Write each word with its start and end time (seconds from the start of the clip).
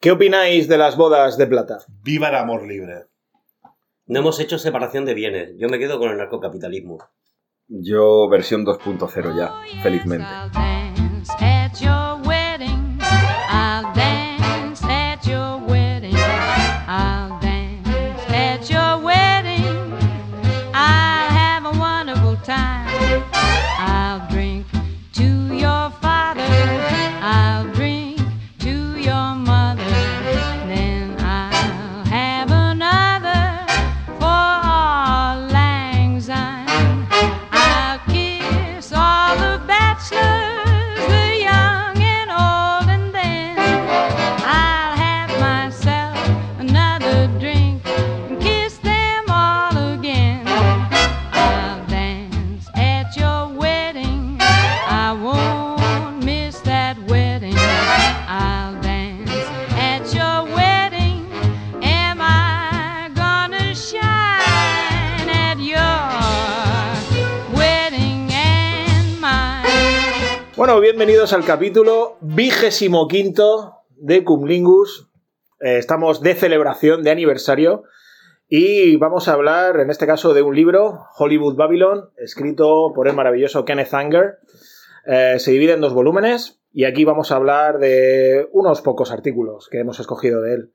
¿Qué 0.00 0.10
opináis 0.10 0.66
de 0.66 0.78
las 0.78 0.96
bodas 0.96 1.36
de 1.36 1.46
plata? 1.46 1.80
Viva 2.02 2.30
el 2.30 2.36
amor 2.36 2.66
libre. 2.66 3.04
No 4.06 4.20
hemos 4.20 4.40
hecho 4.40 4.58
separación 4.58 5.04
de 5.04 5.12
bienes. 5.12 5.52
Yo 5.58 5.68
me 5.68 5.78
quedo 5.78 5.98
con 5.98 6.10
el 6.10 6.16
narcocapitalismo. 6.16 7.00
Yo 7.68 8.26
versión 8.30 8.64
2.0 8.64 9.36
ya, 9.36 9.52
felizmente. 9.82 10.24
Bienvenidos 70.90 71.32
al 71.32 71.44
capítulo 71.44 72.16
vigésimo 72.20 73.06
quinto 73.06 73.76
de 73.94 74.24
Cumlingus. 74.24 75.08
Eh, 75.60 75.78
estamos 75.78 76.20
de 76.20 76.34
celebración, 76.34 77.04
de 77.04 77.12
aniversario, 77.12 77.84
y 78.48 78.96
vamos 78.96 79.28
a 79.28 79.34
hablar, 79.34 79.78
en 79.78 79.90
este 79.90 80.08
caso, 80.08 80.34
de 80.34 80.42
un 80.42 80.56
libro, 80.56 81.04
Hollywood 81.16 81.54
Babylon, 81.54 82.10
escrito 82.16 82.92
por 82.92 83.06
el 83.06 83.14
maravilloso 83.14 83.64
Kenneth 83.64 83.94
Anger. 83.94 84.38
Eh, 85.06 85.36
se 85.38 85.52
divide 85.52 85.74
en 85.74 85.80
dos 85.80 85.94
volúmenes, 85.94 86.60
y 86.72 86.82
aquí 86.82 87.04
vamos 87.04 87.30
a 87.30 87.36
hablar 87.36 87.78
de 87.78 88.48
unos 88.50 88.82
pocos 88.82 89.12
artículos 89.12 89.68
que 89.70 89.78
hemos 89.78 90.00
escogido 90.00 90.42
de 90.42 90.54
él. 90.54 90.72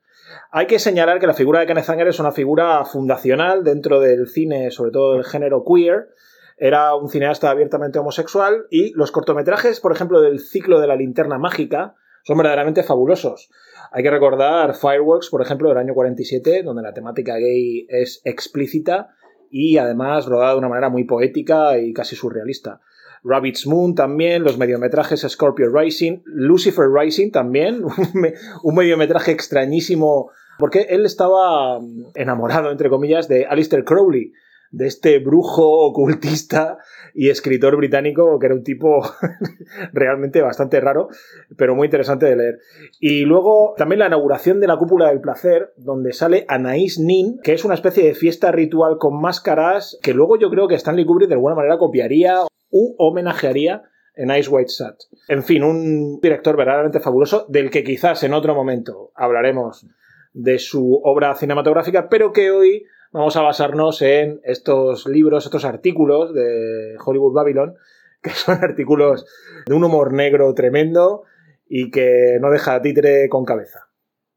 Hay 0.50 0.66
que 0.66 0.78
señalar 0.78 1.20
que 1.20 1.26
la 1.26 1.34
figura 1.34 1.60
de 1.60 1.66
Kenneth 1.66 1.90
Anger 1.90 2.08
es 2.08 2.20
una 2.20 2.32
figura 2.32 2.82
fundacional 2.86 3.64
dentro 3.64 4.00
del 4.00 4.28
cine, 4.28 4.70
sobre 4.70 4.92
todo 4.92 5.12
del 5.12 5.24
género 5.24 5.62
queer, 5.62 6.08
era 6.56 6.94
un 6.94 7.08
cineasta 7.08 7.50
abiertamente 7.50 7.98
homosexual 7.98 8.66
y 8.70 8.92
los 8.94 9.12
cortometrajes, 9.12 9.80
por 9.80 9.92
ejemplo, 9.92 10.20
del 10.20 10.40
ciclo 10.40 10.80
de 10.80 10.86
la 10.86 10.96
linterna 10.96 11.38
mágica, 11.38 11.94
son 12.24 12.38
verdaderamente 12.38 12.82
fabulosos. 12.82 13.50
Hay 13.92 14.02
que 14.02 14.10
recordar 14.10 14.74
Fireworks, 14.74 15.28
por 15.30 15.42
ejemplo, 15.42 15.68
del 15.68 15.78
año 15.78 15.94
47, 15.94 16.62
donde 16.64 16.82
la 16.82 16.92
temática 16.92 17.36
gay 17.36 17.86
es 17.88 18.20
explícita 18.24 19.10
y 19.50 19.78
además 19.78 20.26
rodada 20.26 20.52
de 20.52 20.58
una 20.58 20.68
manera 20.68 20.88
muy 20.88 21.04
poética 21.04 21.78
y 21.78 21.92
casi 21.92 22.16
surrealista. 22.16 22.80
Rabbit's 23.22 23.66
Moon 23.66 23.94
también, 23.94 24.42
los 24.44 24.58
mediometrajes 24.58 25.20
Scorpio 25.28 25.70
Rising, 25.72 26.22
Lucifer 26.24 26.86
Rising 26.92 27.30
también, 27.30 27.84
un 27.84 27.94
me- 28.20 28.34
un 28.62 28.74
mediometraje 28.74 29.30
extrañísimo, 29.32 30.30
porque 30.58 30.86
él 30.90 31.04
estaba 31.06 31.78
enamorado, 32.14 32.70
entre 32.70 32.88
comillas, 32.88 33.28
de 33.28 33.46
Alistair 33.46 33.84
Crowley, 33.84 34.32
de 34.70 34.86
este 34.86 35.18
brujo 35.18 35.86
ocultista 35.86 36.78
y 37.14 37.30
escritor 37.30 37.76
británico 37.76 38.38
que 38.38 38.46
era 38.46 38.54
un 38.54 38.62
tipo 38.62 39.02
realmente 39.92 40.42
bastante 40.42 40.80
raro, 40.80 41.08
pero 41.56 41.74
muy 41.74 41.86
interesante 41.86 42.26
de 42.26 42.36
leer. 42.36 42.58
Y 43.00 43.24
luego 43.24 43.74
también 43.76 44.00
la 44.00 44.06
inauguración 44.06 44.60
de 44.60 44.66
la 44.66 44.76
cúpula 44.76 45.08
del 45.08 45.20
placer, 45.20 45.72
donde 45.76 46.12
sale 46.12 46.44
Anaïs 46.48 46.98
Nin, 46.98 47.38
que 47.42 47.54
es 47.54 47.64
una 47.64 47.74
especie 47.74 48.04
de 48.04 48.14
fiesta 48.14 48.52
ritual 48.52 48.98
con 48.98 49.20
máscaras 49.20 49.98
que 50.02 50.14
luego 50.14 50.38
yo 50.38 50.50
creo 50.50 50.68
que 50.68 50.74
Stanley 50.74 51.04
Kubrick 51.04 51.28
de 51.28 51.34
alguna 51.34 51.54
manera 51.54 51.78
copiaría 51.78 52.42
u 52.70 52.94
homenajearía 52.98 53.82
en 54.14 54.30
Ice 54.30 54.50
White 54.50 54.70
Sat. 54.70 54.96
En 55.28 55.42
fin, 55.42 55.62
un 55.62 56.20
director 56.20 56.56
verdaderamente 56.56 57.00
fabuloso, 57.00 57.46
del 57.48 57.70
que 57.70 57.84
quizás 57.84 58.22
en 58.24 58.32
otro 58.32 58.54
momento 58.54 59.12
hablaremos 59.14 59.86
de 60.32 60.58
su 60.58 61.00
obra 61.02 61.34
cinematográfica, 61.34 62.08
pero 62.08 62.32
que 62.32 62.50
hoy 62.50 62.84
vamos 63.16 63.34
a 63.36 63.40
basarnos 63.40 64.02
en 64.02 64.42
estos 64.44 65.06
libros, 65.06 65.46
estos 65.46 65.64
artículos 65.64 66.34
de 66.34 66.96
Hollywood 67.02 67.32
Babylon, 67.32 67.74
que 68.22 68.30
son 68.30 68.62
artículos 68.62 69.24
de 69.64 69.74
un 69.74 69.84
humor 69.84 70.12
negro 70.12 70.52
tremendo 70.52 71.24
y 71.66 71.90
que 71.90 72.36
no 72.40 72.50
deja 72.50 72.80
títere 72.82 73.28
con 73.30 73.46
cabeza. 73.46 73.88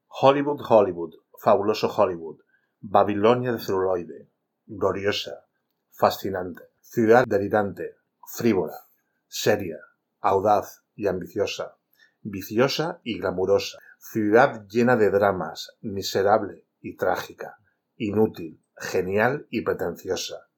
Hollywood, 0.07 0.62
Hollywood, 0.68 1.13
fabuloso 1.38 1.94
Hollywood, 1.94 2.39
Babilonia 2.79 3.51
de 3.51 3.59
celuloide, 3.59 4.29
gloriosa, 4.66 5.45
fascinante, 5.91 6.63
ciudad 6.79 7.25
delirante, 7.28 7.95
frívola, 8.25 8.78
seria, 9.28 9.78
audaz 10.22 10.85
y 10.95 11.07
ambiciosa, 11.07 11.75
viciosa 12.22 13.01
y 13.03 13.19
glamurosa, 13.19 13.78
ciudad 13.97 14.66
llena 14.69 14.95
de 14.95 15.09
dramas, 15.09 15.78
miserable 15.81 16.63
y 16.79 16.95
trágica, 16.95 17.57
inútil, 17.97 18.62
genial 18.79 19.47
y 19.50 19.62
pretenciosa, 19.62 20.50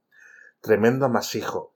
tremendo 0.62 1.06
amasijo, 1.06 1.76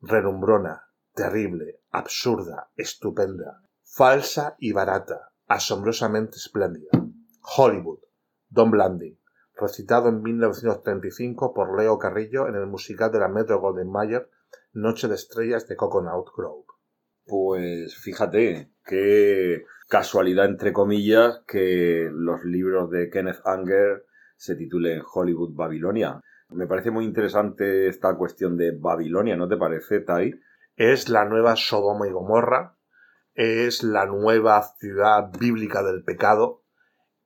relumbrona, 0.00 0.88
terrible, 1.14 1.80
absurda, 1.90 2.70
estupenda, 2.76 3.62
falsa 3.82 4.56
y 4.58 4.72
barata, 4.72 5.32
asombrosamente 5.46 6.36
espléndida. 6.36 6.90
Hollywood, 7.56 8.00
Don 8.48 8.70
Blanding, 8.70 9.18
recitado 9.54 10.08
en 10.08 10.22
1935 10.22 11.54
por 11.54 11.78
Leo 11.78 11.98
Carrillo 11.98 12.48
en 12.48 12.56
el 12.56 12.66
musical 12.66 13.12
de 13.12 13.20
la 13.20 13.28
Metro 13.28 13.60
Golden 13.60 13.90
Mayer, 13.90 14.28
Noche 14.72 15.08
de 15.08 15.14
Estrellas 15.14 15.68
de 15.68 15.76
Coconut 15.76 16.28
Grove. 16.36 16.64
Pues 17.26 17.96
fíjate, 17.96 18.72
qué 18.84 19.64
casualidad 19.88 20.46
entre 20.46 20.72
comillas 20.72 21.42
que 21.46 22.08
los 22.12 22.44
libros 22.44 22.90
de 22.90 23.08
Kenneth 23.10 23.40
Anger 23.44 24.04
se 24.44 24.56
titulen 24.56 25.02
Hollywood 25.12 25.54
Babilonia. 25.54 26.20
Me 26.50 26.66
parece 26.66 26.90
muy 26.90 27.04
interesante 27.04 27.88
esta 27.88 28.14
cuestión 28.16 28.56
de 28.56 28.76
Babilonia, 28.78 29.36
¿no 29.36 29.48
te 29.48 29.56
parece, 29.56 30.00
Tai? 30.00 30.38
Es 30.76 31.08
la 31.08 31.24
nueva 31.24 31.56
Sodoma 31.56 32.06
y 32.06 32.10
Gomorra, 32.12 32.76
es 33.34 33.82
la 33.82 34.06
nueva 34.06 34.62
ciudad 34.78 35.30
bíblica 35.38 35.82
del 35.82 36.04
pecado 36.04 36.62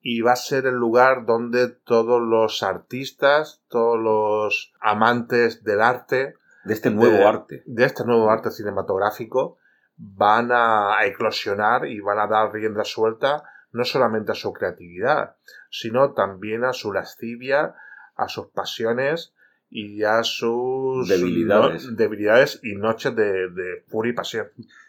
y 0.00 0.20
va 0.20 0.32
a 0.32 0.36
ser 0.36 0.66
el 0.66 0.76
lugar 0.76 1.26
donde 1.26 1.68
todos 1.68 2.20
los 2.22 2.62
artistas, 2.62 3.62
todos 3.68 3.98
los 3.98 4.72
amantes 4.80 5.64
del 5.64 5.80
arte, 5.82 6.34
De 6.64 6.74
este 6.74 6.90
nuevo 6.90 7.16
de- 7.16 7.24
arte. 7.24 7.62
de 7.66 7.84
este 7.84 8.04
nuevo 8.04 8.30
arte 8.30 8.50
cinematográfico 8.50 9.58
van 9.96 10.50
a 10.52 11.04
eclosionar 11.04 11.86
y 11.86 12.00
van 12.00 12.20
a 12.20 12.28
dar 12.28 12.52
rienda 12.52 12.84
suelta 12.84 13.42
no 13.72 13.84
solamente 13.84 14.32
a 14.32 14.34
su 14.36 14.52
creatividad, 14.52 15.36
sino 15.70 16.12
también 16.12 16.64
a 16.64 16.72
su 16.72 16.92
lascivia, 16.92 17.74
a 18.16 18.28
sus 18.28 18.46
pasiones 18.48 19.32
y 19.70 20.02
a 20.02 20.22
sus 20.22 21.08
Debilidades. 21.08 21.86
no- 21.90 21.96
debilidades 21.96 22.60
y 22.62 22.74
noches 22.74 23.14
de, 23.14 23.50
de 23.50 23.82
furia 23.86 24.12
y 24.12 24.14
pasión. 24.14 24.46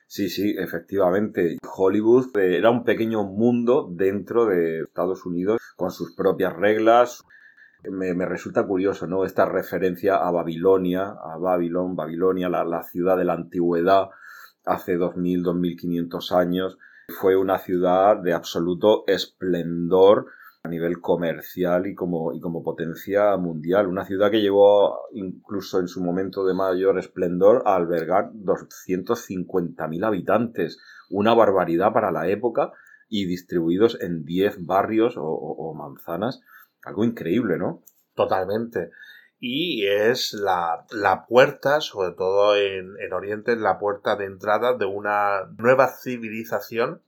Sí, 0.08 0.30
sí, 0.30 0.56
efectivamente. 0.58 1.58
Hollywood 1.76 2.36
eh, 2.38 2.58
era 2.58 2.72
un 2.72 2.84
pequeño 2.84 3.24
mundo 3.24 3.88
dentro 3.92 4.46
de 4.46 4.82
Estados 4.82 5.26
Unidos 5.26 5.60
con 5.76 5.92
sus 5.92 6.16
propias 6.16 6.56
reglas. 6.56 7.24
Me, 7.84 8.14
me 8.14 8.26
resulta 8.26 8.66
curioso, 8.66 9.06
¿no? 9.06 9.24
Esta 9.24 9.46
referencia 9.46 10.16
a 10.16 10.32
Babilonia, 10.32 11.10
a 11.24 11.38
Babilón, 11.38 11.96
Babilonia, 11.96 12.50
la, 12.50 12.64
la 12.66 12.84
ciudad 12.84 13.18
de 13.18 13.26
la 13.26 13.34
antigüedad, 13.34 14.10
hace 14.66 14.96
2000, 14.98 15.44
2500 15.44 16.32
años. 16.32 16.78
Fue 17.10 17.36
una 17.36 17.58
ciudad 17.60 18.18
de 18.18 18.34
absoluto 18.34 19.04
esplendor 19.08 20.28
nivel 20.70 21.02
comercial 21.02 21.88
y 21.88 21.96
como, 21.96 22.34
y 22.34 22.40
como 22.40 22.64
potencia 22.64 23.36
mundial. 23.38 23.88
Una 23.88 24.06
ciudad 24.06 24.32
que 24.32 24.42
llegó 24.42 25.00
incluso 25.12 25.80
en 25.80 25.88
su 25.88 26.02
momento 26.02 26.46
de 26.46 26.54
mayor 26.54 26.98
esplendor 26.98 27.64
a 27.66 27.76
albergar 27.76 28.32
250.000 28.32 30.06
habitantes. 30.06 30.80
Una 31.10 31.34
barbaridad 31.34 31.92
para 31.92 32.12
la 32.12 32.30
época 32.30 32.72
y 33.10 33.26
distribuidos 33.26 33.98
en 34.00 34.24
10 34.24 34.66
barrios 34.66 35.16
o 35.18 35.74
manzanas. 35.74 36.42
Algo 36.84 37.04
increíble, 37.04 37.58
¿no? 37.58 37.84
Totalmente. 38.14 38.92
Y 39.40 39.86
es 39.88 40.34
la, 40.34 40.86
la 40.92 41.26
puerta, 41.26 41.80
sobre 41.80 42.12
todo 42.12 42.58
en, 42.58 42.96
en 43.00 43.14
Oriente, 43.14 43.56
la 43.56 43.80
puerta 43.80 44.18
de 44.18 44.26
entrada 44.26 44.74
de 44.74 44.86
una 44.86 45.46
nueva 45.58 45.88
civilización 45.88 47.02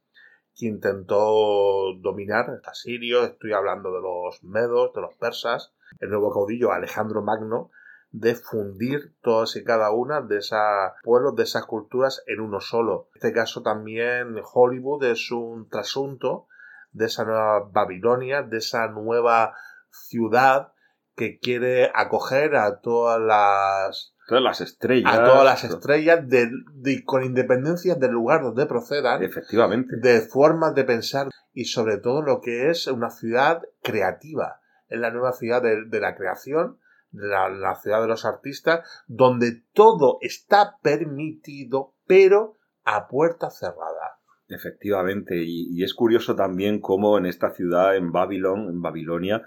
que 0.56 0.68
intentó 0.68 1.94
dominar 2.00 2.62
a 2.66 2.74
Sirio, 2.74 3.24
estoy 3.24 3.54
hablando 3.54 3.92
de 3.92 4.02
los 4.02 4.44
medos, 4.44 4.94
de 4.94 5.02
los 5.02 5.16
persas, 5.16 5.74
el 6.00 6.10
nuevo 6.10 6.32
caudillo 6.32 6.72
Alejandro 6.72 7.22
Magno, 7.22 7.72
de 8.12 8.36
fundir 8.36 9.16
todas 9.22 9.56
y 9.56 9.64
cada 9.64 9.92
una 9.92 10.22
de 10.22 10.38
esos 10.38 10.60
pueblos, 11.04 11.36
de 11.36 11.44
esas 11.44 11.66
culturas 11.66 12.24
en 12.28 12.42
uno 12.42 12.60
solo. 12.60 13.08
En 13.14 13.16
este 13.16 13.34
caso 13.34 13.62
también 13.62 14.36
Hollywood 14.54 15.04
es 15.06 15.32
un 15.32 15.70
trasunto 15.70 16.48
de 16.92 17.06
esa 17.06 17.24
nueva 17.24 17.70
Babilonia, 17.72 18.44
de 18.44 18.58
esa 18.58 18.88
nueva 18.88 19.56
ciudad 19.90 20.71
que 21.16 21.40
quiere 21.40 21.92
acoger 21.94 22.56
a 22.56 22.80
todas 22.82 23.20
las 23.20 24.16
Todas 24.28 24.44
las 24.44 24.62
estrellas. 24.62 25.12
a 25.14 25.24
todas 25.26 25.44
las 25.44 25.64
estrellas 25.66 26.28
de, 26.28 26.50
de- 26.74 27.04
con 27.04 27.24
independencia 27.24 27.96
del 27.96 28.12
lugar 28.12 28.42
donde 28.44 28.66
procedan, 28.66 29.22
Efectivamente. 29.24 29.98
de 29.98 30.22
formas 30.22 30.74
de 30.74 30.84
pensar 30.86 31.28
y 31.54 31.66
sobre 31.66 31.98
todo 31.98 32.22
lo 32.22 32.40
que 32.40 32.70
es 32.70 32.88
una 32.88 33.10
ciudad 33.10 33.62
creativa. 33.84 34.62
Es 34.88 35.00
la 35.00 35.12
nueva 35.12 35.34
ciudad 35.34 35.62
de, 35.62 35.86
de 35.86 36.00
la 36.00 36.16
creación, 36.16 36.78
de 37.12 37.28
la, 37.28 37.50
la 37.50 37.76
ciudad 37.76 38.02
de 38.02 38.08
los 38.08 38.24
artistas, 38.26 38.88
donde 39.08 39.64
todo 39.74 40.18
está 40.22 40.78
permitido, 40.82 41.94
pero 42.08 42.58
a 42.86 43.08
puerta 43.10 43.50
cerrada. 43.50 44.18
Efectivamente, 44.48 45.36
y, 45.44 45.68
y 45.78 45.84
es 45.84 45.94
curioso 45.94 46.36
también 46.36 46.80
cómo 46.80 47.18
en 47.18 47.26
esta 47.26 47.52
ciudad, 47.52 47.96
en 47.96 48.12
Babilón, 48.12 48.70
en 48.70 48.82
Babilonia, 48.82 49.42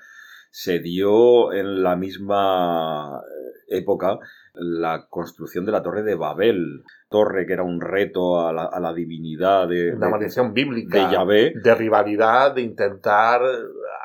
se 0.55 0.79
dio 0.79 1.53
en 1.53 1.83
la 1.83 1.97
misma 1.97 3.21
eh, 3.69 3.77
época 3.79 4.21
la 4.55 5.07
construcción 5.09 5.67
de 5.67 5.73
la 5.73 5.83
Torre 5.83 6.03
de 6.03 6.15
Babel, 6.15 6.85
torre 7.09 7.47
que 7.47 7.53
era 7.53 7.63
un 7.63 7.81
reto 7.81 8.47
a 8.47 8.53
la, 8.53 8.65
a 8.65 8.81
la 8.81 8.93
divinidad 8.93 9.69
de, 9.69 9.93
Una 9.93 10.09
maldición 10.09 10.53
bíblica 10.55 11.07
de 11.07 11.13
Yahvé. 11.13 11.53
de 11.63 11.75
rivalidad, 11.75 12.55
de 12.55 12.63
intentar 12.63 13.43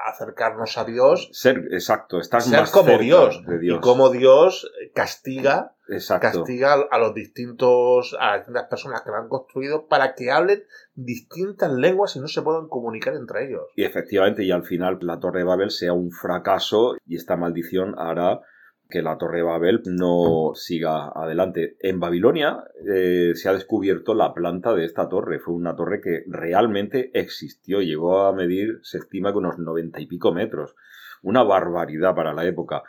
acercarnos 0.08 0.78
a 0.78 0.86
Dios, 0.86 1.30
Ser, 1.32 1.68
exacto, 1.72 2.20
estar 2.20 2.42
ser 2.42 2.62
más 2.62 2.72
como 2.72 2.88
cerca 2.88 3.04
Dios, 3.04 3.46
de 3.46 3.60
Dios. 3.60 3.78
y 3.78 3.82
como 3.82 4.10
Dios 4.10 4.72
castiga 4.94 5.76
Exacto. 5.88 6.40
castiga 6.44 6.76
a 6.90 7.00
los 7.00 7.14
distintos 7.14 8.16
a 8.20 8.32
las 8.32 8.40
distintas 8.42 8.68
personas 8.70 9.02
que 9.02 9.10
lo 9.10 9.18
han 9.18 9.28
construido 9.28 9.88
para 9.88 10.14
que 10.14 10.32
hablen 10.32 10.64
distintas 10.96 11.72
lenguas 11.72 12.16
y 12.16 12.20
no 12.20 12.28
se 12.28 12.42
puedan 12.42 12.68
comunicar 12.68 13.16
entre 13.16 13.48
ellos. 13.48 13.64
Y 13.76 13.84
efectivamente, 13.84 14.44
y 14.44 14.52
al 14.52 14.64
final 14.64 15.00
la 15.02 15.20
Torre 15.20 15.40
de 15.40 15.46
Babel 15.46 15.72
sea 15.72 15.94
un 15.94 16.12
fracaso 16.12 16.96
y 17.06 17.16
esta 17.16 17.38
maldición 17.38 17.96
hará 17.98 18.42
que 18.90 19.04
la 19.04 19.20
Torre 19.20 19.38
de 19.38 19.44
Babel 19.44 19.82
no 19.86 20.54
siga 20.56 21.10
adelante. 21.10 21.78
En 21.80 22.00
Babilonia 22.00 22.64
eh, 22.92 23.34
se 23.36 23.48
ha 23.48 23.54
descubierto 23.54 24.16
la 24.16 24.34
planta 24.34 24.74
de 24.74 24.84
esta 24.84 25.08
torre. 25.08 25.40
Fue 25.40 25.54
una 25.54 25.76
torre 25.76 26.02
que 26.02 26.24
realmente 26.28 27.12
existió. 27.14 27.82
Llegó 27.82 28.26
a 28.26 28.34
medir, 28.34 28.80
se 28.82 28.98
estima 28.98 29.32
que 29.32 29.38
unos 29.38 29.60
noventa 29.60 30.02
y 30.02 30.08
pico 30.08 30.34
metros. 30.34 30.76
Una 31.22 31.44
barbaridad 31.44 32.16
para 32.16 32.34
la 32.34 32.46
época. 32.46 32.82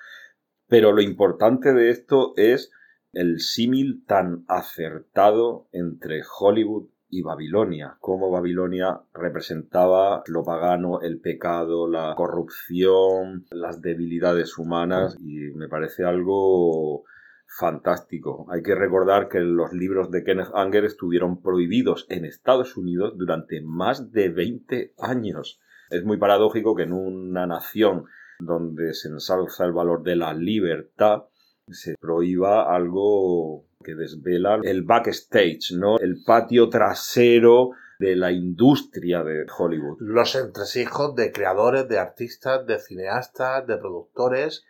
Pero 0.69 0.93
lo 0.93 1.03
importante 1.03 1.75
de 1.75 1.91
esto 1.91 2.33
es 2.37 2.73
el 3.13 3.41
símil 3.41 4.05
tan 4.07 4.45
acertado 4.49 5.69
entre 5.73 6.23
Hollywood 6.39 6.89
y 7.11 7.23
Babilonia, 7.23 7.97
cómo 8.01 8.31
Babilonia 8.31 9.01
representaba 9.13 10.23
lo 10.27 10.45
pagano, 10.45 11.01
el 11.01 11.21
pecado, 11.21 11.89
la 11.89 12.15
corrupción, 12.17 13.45
las 13.51 13.83
debilidades 13.83 14.57
humanas 14.59 15.17
y 15.21 15.51
me 15.55 15.69
parece 15.69 16.05
algo 16.05 17.05
fantástico. 17.47 18.47
Hay 18.51 18.63
que 18.63 18.75
recordar 18.75 19.29
que 19.29 19.41
los 19.41 19.73
libros 19.73 20.11
de 20.11 20.23
Kenneth 20.23 20.55
Anger 20.55 20.85
estuvieron 20.85 21.43
prohibidos 21.43 22.07
en 22.09 22.25
Estados 22.25 22.77
Unidos 22.77 23.15
durante 23.17 23.61
más 23.61 24.13
de 24.13 24.29
20 24.29 24.95
años. 24.99 25.61
Es 25.91 26.05
muy 26.05 26.17
paradójico 26.17 26.77
que 26.77 26.85
en 26.85 26.93
una 26.93 27.47
nación 27.47 28.07
donde 28.39 28.95
se 28.95 29.09
ensalza 29.09 29.65
el 29.65 29.73
valor 29.73 30.03
de 30.03 30.17
la 30.17 30.33
libertad, 30.33 31.25
se 31.73 31.95
prohíba 32.01 32.75
algo 32.75 33.65
que 33.83 33.95
desvela 33.95 34.61
el 34.63 34.83
backstage, 34.83 35.73
¿no? 35.73 35.99
El 35.99 36.23
patio 36.25 36.69
trasero 36.69 37.71
de 37.99 38.17
la 38.17 38.33
industria 38.33 39.23
de 39.23 39.45
Hollywood. 39.59 39.99
Los 40.01 40.35
entresijos 40.35 41.15
de 41.15 41.33
creadores, 41.33 41.89
de 41.89 41.99
artistas, 41.99 42.67
de 42.67 42.79
cineastas, 42.79 43.67
de 43.67 43.77
productores, 43.77 44.65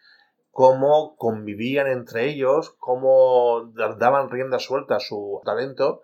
cómo 0.50 1.16
convivían 1.16 1.86
entre 1.86 2.28
ellos, 2.28 2.74
cómo 2.78 3.72
daban 3.98 4.30
rienda 4.30 4.58
suelta 4.58 4.96
a 4.96 5.00
su 5.00 5.40
talento 5.44 6.02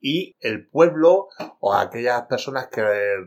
y 0.00 0.36
el 0.40 0.68
pueblo 0.68 1.28
o 1.60 1.74
aquellas 1.74 2.22
personas 2.26 2.66
que 2.68 2.82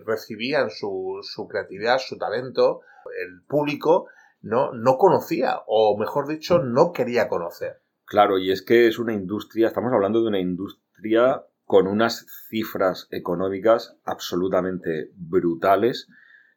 recibían 0.06 0.70
su, 0.70 1.20
su 1.24 1.48
creatividad, 1.48 1.98
su 2.00 2.18
talento, 2.18 2.82
el 3.20 3.44
público, 3.48 4.08
no, 4.42 4.72
no 4.74 4.98
conocía 4.98 5.62
o 5.68 5.98
mejor 5.98 6.28
dicho 6.28 6.60
no 6.60 6.92
quería 6.92 7.28
conocer. 7.28 7.82
Claro, 8.06 8.38
y 8.38 8.52
es 8.52 8.62
que 8.62 8.88
es 8.88 9.00
una 9.00 9.14
industria, 9.14 9.68
estamos 9.68 9.92
hablando 9.92 10.22
de 10.22 10.30
una 10.30 10.40
industria 10.40 11.44
con 11.66 11.88
unas 11.88 12.26
cifras 12.50 13.08
económicas 13.12 13.98
absolutamente 14.06 15.12
brutales 15.16 16.08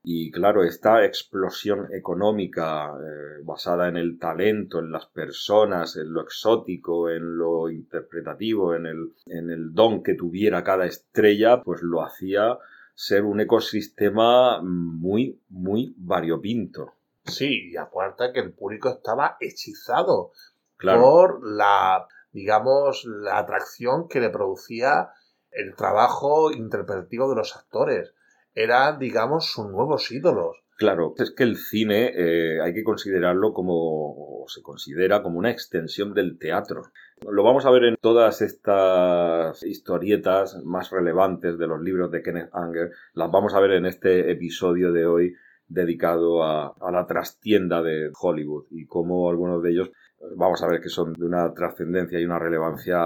y 0.02 0.30
claro, 0.30 0.64
esta 0.64 1.04
explosión 1.04 1.92
económica 1.92 2.86
eh, 2.86 3.42
basada 3.44 3.88
en 3.88 3.98
el 3.98 4.18
talento, 4.18 4.78
en 4.78 4.90
las 4.90 5.06
personas, 5.06 5.96
en 5.96 6.12
lo 6.12 6.22
exótico, 6.22 7.10
en 7.10 7.36
lo 7.36 7.68
interpretativo, 7.68 8.74
en 8.74 8.86
el, 8.86 9.12
en 9.26 9.50
el 9.50 9.74
don 9.74 10.02
que 10.02 10.14
tuviera 10.14 10.64
cada 10.64 10.86
estrella, 10.86 11.62
pues 11.62 11.82
lo 11.82 12.02
hacía 12.02 12.56
ser 12.94 13.24
un 13.24 13.40
ecosistema 13.40 14.62
muy, 14.62 15.38
muy 15.50 15.94
variopinto. 15.98 16.94
Sí, 17.30 17.70
y 17.72 17.76
aparte 17.76 18.32
que 18.32 18.40
el 18.40 18.52
público 18.52 18.88
estaba 18.90 19.36
hechizado 19.40 20.32
Claro. 20.76 21.00
por 21.02 21.40
la, 21.46 22.06
digamos, 22.32 23.04
la 23.04 23.38
atracción 23.38 24.08
que 24.08 24.20
le 24.20 24.30
producía 24.30 25.10
el 25.50 25.74
trabajo 25.74 26.50
interpretativo 26.52 27.28
de 27.28 27.36
los 27.36 27.56
actores. 27.56 28.14
Eran, 28.54 28.98
digamos, 28.98 29.46
sus 29.46 29.66
nuevos 29.66 30.10
ídolos. 30.10 30.56
Claro, 30.76 31.12
es 31.18 31.30
que 31.32 31.42
el 31.42 31.56
cine 31.58 32.10
eh, 32.16 32.62
hay 32.62 32.72
que 32.72 32.82
considerarlo 32.82 33.52
como, 33.52 33.74
o 33.74 34.48
se 34.48 34.62
considera 34.62 35.22
como 35.22 35.38
una 35.38 35.50
extensión 35.50 36.14
del 36.14 36.38
teatro. 36.38 36.84
Lo 37.28 37.42
vamos 37.42 37.66
a 37.66 37.70
ver 37.70 37.84
en 37.84 37.96
todas 38.00 38.40
estas 38.40 39.62
historietas 39.62 40.56
más 40.64 40.90
relevantes 40.90 41.58
de 41.58 41.66
los 41.66 41.82
libros 41.82 42.10
de 42.10 42.22
Kenneth 42.22 42.48
Anger, 42.54 42.92
las 43.12 43.30
vamos 43.30 43.52
a 43.52 43.60
ver 43.60 43.72
en 43.72 43.84
este 43.84 44.30
episodio 44.32 44.90
de 44.90 45.04
hoy 45.04 45.34
dedicado 45.70 46.42
a, 46.42 46.74
a 46.80 46.90
la 46.90 47.06
trastienda 47.06 47.82
de 47.82 48.10
Hollywood 48.20 48.66
y 48.70 48.86
cómo 48.86 49.30
algunos 49.30 49.62
de 49.62 49.70
ellos 49.70 49.90
vamos 50.36 50.62
a 50.62 50.68
ver 50.68 50.80
que 50.80 50.88
son 50.90 51.14
de 51.14 51.24
una 51.24 51.54
trascendencia 51.54 52.20
y 52.20 52.24
una 52.24 52.38
relevancia 52.38 52.98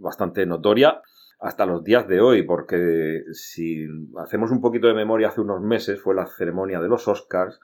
bastante 0.00 0.46
notoria 0.46 1.02
hasta 1.38 1.66
los 1.66 1.84
días 1.84 2.08
de 2.08 2.20
hoy, 2.20 2.44
porque 2.44 3.24
si 3.32 3.86
hacemos 4.18 4.50
un 4.50 4.60
poquito 4.62 4.86
de 4.86 4.94
memoria, 4.94 5.28
hace 5.28 5.42
unos 5.42 5.60
meses 5.60 6.00
fue 6.00 6.14
la 6.14 6.26
ceremonia 6.26 6.80
de 6.80 6.88
los 6.88 7.06
Oscars 7.08 7.60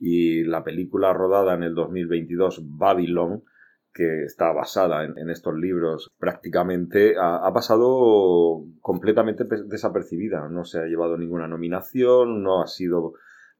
y 0.00 0.42
la 0.42 0.64
película 0.64 1.12
rodada 1.12 1.54
en 1.54 1.62
el 1.62 1.74
2022, 1.74 2.62
Babylon, 2.64 3.44
que 3.92 4.24
está 4.24 4.50
basada 4.52 5.04
en, 5.04 5.30
estos 5.30 5.54
libros, 5.54 6.12
prácticamente 6.18 7.14
ha, 7.16 7.52
pasado 7.52 8.64
completamente 8.80 9.44
pe- 9.44 9.62
desapercibida. 9.66 10.48
No 10.48 10.64
se 10.64 10.80
ha 10.80 10.86
llevado 10.86 11.16
ninguna 11.16 11.46
nominación, 11.46 12.42
no 12.42 12.60
ha 12.60 12.66
sido 12.66 13.12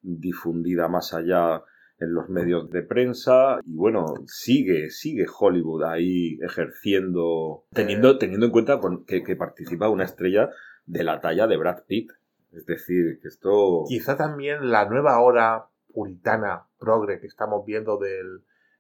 difundida 0.05 0.89
más 0.89 1.13
allá 1.15 1.63
en 1.99 2.13
los 2.13 2.29
medios 2.29 2.71
de 2.71 2.83
prensa 2.83 3.61
y 3.65 3.77
bueno, 3.77 4.07
sigue, 4.27 4.91
sigue 4.91 5.27
Hollywood 5.27 5.85
ahí 5.85 6.39
ejerciendo, 6.43 7.65
teniendo, 7.73 8.19
teniendo 8.19 8.47
en 8.47 8.53
cuenta 8.53 8.81
que, 9.07 9.23
que 9.23 9.37
participa 9.37 9.89
una 9.89 10.05
estrella 10.05 10.51
de 10.87 11.05
la 11.05 11.21
talla 11.21 11.47
de 11.47 11.57
Brad 11.57 11.85
Pitt. 11.87 12.11
Es 12.53 12.67
decir, 12.67 13.19
que 13.21 13.29
esto... 13.29 13.85
Quizá 13.89 14.17
también 14.17 14.71
la 14.71 14.89
nueva 14.89 15.21
hora 15.21 15.67
puritana, 15.93 16.67
progre, 16.79 17.21
que 17.21 17.27
estamos 17.27 17.65
viendo 17.65 17.99
de 17.99 18.21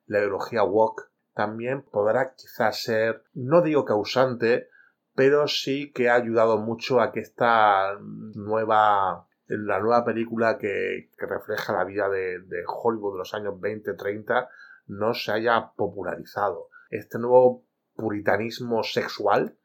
la 0.06 0.18
ideología 0.18 0.62
woke, 0.62 1.10
también 1.34 1.82
podrá 1.82 2.34
quizás 2.34 2.82
ser, 2.82 3.24
no 3.34 3.62
digo 3.62 3.84
causante, 3.84 4.68
pero 5.14 5.48
sí 5.48 5.92
que 5.92 6.08
ha 6.08 6.14
ayudado 6.14 6.58
mucho 6.58 7.00
a 7.00 7.12
que 7.12 7.20
esta 7.20 7.98
nueva, 8.00 9.26
la 9.58 9.80
nueva 9.80 10.04
película 10.04 10.58
que, 10.58 11.10
refleja 11.18 11.72
la 11.72 11.84
vida 11.84 12.08
de, 12.08 12.40
de 12.40 12.62
Hollywood 12.66 13.14
de 13.14 13.18
los 13.18 13.34
años 13.34 13.54
20-30 13.54 14.48
no 14.86 15.14
se 15.14 15.32
haya 15.32 15.72
popularizado. 15.76 16.68
Este 16.90 17.18
nuevo 17.18 17.64
puritanismo 17.96 18.82
sexual 18.82 19.56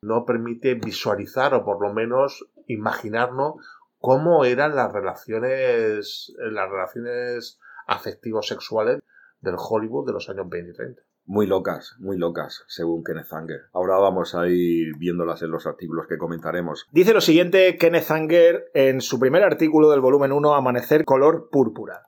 no 0.00 0.24
permite 0.24 0.74
visualizar 0.74 1.54
o 1.54 1.64
por 1.64 1.80
lo 1.80 1.92
menos 1.92 2.46
imaginarnos 2.66 3.54
cómo 3.98 4.44
eran 4.44 4.76
las 4.76 4.92
relaciones 4.92 6.34
las 6.38 6.70
relaciones 6.70 7.58
afectivos 7.86 8.46
sexuales 8.48 9.00
del 9.40 9.56
Hollywood 9.58 10.06
de 10.06 10.12
los 10.12 10.28
años 10.28 10.48
20 10.48 10.70
y 10.70 10.74
30. 10.74 11.02
Muy 11.28 11.48
locas, 11.48 11.96
muy 11.98 12.16
locas, 12.16 12.62
según 12.68 13.02
Kenneth 13.02 13.32
Anger. 13.32 13.62
Ahora 13.72 13.96
vamos 13.96 14.36
a 14.36 14.46
ir 14.46 14.96
viéndolas 14.96 15.42
en 15.42 15.50
los 15.50 15.66
artículos 15.66 16.06
que 16.06 16.18
comentaremos. 16.18 16.86
Dice 16.92 17.12
lo 17.12 17.20
siguiente 17.20 17.76
Kenneth 17.78 18.12
Anger 18.12 18.70
en 18.74 19.00
su 19.00 19.18
primer 19.18 19.42
artículo 19.42 19.90
del 19.90 20.00
volumen 20.00 20.30
1, 20.30 20.54
Amanecer 20.54 21.04
color 21.04 21.48
púrpura. 21.50 22.04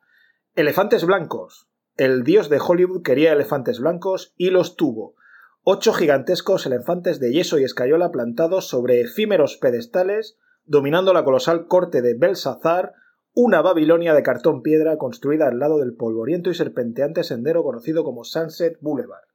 Elefantes 0.55 1.05
blancos. 1.05 1.69
El 1.97 2.23
dios 2.23 2.49
de 2.49 2.61
Hollywood 2.65 3.03
quería 3.03 3.33
elefantes 3.33 3.81
blancos 3.81 4.35
y 4.37 4.51
los 4.51 4.77
tuvo. 4.77 5.17
Ocho 5.65 5.93
gigantescos 5.93 6.65
elefantes 6.67 7.19
de 7.19 7.33
yeso 7.33 7.59
y 7.59 7.65
escayola 7.65 8.13
plantados 8.13 8.69
sobre 8.69 9.01
efímeros 9.01 9.57
pedestales, 9.57 10.39
dominando 10.65 11.13
la 11.13 11.25
colosal 11.25 11.67
corte 11.67 12.03
de 12.03 12.15
Belsazar, 12.15 12.95
una 13.41 13.63
Babilonia 13.63 14.15
de 14.15 14.25
cartón 14.25 14.63
piedra 14.63 14.97
construida 14.97 15.47
al 15.47 15.61
lado 15.61 15.79
del 15.79 15.95
polvoriento 15.95 16.51
y 16.51 16.55
serpenteante 16.55 17.23
sendero 17.23 17.63
conocido 17.63 18.03
como 18.03 18.25
Sunset 18.25 18.79
Boulevard. 18.81 19.29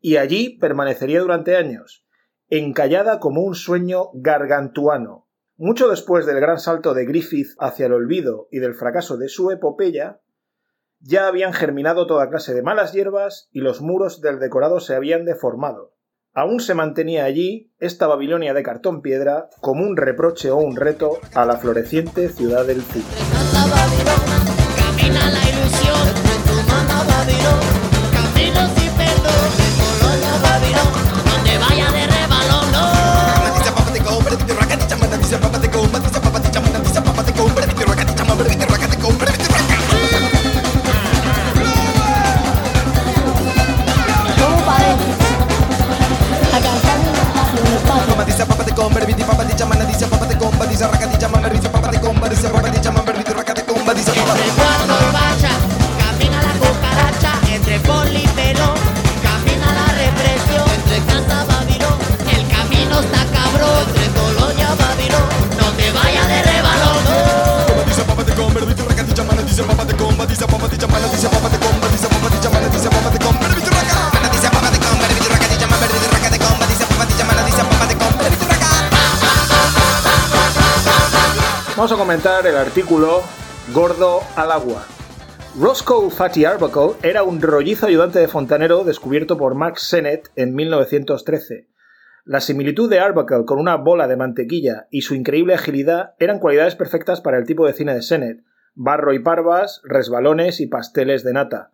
Y 0.00 0.16
allí 0.16 0.58
permanecería 0.58 1.20
durante 1.20 1.54
años, 1.56 2.04
encallada 2.48 3.20
como 3.20 3.42
un 3.42 3.54
sueño 3.54 4.10
gargantuano. 4.12 5.28
Mucho 5.56 5.88
después 5.88 6.26
del 6.26 6.40
gran 6.40 6.58
salto 6.58 6.94
de 6.94 7.06
Griffith 7.06 7.50
hacia 7.60 7.86
el 7.86 7.92
olvido 7.92 8.48
y 8.50 8.58
del 8.58 8.74
fracaso 8.74 9.16
de 9.16 9.28
su 9.28 9.52
epopeya, 9.52 10.20
ya 10.98 11.28
habían 11.28 11.52
germinado 11.52 12.08
toda 12.08 12.30
clase 12.30 12.54
de 12.54 12.62
malas 12.64 12.92
hierbas 12.92 13.48
y 13.52 13.60
los 13.60 13.80
muros 13.80 14.20
del 14.20 14.40
decorado 14.40 14.80
se 14.80 14.96
habían 14.96 15.24
deformado. 15.24 15.94
Aún 16.34 16.60
se 16.60 16.74
mantenía 16.74 17.24
allí 17.24 17.72
esta 17.80 18.06
Babilonia 18.06 18.54
de 18.54 18.62
cartón 18.62 19.02
piedra 19.02 19.48
como 19.60 19.84
un 19.84 19.96
reproche 19.96 20.50
o 20.50 20.56
un 20.56 20.76
reto 20.76 21.18
a 21.34 21.44
la 21.46 21.56
floreciente 21.56 22.28
ciudad 22.28 22.64
del 22.66 22.82
cine. 22.82 23.04
El 82.10 82.56
artículo 82.56 83.20
Gordo 83.74 84.20
al 84.34 84.50
agua. 84.50 84.86
Roscoe 85.60 86.08
Fatty 86.08 86.46
Arbuckle 86.46 86.96
era 87.02 87.22
un 87.22 87.42
rollizo 87.42 87.84
ayudante 87.84 88.18
de 88.18 88.28
fontanero 88.28 88.82
descubierto 88.84 89.36
por 89.36 89.54
Mark 89.54 89.78
Sennett 89.78 90.30
en 90.34 90.54
1913. 90.54 91.68
La 92.24 92.40
similitud 92.40 92.88
de 92.88 92.98
Arbuckle 92.98 93.44
con 93.44 93.58
una 93.58 93.76
bola 93.76 94.08
de 94.08 94.16
mantequilla 94.16 94.88
y 94.90 95.02
su 95.02 95.14
increíble 95.14 95.52
agilidad 95.52 96.14
eran 96.18 96.38
cualidades 96.38 96.76
perfectas 96.76 97.20
para 97.20 97.36
el 97.36 97.44
tipo 97.44 97.66
de 97.66 97.74
cine 97.74 97.92
de 97.92 98.00
Sennett, 98.00 98.42
barro 98.74 99.12
y 99.12 99.18
parvas, 99.18 99.82
resbalones 99.84 100.60
y 100.60 100.66
pasteles 100.66 101.24
de 101.24 101.34
nata. 101.34 101.72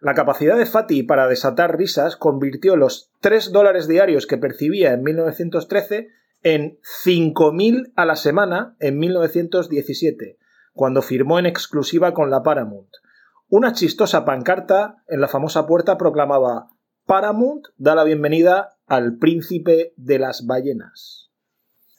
La 0.00 0.14
capacidad 0.14 0.56
de 0.56 0.66
Fatty 0.66 1.02
para 1.02 1.26
desatar 1.26 1.76
risas 1.76 2.14
convirtió 2.14 2.76
los 2.76 3.10
3 3.18 3.50
dólares 3.50 3.88
diarios 3.88 4.28
que 4.28 4.38
percibía 4.38 4.92
en 4.92 5.02
1913 5.02 6.08
en 6.42 6.78
5.000 7.04 7.92
a 7.96 8.04
la 8.04 8.16
semana 8.16 8.76
en 8.80 8.98
1917, 8.98 10.38
cuando 10.72 11.02
firmó 11.02 11.38
en 11.38 11.46
exclusiva 11.46 12.14
con 12.14 12.30
la 12.30 12.42
Paramount. 12.42 12.90
Una 13.48 13.72
chistosa 13.72 14.24
pancarta 14.24 15.02
en 15.08 15.20
la 15.20 15.28
famosa 15.28 15.66
puerta 15.66 15.98
proclamaba 15.98 16.68
Paramount 17.06 17.66
da 17.76 17.94
la 17.94 18.04
bienvenida 18.04 18.78
al 18.86 19.18
príncipe 19.18 19.92
de 19.96 20.18
las 20.18 20.46
ballenas. 20.46 21.30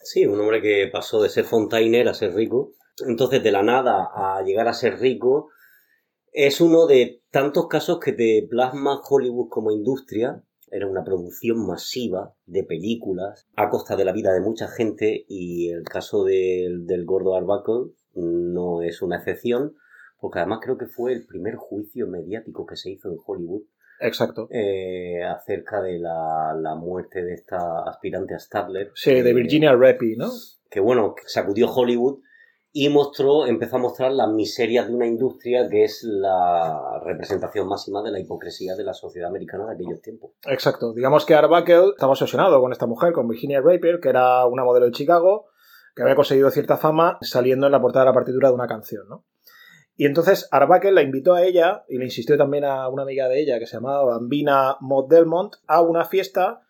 Sí, 0.00 0.26
un 0.26 0.40
hombre 0.40 0.60
que 0.60 0.88
pasó 0.92 1.22
de 1.22 1.28
ser 1.28 1.44
fontainer 1.44 2.08
a 2.08 2.14
ser 2.14 2.34
rico. 2.34 2.72
Entonces, 3.06 3.42
de 3.42 3.52
la 3.52 3.62
nada 3.62 4.10
a 4.14 4.42
llegar 4.42 4.68
a 4.68 4.74
ser 4.74 5.00
rico, 5.00 5.50
es 6.32 6.60
uno 6.60 6.86
de 6.86 7.22
tantos 7.30 7.68
casos 7.68 8.00
que 8.00 8.12
te 8.12 8.46
plasma 8.50 9.00
Hollywood 9.00 9.48
como 9.48 9.70
industria. 9.70 10.42
Era 10.74 10.88
una 10.88 11.04
producción 11.04 11.66
masiva 11.66 12.34
de 12.46 12.64
películas 12.64 13.46
a 13.54 13.68
costa 13.70 13.94
de 13.96 14.04
la 14.04 14.12
vida 14.12 14.32
de 14.32 14.40
mucha 14.40 14.66
gente 14.66 15.24
y 15.28 15.70
el 15.70 15.84
caso 15.84 16.24
del, 16.24 16.84
del 16.86 17.04
gordo 17.04 17.36
Arbuckle 17.36 17.92
no 18.14 18.82
es 18.82 19.00
una 19.00 19.18
excepción, 19.18 19.74
porque 20.20 20.40
además 20.40 20.58
creo 20.62 20.76
que 20.76 20.86
fue 20.86 21.12
el 21.12 21.26
primer 21.26 21.54
juicio 21.56 22.08
mediático 22.08 22.66
que 22.66 22.76
se 22.76 22.90
hizo 22.90 23.08
en 23.10 23.18
Hollywood 23.24 23.62
Exacto. 24.00 24.48
eh, 24.50 25.22
acerca 25.22 25.80
de 25.80 25.98
la, 26.00 26.56
la 26.60 26.74
muerte 26.74 27.22
de 27.24 27.34
esta 27.34 27.84
aspirante 27.88 28.34
a 28.34 28.38
Stadler. 28.40 28.90
Sí, 28.94 29.22
de 29.22 29.30
Eh, 29.30 29.34
Virginia 29.34 29.72
Rappi, 29.74 30.16
¿no? 30.16 30.30
que 30.70 30.80
bueno, 30.80 31.14
sacudió 31.26 31.70
Hollywood 31.72 32.18
y 32.76 32.88
mostró, 32.88 33.46
empezó 33.46 33.76
a 33.76 33.78
mostrar 33.78 34.10
las 34.10 34.28
miserias 34.28 34.88
de 34.88 34.94
una 34.96 35.06
industria 35.06 35.68
que 35.70 35.84
es 35.84 36.02
la 36.02 37.00
representación 37.04 37.68
máxima 37.68 38.02
de 38.02 38.10
la 38.10 38.18
hipocresía 38.18 38.74
de 38.74 38.82
la 38.82 38.92
sociedad 38.92 39.28
americana 39.28 39.64
de 39.66 39.74
aquellos 39.74 40.02
tiempos. 40.02 40.32
Exacto. 40.44 40.92
Digamos 40.92 41.24
que 41.24 41.36
Arbuckle 41.36 41.90
estaba 41.90 42.10
obsesionado 42.10 42.60
con 42.60 42.72
esta 42.72 42.88
mujer, 42.88 43.12
con 43.12 43.28
Virginia 43.28 43.60
Rapier, 43.60 44.00
que 44.00 44.08
era 44.08 44.44
una 44.46 44.64
modelo 44.64 44.86
de 44.86 44.92
Chicago, 44.92 45.46
que 45.94 46.02
había 46.02 46.16
conseguido 46.16 46.50
cierta 46.50 46.76
fama 46.76 47.16
saliendo 47.20 47.66
en 47.66 47.72
la 47.72 47.80
portada 47.80 48.06
de 48.06 48.10
la 48.10 48.14
partitura 48.14 48.48
de 48.48 48.54
una 48.54 48.66
canción, 48.66 49.08
¿no? 49.08 49.24
Y 49.94 50.06
entonces 50.06 50.48
Arbuckle 50.50 50.90
la 50.90 51.02
invitó 51.02 51.34
a 51.34 51.44
ella, 51.44 51.84
y 51.88 51.98
le 51.98 52.06
insistió 52.06 52.36
también 52.36 52.64
a 52.64 52.88
una 52.88 53.04
amiga 53.04 53.28
de 53.28 53.40
ella 53.40 53.60
que 53.60 53.68
se 53.68 53.76
llamaba 53.76 54.02
Bambina 54.02 54.78
Mott 54.80 55.08
Delmont, 55.08 55.54
a 55.68 55.80
una 55.80 56.04
fiesta 56.06 56.62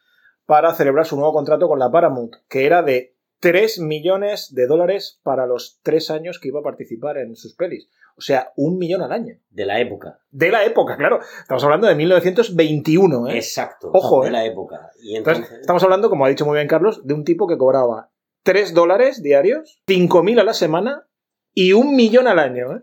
para 0.44 0.74
celebrar 0.74 1.06
su 1.06 1.16
nuevo 1.16 1.32
contrato 1.32 1.66
con 1.66 1.78
la 1.78 1.90
Paramount, 1.90 2.34
que 2.46 2.66
era 2.66 2.82
de 2.82 3.13
3 3.44 3.80
millones 3.80 4.54
de 4.54 4.66
dólares 4.66 5.20
para 5.22 5.46
los 5.46 5.78
3 5.82 6.10
años 6.12 6.40
que 6.40 6.48
iba 6.48 6.60
a 6.60 6.62
participar 6.62 7.18
en 7.18 7.36
sus 7.36 7.54
pelis. 7.54 7.90
O 8.16 8.22
sea, 8.22 8.54
un 8.56 8.78
millón 8.78 9.02
al 9.02 9.12
año. 9.12 9.34
De 9.50 9.66
la 9.66 9.80
época. 9.80 10.18
De 10.30 10.50
la 10.50 10.64
época, 10.64 10.96
claro. 10.96 11.20
Estamos 11.40 11.62
hablando 11.62 11.86
de 11.86 11.94
1921, 11.94 13.28
¿eh? 13.28 13.36
Exacto. 13.36 13.90
Ojo, 13.92 14.22
De 14.22 14.28
¿eh? 14.28 14.32
la 14.32 14.46
época. 14.46 14.90
Y 15.02 15.16
Entonces, 15.16 15.42
entonces, 15.42 15.60
estamos 15.60 15.82
hablando, 15.82 16.08
como 16.08 16.24
ha 16.24 16.30
dicho 16.30 16.46
muy 16.46 16.54
bien 16.56 16.68
Carlos, 16.68 17.06
de 17.06 17.12
un 17.12 17.24
tipo 17.24 17.46
que 17.46 17.58
cobraba 17.58 18.10
3 18.44 18.72
dólares 18.72 19.22
diarios, 19.22 19.82
5.000 19.88 20.40
a 20.40 20.44
la 20.44 20.54
semana 20.54 21.06
y 21.52 21.74
un 21.74 21.94
millón 21.96 22.26
al 22.28 22.38
año. 22.38 22.78
¿eh? 22.78 22.80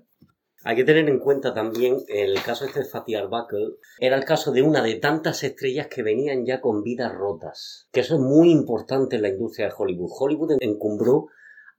Hay 0.64 0.76
que 0.76 0.84
tener 0.84 1.10
en 1.10 1.20
cuenta 1.20 1.54
también 1.54 1.98
el 2.08 2.42
caso 2.44 2.66
este 2.66 2.80
de 2.80 2.86
Fatih 2.86 3.16
Arbuckle. 3.16 3.78
Era 4.00 4.16
el 4.16 4.26
caso 4.26 4.52
de 4.52 4.62
una 4.62 4.84
de 4.84 4.96
tantas 4.96 5.44
estrellas 5.44 5.88
que 5.88 6.04
venían 6.04 6.46
ya 6.46 6.62
con 6.62 6.84
vidas 6.84 7.14
rotas. 7.14 7.88
Que 7.92 8.02
eso 8.02 8.16
es 8.16 8.22
muy 8.22 8.52
importante 8.52 9.16
en 9.16 9.24
la 9.24 9.30
industria 9.30 9.68
de 9.68 9.74
Hollywood. 9.76 10.12
Hollywood 10.20 10.58
encumbró 10.60 11.28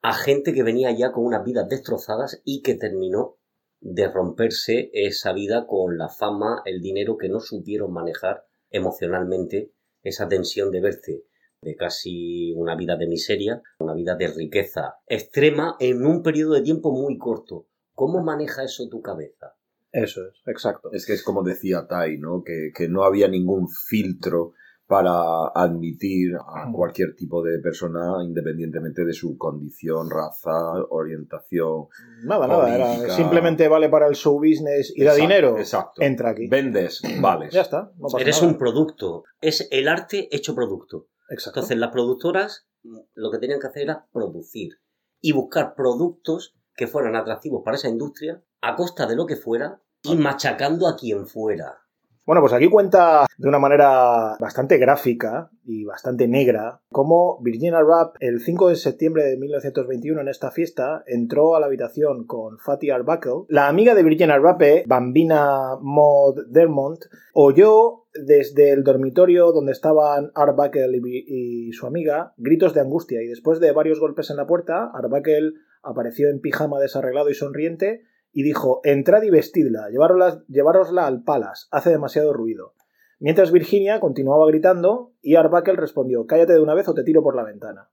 a 0.03 0.15
gente 0.15 0.53
que 0.53 0.65
venía 0.65 0.91
ya 0.91 1.13
con 1.13 1.25
unas 1.25 1.45
vidas 1.45 1.69
destrozadas 1.69 2.41
y 2.45 2.63
que 2.63 2.75
terminó 2.75 3.39
de 3.81 4.09
romperse 4.09 4.91
esa 4.93 5.33
vida 5.33 5.67
con 5.67 5.97
la 5.97 6.09
fama, 6.09 6.63
el 6.65 6.81
dinero 6.81 7.17
que 7.17 7.29
no 7.29 7.39
supieron 7.39 7.93
manejar 7.93 8.45
emocionalmente, 8.71 9.73
esa 10.03 10.29
tensión 10.29 10.71
de 10.73 10.81
verse 10.81 11.25
de 11.61 11.77
casi 11.77 12.53
una 12.55 12.75
vida 12.75 12.97
de 12.97 13.07
miseria, 13.07 13.63
una 13.79 13.95
vida 13.95 14.17
de 14.17 14.27
riqueza 14.27 14.97
extrema 15.07 15.77
en 15.79 16.05
un 16.05 16.23
periodo 16.23 16.55
de 16.55 16.63
tiempo 16.63 16.91
muy 16.91 17.17
corto. 17.19 17.69
¿Cómo 18.03 18.21
maneja 18.21 18.65
eso 18.65 18.89
tu 18.89 19.01
cabeza? 19.01 19.55
Eso 19.93 20.23
es, 20.27 20.43
exacto. 20.47 20.91
Es 20.93 21.07
que 21.07 21.13
es 21.13 21.23
como 21.23 21.45
decía 21.45 21.87
Tai, 21.87 22.19
¿no? 22.19 22.43
Que, 22.43 22.73
que 22.75 22.89
no 22.89 23.05
había 23.05 23.29
ningún 23.29 23.69
filtro 23.69 24.55
para 24.89 25.13
admitir 25.55 26.35
a 26.35 26.69
cualquier 26.73 27.15
tipo 27.15 27.45
de 27.45 27.61
persona 27.61 28.25
independientemente 28.25 29.05
de 29.05 29.13
su 29.13 29.39
condición, 29.39 30.11
raza, 30.11 30.83
orientación. 30.91 31.87
Nada, 32.25 32.49
nada. 32.49 32.75
Era, 32.75 33.15
simplemente 33.15 33.69
vale 33.69 33.89
para 33.89 34.09
el 34.09 34.17
show 34.17 34.35
business 34.35 34.93
y 34.97 35.05
da 35.05 35.15
dinero. 35.15 35.57
Exacto. 35.57 36.03
Entra 36.03 36.31
aquí. 36.31 36.49
Vendes, 36.49 37.03
vales. 37.21 37.55
Ya 37.55 37.61
está. 37.61 37.93
No 37.99 38.09
pasa 38.09 38.19
Eres 38.19 38.43
nada. 38.43 38.53
un 38.53 38.59
producto. 38.59 39.23
Es 39.41 39.69
el 39.71 39.87
arte 39.87 40.29
hecho 40.35 40.57
producto. 40.57 41.07
Exacto. 41.31 41.61
Entonces 41.61 41.79
las 41.79 41.93
productoras 41.93 42.67
lo 43.15 43.31
que 43.31 43.39
tenían 43.39 43.61
que 43.61 43.69
hacer 43.69 43.85
era 43.85 44.09
producir 44.13 44.81
y 45.21 45.31
buscar 45.31 45.77
productos 45.77 46.57
que 46.77 46.87
fueran 46.87 47.17
atractivos 47.17 47.63
para 47.65 47.77
esa 47.77 47.89
industria 47.89 48.43
a 48.61 48.77
costa 48.77 49.07
de 49.07 49.17
lo 49.17 49.27
que 49.27 49.37
fuera 49.37 49.81
y 50.03 50.17
machacando 50.17 50.89
a 50.89 50.97
quien 50.97 51.27
fuera. 51.27 51.83
Bueno, 52.25 52.41
pues 52.41 52.53
aquí 52.53 52.69
cuenta 52.69 53.27
de 53.37 53.49
una 53.49 53.59
manera 53.59 54.37
bastante 54.39 54.79
gráfica 54.79 55.51
y 55.65 55.85
bastante 55.85 56.29
negra 56.29 56.81
cómo 56.89 57.41
Virginia 57.43 57.81
Rapp 57.81 58.15
el 58.21 58.41
5 58.41 58.69
de 58.69 58.77
septiembre 58.77 59.25
de 59.25 59.37
1921 59.37 60.21
en 60.21 60.29
esta 60.29 60.53
fiesta 60.53 61.03
entró 61.09 61.57
a 61.57 61.61
la 61.61 61.67
habitación 61.67 62.25
con 62.25 62.61
Fatty 62.61 62.91
Arbuckle. 62.91 63.47
La 63.49 63.67
amiga 63.67 63.97
de 63.97 64.05
Virginia 64.05 64.39
Rapp, 64.39 64.63
Bambina 64.87 65.77
Maud 65.81 66.47
Dermont, 66.49 67.01
oyó 67.35 68.05
desde 68.15 68.71
el 68.71 68.85
dormitorio 68.85 69.51
donde 69.51 69.73
estaban 69.73 70.31
Arbuckle 70.37 70.97
y, 71.03 71.69
y 71.69 71.73
su 71.73 71.89
amiga 71.89 72.35
gritos 72.37 72.73
de 72.73 72.83
angustia 72.83 73.21
y 73.21 73.27
después 73.27 73.59
de 73.59 73.73
varios 73.73 73.99
golpes 73.99 74.31
en 74.31 74.37
la 74.37 74.47
puerta, 74.47 74.93
Arbuckle 74.95 75.55
apareció 75.83 76.29
en 76.29 76.41
pijama 76.41 76.81
desarreglado 76.81 77.31
y 77.31 77.35
sonriente 77.35 78.05
y 78.33 78.43
dijo 78.43 78.81
Entrad 78.85 79.23
y 79.23 79.31
vestidla, 79.31 79.89
llevárosla, 79.91 80.45
llevárosla 80.49 81.07
al 81.07 81.23
palas, 81.23 81.69
hace 81.71 81.91
demasiado 81.91 82.33
ruido. 82.33 82.75
Mientras 83.19 83.53
Virginia 83.53 84.01
continuaba 84.01 84.47
gritando 84.47 85.13
y 85.21 85.37
Arbuckle 85.37 85.77
respondió 85.77 86.27
Cállate 86.27 86.55
de 86.55 86.61
una 86.61 86.75
vez 86.75 86.89
o 86.89 86.95
te 86.95 87.05
tiro 87.05 87.23
por 87.23 87.37
la 87.37 87.45
ventana. 87.45 87.91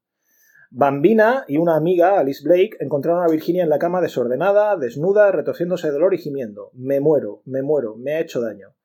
Bambina 0.72 1.46
y 1.48 1.58
una 1.58 1.76
amiga, 1.76 2.20
Alice 2.20 2.44
Blake, 2.44 2.78
encontraron 2.80 3.24
a 3.24 3.32
Virginia 3.32 3.64
en 3.64 3.70
la 3.70 3.80
cama 3.80 4.02
desordenada, 4.02 4.78
desnuda, 4.78 5.32
retorciéndose 5.32 5.88
de 5.88 5.94
dolor 5.94 6.14
y 6.14 6.20
gimiendo. 6.20 6.70
Me 6.74 7.00
muero, 7.00 7.42
me 7.46 7.64
muero, 7.64 7.96
me 7.96 8.14
ha 8.14 8.20
hecho 8.20 8.40
daño. 8.40 8.76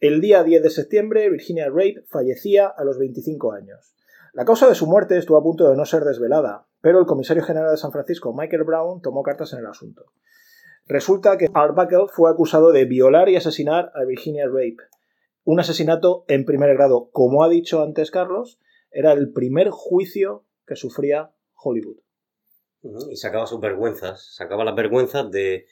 El 0.00 0.20
día 0.20 0.44
10 0.44 0.62
de 0.62 0.70
septiembre, 0.70 1.28
Virginia 1.28 1.66
Rape 1.68 2.04
fallecía 2.06 2.68
a 2.68 2.84
los 2.84 2.98
25 2.98 3.52
años. 3.52 3.94
La 4.32 4.44
causa 4.44 4.68
de 4.68 4.74
su 4.74 4.86
muerte 4.86 5.18
estuvo 5.18 5.36
a 5.36 5.42
punto 5.42 5.68
de 5.68 5.76
no 5.76 5.84
ser 5.84 6.04
desvelada, 6.04 6.67
pero 6.80 7.00
el 7.00 7.06
comisario 7.06 7.42
general 7.42 7.70
de 7.70 7.76
San 7.76 7.92
Francisco, 7.92 8.34
Michael 8.34 8.64
Brown, 8.64 9.00
tomó 9.02 9.22
cartas 9.22 9.52
en 9.52 9.60
el 9.60 9.66
asunto. 9.66 10.04
Resulta 10.86 11.36
que 11.36 11.48
Arbuckle 11.52 12.06
fue 12.08 12.30
acusado 12.30 12.72
de 12.72 12.84
violar 12.84 13.28
y 13.28 13.36
asesinar 13.36 13.92
a 13.94 14.04
Virginia 14.04 14.46
Rape. 14.46 14.76
Un 15.44 15.60
asesinato 15.60 16.24
en 16.28 16.44
primer 16.44 16.74
grado. 16.74 17.10
Como 17.12 17.44
ha 17.44 17.48
dicho 17.48 17.82
antes 17.82 18.10
Carlos, 18.10 18.58
era 18.90 19.12
el 19.12 19.32
primer 19.32 19.70
juicio 19.70 20.46
que 20.66 20.76
sufría 20.76 21.34
Hollywood. 21.54 21.98
Y 23.10 23.16
sacaba 23.16 23.46
sus 23.46 23.60
vergüenzas, 23.60 24.34
sacaba 24.34 24.64
las 24.64 24.74
vergüenzas 24.74 25.30
de 25.30 25.66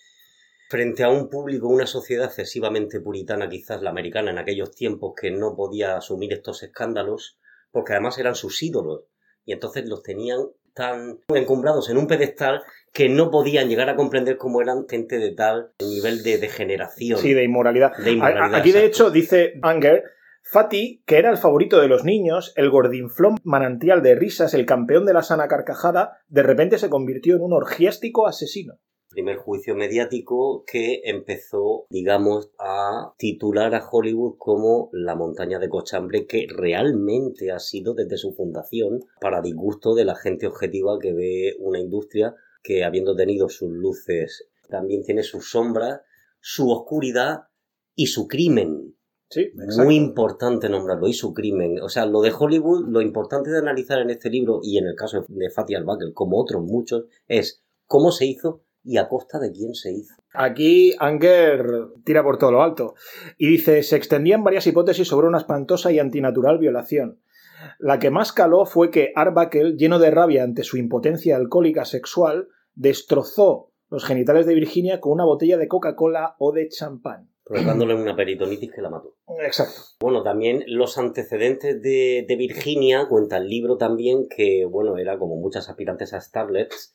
frente 0.68 1.04
a 1.04 1.10
un 1.10 1.30
público, 1.30 1.68
una 1.68 1.86
sociedad 1.86 2.26
excesivamente 2.26 3.00
puritana, 3.00 3.48
quizás 3.48 3.80
la 3.82 3.90
americana 3.90 4.32
en 4.32 4.38
aquellos 4.38 4.72
tiempos, 4.74 5.14
que 5.18 5.30
no 5.30 5.54
podía 5.54 5.96
asumir 5.96 6.32
estos 6.32 6.62
escándalos, 6.62 7.38
porque 7.70 7.92
además 7.92 8.18
eran 8.18 8.34
sus 8.34 8.62
ídolos, 8.62 9.04
y 9.44 9.52
entonces 9.52 9.88
los 9.88 10.02
tenían 10.02 10.40
tan 10.76 11.18
encumbrados 11.34 11.88
en 11.88 11.96
un 11.96 12.06
pedestal 12.06 12.60
que 12.92 13.08
no 13.08 13.30
podían 13.30 13.68
llegar 13.68 13.88
a 13.88 13.96
comprender 13.96 14.36
cómo 14.36 14.60
eran 14.60 14.86
gente 14.88 15.18
de 15.18 15.32
tal 15.32 15.70
nivel 15.80 16.22
de 16.22 16.36
degeneración. 16.38 17.18
Sí, 17.18 17.32
de 17.32 17.44
inmoralidad. 17.44 17.96
De 17.96 18.12
inmoralidad, 18.12 18.54
A- 18.54 18.58
Aquí, 18.58 18.72
de 18.72 18.84
hecho, 18.84 19.10
dice 19.10 19.54
Anger, 19.62 20.04
Fatty, 20.42 21.02
que 21.06 21.16
era 21.18 21.30
el 21.30 21.38
favorito 21.38 21.80
de 21.80 21.88
los 21.88 22.04
niños, 22.04 22.52
el 22.56 22.70
gordinflón 22.70 23.38
manantial 23.42 24.02
de 24.02 24.14
risas, 24.14 24.54
el 24.54 24.66
campeón 24.66 25.04
de 25.06 25.14
la 25.14 25.22
sana 25.22 25.48
carcajada, 25.48 26.18
de 26.28 26.42
repente 26.42 26.78
se 26.78 26.90
convirtió 26.90 27.34
en 27.36 27.42
un 27.42 27.52
orgiástico 27.54 28.26
asesino. 28.28 28.74
Primer 29.16 29.38
juicio 29.38 29.74
mediático 29.74 30.62
que 30.70 31.00
empezó, 31.04 31.86
digamos, 31.88 32.50
a 32.58 33.14
titular 33.16 33.74
a 33.74 33.88
Hollywood 33.90 34.34
como 34.36 34.90
la 34.92 35.14
montaña 35.14 35.58
de 35.58 35.70
cochambre 35.70 36.26
que 36.26 36.46
realmente 36.54 37.50
ha 37.50 37.58
sido 37.58 37.94
desde 37.94 38.18
su 38.18 38.34
fundación 38.34 39.00
para 39.18 39.40
disgusto 39.40 39.94
de 39.94 40.04
la 40.04 40.16
gente 40.16 40.46
objetiva 40.46 40.98
que 41.00 41.14
ve 41.14 41.56
una 41.60 41.80
industria 41.80 42.34
que 42.62 42.84
habiendo 42.84 43.16
tenido 43.16 43.48
sus 43.48 43.70
luces 43.70 44.50
también 44.68 45.02
tiene 45.02 45.22
sus 45.22 45.48
sombras, 45.50 46.02
su 46.38 46.70
oscuridad 46.70 47.44
y 47.94 48.08
su 48.08 48.28
crimen. 48.28 48.98
Sí, 49.30 49.50
Muy 49.78 49.96
importante 49.96 50.68
nombrarlo, 50.68 51.08
y 51.08 51.14
su 51.14 51.32
crimen. 51.32 51.80
O 51.80 51.88
sea, 51.88 52.04
lo 52.04 52.20
de 52.20 52.34
Hollywood, 52.38 52.86
lo 52.86 53.00
importante 53.00 53.50
de 53.50 53.58
analizar 53.58 53.98
en 54.00 54.10
este 54.10 54.28
libro 54.28 54.60
y 54.62 54.76
en 54.76 54.86
el 54.86 54.94
caso 54.94 55.24
de 55.26 55.50
Fatty 55.50 55.74
Arbuckle, 55.74 56.12
como 56.12 56.38
otros 56.38 56.62
muchos, 56.62 57.06
es 57.26 57.64
cómo 57.86 58.12
se 58.12 58.26
hizo 58.26 58.65
y 58.86 58.98
a 58.98 59.08
costa 59.08 59.38
de 59.38 59.50
quién 59.50 59.74
se 59.74 59.92
hizo. 59.92 60.14
Aquí 60.32 60.94
Anger 60.98 61.88
tira 62.04 62.22
por 62.22 62.38
todo 62.38 62.52
lo 62.52 62.62
alto 62.62 62.94
y 63.36 63.48
dice, 63.48 63.82
se 63.82 63.96
extendían 63.96 64.44
varias 64.44 64.66
hipótesis 64.66 65.08
sobre 65.08 65.26
una 65.26 65.38
espantosa 65.38 65.90
y 65.90 65.98
antinatural 65.98 66.58
violación. 66.58 67.20
La 67.78 67.98
que 67.98 68.10
más 68.10 68.32
caló 68.32 68.64
fue 68.64 68.90
que 68.90 69.12
Arbuckle, 69.16 69.76
lleno 69.76 69.98
de 69.98 70.10
rabia 70.10 70.44
ante 70.44 70.62
su 70.62 70.76
impotencia 70.76 71.36
alcohólica 71.36 71.84
sexual, 71.84 72.48
destrozó 72.74 73.72
los 73.90 74.04
genitales 74.04 74.46
de 74.46 74.54
Virginia 74.54 75.00
con 75.00 75.12
una 75.12 75.24
botella 75.24 75.56
de 75.56 75.68
Coca-Cola 75.68 76.36
o 76.38 76.52
de 76.52 76.68
champán. 76.68 77.30
provocándole 77.44 77.94
una 77.94 78.16
peritonitis 78.16 78.72
que 78.72 78.82
la 78.82 78.90
mató. 78.90 79.14
Exacto. 79.44 79.80
Bueno, 80.00 80.22
también 80.22 80.64
los 80.66 80.98
antecedentes 80.98 81.80
de, 81.80 82.24
de 82.28 82.36
Virginia, 82.36 83.06
cuenta 83.08 83.38
el 83.38 83.48
libro 83.48 83.76
también 83.76 84.28
que, 84.28 84.66
bueno, 84.66 84.98
era 84.98 85.18
como 85.18 85.36
muchas 85.36 85.68
aspirantes 85.68 86.12
a 86.12 86.20
Starlets. 86.20 86.94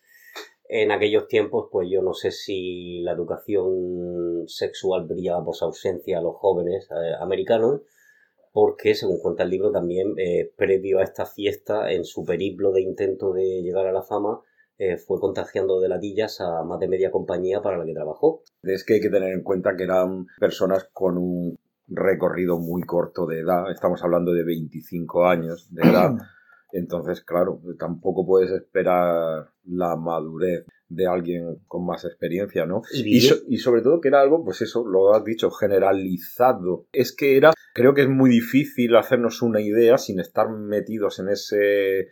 En 0.74 0.90
aquellos 0.94 1.28
tiempos, 1.28 1.68
pues 1.70 1.90
yo 1.92 2.02
no 2.02 2.14
sé 2.14 2.32
si 2.32 3.02
la 3.02 3.12
educación 3.12 4.46
sexual 4.48 5.06
brillaba 5.06 5.44
por 5.44 5.54
su 5.54 5.66
ausencia 5.66 6.18
a 6.18 6.22
los 6.22 6.38
jóvenes 6.38 6.88
eh, 6.90 7.12
americanos, 7.20 7.82
porque, 8.54 8.96
según 8.96 9.20
cuenta 9.20 9.44
el 9.44 9.50
libro, 9.50 9.74
también 9.74 10.14
eh, 10.18 10.50
previo 10.56 11.00
a 11.00 11.04
esta 11.04 11.26
fiesta, 11.26 11.92
en 11.92 12.06
su 12.06 12.24
periplo 12.24 12.72
de 12.72 12.84
intento 12.84 13.34
de 13.34 13.62
llegar 13.62 13.86
a 13.86 13.92
la 13.92 14.02
fama, 14.02 14.40
eh, 14.78 14.96
fue 14.96 15.20
contagiando 15.20 15.82
de 15.82 15.90
ladillas 15.90 16.40
a 16.40 16.64
más 16.64 16.80
de 16.80 16.88
media 16.88 17.12
compañía 17.12 17.62
para 17.62 17.78
la 17.78 17.86
que 17.86 17.94
trabajó. 17.94 18.42
Es 18.64 18.86
que 18.86 18.94
hay 18.94 19.02
que 19.02 19.10
tener 19.10 19.34
en 19.34 19.44
cuenta 19.44 19.76
que 19.76 19.84
eran 19.84 20.28
personas 20.40 20.90
con 20.94 21.18
un 21.18 21.60
recorrido 21.90 22.60
muy 22.60 22.84
corto 22.84 23.26
de 23.26 23.40
edad. 23.40 23.70
Estamos 23.70 24.02
hablando 24.06 24.32
de 24.32 24.46
25 24.46 25.26
años 25.26 25.68
de 25.76 25.82
edad. 25.82 26.12
Entonces, 26.74 27.22
claro, 27.22 27.62
tampoco 27.78 28.26
puedes 28.26 28.52
esperar 28.52 29.50
la 29.66 29.96
madurez 29.96 30.66
de 30.88 31.08
alguien 31.08 31.60
con 31.68 31.86
más 31.86 32.04
experiencia, 32.06 32.66
¿no? 32.66 32.82
Y, 32.94 33.18
Y, 33.18 33.22
so- 33.22 33.36
y 33.48 33.58
sobre 33.58 33.82
todo 33.82 34.02
que 34.02 34.10
era 34.10 34.22
algo, 34.22 34.44
pues 34.44 34.62
eso, 34.62 34.86
lo 34.86 35.14
has 35.14 35.24
dicho, 35.24 35.50
generalizado. 35.52 36.88
Es 36.92 37.16
que 37.16 37.38
era, 37.38 37.54
creo 37.74 37.94
que 37.94 38.02
es 38.02 38.10
muy 38.10 38.30
difícil 38.30 38.96
hacernos 38.96 39.42
una 39.42 39.62
idea 39.62 39.98
sin 39.98 40.20
estar 40.20 40.50
metidos 40.50 41.20
en 41.20 41.30
ese 41.30 42.10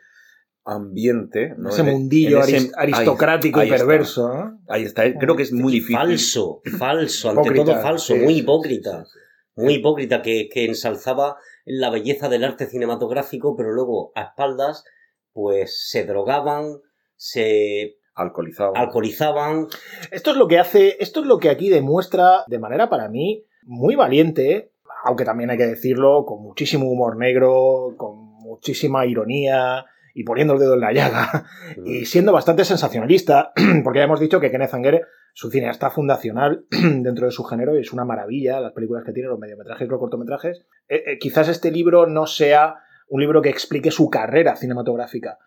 ambiente, 0.65 1.54
¿no? 1.58 1.69
Ese 1.69 1.82
e- 1.82 1.91
mundillo 1.91 2.39
ese- 2.43 2.72
aristocrático 2.76 3.60
ahí 3.60 3.69
y 3.69 3.72
está. 3.74 3.86
perverso. 3.86 4.32
Ahí 4.67 4.84
está, 4.84 5.04
creo 5.17 5.36
que 5.36 5.43
es 5.43 5.52
muy 5.52 5.72
difícil. 5.74 5.95
falso, 5.95 6.62
falso, 6.78 7.30
ante 7.30 7.41
Hipócrita, 7.41 7.65
todo 7.65 7.82
falso, 7.82 8.13
sí, 8.13 8.19
muy 8.19 8.38
hipócrita. 8.38 9.06
Muy 9.56 9.74
hipócrita, 9.76 10.22
que, 10.22 10.48
que 10.50 10.65
ensalzaba 10.65 11.36
la 11.71 11.91
belleza 11.91 12.29
del 12.29 12.43
arte 12.43 12.65
cinematográfico, 12.65 13.55
pero 13.55 13.71
luego 13.71 14.12
a 14.15 14.23
espaldas, 14.23 14.84
pues 15.34 15.88
se 15.88 16.03
drogaban, 16.03 16.79
se 17.15 17.97
alcoholizaban. 18.15 19.67
Esto 20.10 20.32
es 20.32 20.38
lo 20.38 20.47
que 20.47 20.58
hace, 20.58 20.97
esto 20.99 21.19
es 21.19 21.27
lo 21.27 21.38
que 21.38 21.49
aquí 21.49 21.69
demuestra 21.69 22.43
de 22.47 22.58
manera 22.58 22.89
para 22.89 23.08
mí 23.08 23.45
muy 23.62 23.93
valiente, 23.93 24.71
aunque 25.03 25.25
también 25.25 25.51
hay 25.51 25.58
que 25.58 25.67
decirlo 25.67 26.25
con 26.25 26.41
muchísimo 26.41 26.89
humor 26.89 27.17
negro, 27.17 27.93
con 27.97 28.17
muchísima 28.17 29.05
ironía 29.05 29.86
y 30.13 30.24
poniendo 30.24 30.54
el 30.54 30.60
dedo 30.60 30.74
en 30.74 30.80
la 30.82 30.91
llaga 30.93 31.45
y 31.86 32.06
siendo 32.06 32.32
bastante 32.32 32.65
sensacionalista, 32.65 33.52
porque 33.84 34.00
ya 34.00 34.06
hemos 34.06 34.19
dicho 34.19 34.39
que 34.39 34.52
Kenneth 34.52 34.74
Anger 34.74 35.02
es 35.34 35.43
un 35.43 35.52
cineasta 35.52 35.89
fundacional 35.89 36.65
dentro 36.72 37.26
de 37.26 37.32
su 37.32 37.43
género 37.43 37.78
y 37.78 37.82
es 37.82 37.93
una 37.93 38.06
maravilla 38.06 38.60
las 38.60 38.74
películas 38.74 39.04
que 39.06 39.13
tiene, 39.13 39.30
los 39.30 39.39
mediometrajes 39.39 39.88
los 39.88 40.00
cortometrajes. 40.00 40.65
Eh, 40.88 41.04
eh, 41.06 41.17
quizás 41.19 41.48
este 41.48 41.72
libro 41.72 42.08
no 42.08 42.26
sea 42.26 42.76
un 43.08 43.22
libro 43.22 43.41
que 43.41 43.50
explique 43.50 43.91
su 43.91 44.10
carrera 44.10 44.56
cinematográfica, 44.56 45.38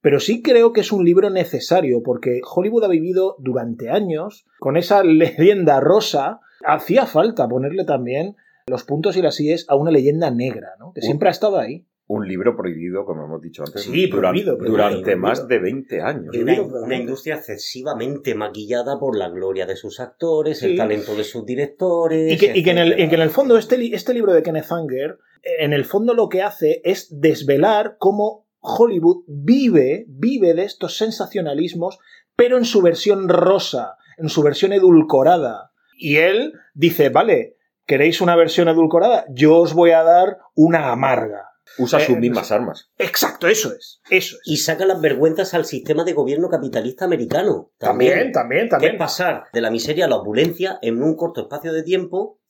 pero 0.00 0.18
sí 0.18 0.42
creo 0.42 0.72
que 0.72 0.80
es 0.80 0.90
un 0.92 1.04
libro 1.04 1.30
necesario 1.30 2.02
porque 2.02 2.40
Hollywood 2.44 2.84
ha 2.84 2.88
vivido 2.88 3.36
durante 3.38 3.90
años 3.90 4.46
con 4.58 4.76
esa 4.76 5.04
leyenda 5.04 5.80
rosa. 5.80 6.40
Hacía 6.64 7.06
falta 7.06 7.48
ponerle 7.48 7.84
también 7.84 8.36
los 8.66 8.84
puntos 8.84 9.16
y 9.16 9.22
las 9.22 9.38
íes 9.40 9.66
a 9.68 9.76
una 9.76 9.90
leyenda 9.90 10.30
negra, 10.30 10.70
¿no? 10.78 10.92
que 10.92 11.00
Uh. 11.00 11.04
siempre 11.04 11.28
ha 11.28 11.32
estado 11.32 11.58
ahí. 11.58 11.86
Un 12.14 12.28
libro 12.28 12.54
prohibido, 12.56 13.04
como 13.04 13.24
hemos 13.24 13.40
dicho 13.40 13.62
antes, 13.66 13.82
Sí, 13.82 14.06
duran- 14.08 14.32
prohibido, 14.32 14.56
prohibido, 14.58 14.76
durante 14.76 15.02
prohibido. 15.02 15.18
más 15.28 15.48
de 15.48 15.58
20 15.58 16.00
años. 16.02 16.34
Y 16.34 16.42
una, 16.42 16.60
una 16.62 16.96
industria 16.96 17.36
excesivamente 17.36 18.34
maquillada 18.34 18.98
por 18.98 19.16
la 19.16 19.28
gloria 19.30 19.64
de 19.66 19.76
sus 19.76 19.98
actores, 20.00 20.58
Sí. 20.58 20.72
el 20.72 20.76
talento 20.76 21.14
de 21.14 21.24
sus 21.24 21.44
directores. 21.46 22.32
Y 22.32 22.36
que, 22.38 22.58
y 22.58 22.62
que 22.62 22.70
en, 22.72 22.78
el, 22.78 22.96
que 22.96 23.14
en 23.14 23.20
el 23.22 23.30
fondo 23.30 23.56
este, 23.56 23.94
este 23.94 24.12
libro 24.14 24.32
de 24.34 24.42
Kenneth 24.42 24.70
Anger, 24.70 25.18
en 25.58 25.72
el 25.72 25.84
fondo 25.84 26.12
lo 26.14 26.28
que 26.28 26.42
hace 26.42 26.80
es 26.84 27.08
desvelar 27.20 27.96
cómo 27.98 28.46
Hollywood 28.60 29.24
vive, 29.26 30.04
vive 30.08 30.54
de 30.54 30.64
estos 30.64 30.96
sensacionalismos, 30.98 31.98
pero 32.36 32.58
en 32.58 32.64
su 32.64 32.82
versión 32.82 33.28
rosa, 33.28 33.96
en 34.18 34.28
su 34.28 34.42
versión 34.42 34.72
edulcorada. 34.72 35.72
Y 35.96 36.16
él 36.16 36.52
dice, 36.74 37.08
vale, 37.08 37.56
¿queréis 37.86 38.20
una 38.20 38.36
versión 38.36 38.68
edulcorada? 38.68 39.24
Yo 39.30 39.56
os 39.58 39.74
voy 39.74 39.90
a 39.92 40.02
dar 40.02 40.38
una 40.54 40.92
amarga. 40.92 41.48
Usa 41.78 42.00
Eh, 42.00 42.04
sus 42.06 42.18
mismas 42.18 42.52
armas. 42.52 42.90
Exacto, 42.98 43.46
eso 43.48 43.72
es, 43.72 44.00
eso 44.10 44.36
es. 44.36 44.40
Y 44.44 44.58
saca 44.58 44.84
las 44.84 45.00
vergüenzas 45.00 45.54
al 45.54 45.64
sistema 45.64 46.04
de 46.04 46.12
gobierno 46.12 46.48
capitalista 46.48 47.04
americano. 47.04 47.70
también, 47.78 48.30
también, 48.32 48.64
que 48.66 48.70
también. 48.70 48.92
es 48.94 48.98
pasar 48.98 49.44
de 49.52 49.60
la 49.60 49.70
miseria 49.70 50.04
a 50.04 50.08
la 50.08 50.16
opulencia 50.16 50.78
en 50.82 51.02
un 51.02 51.16
corto 51.16 51.40
espacio 51.42 51.72
de 51.72 51.82
tiempo, 51.82 52.40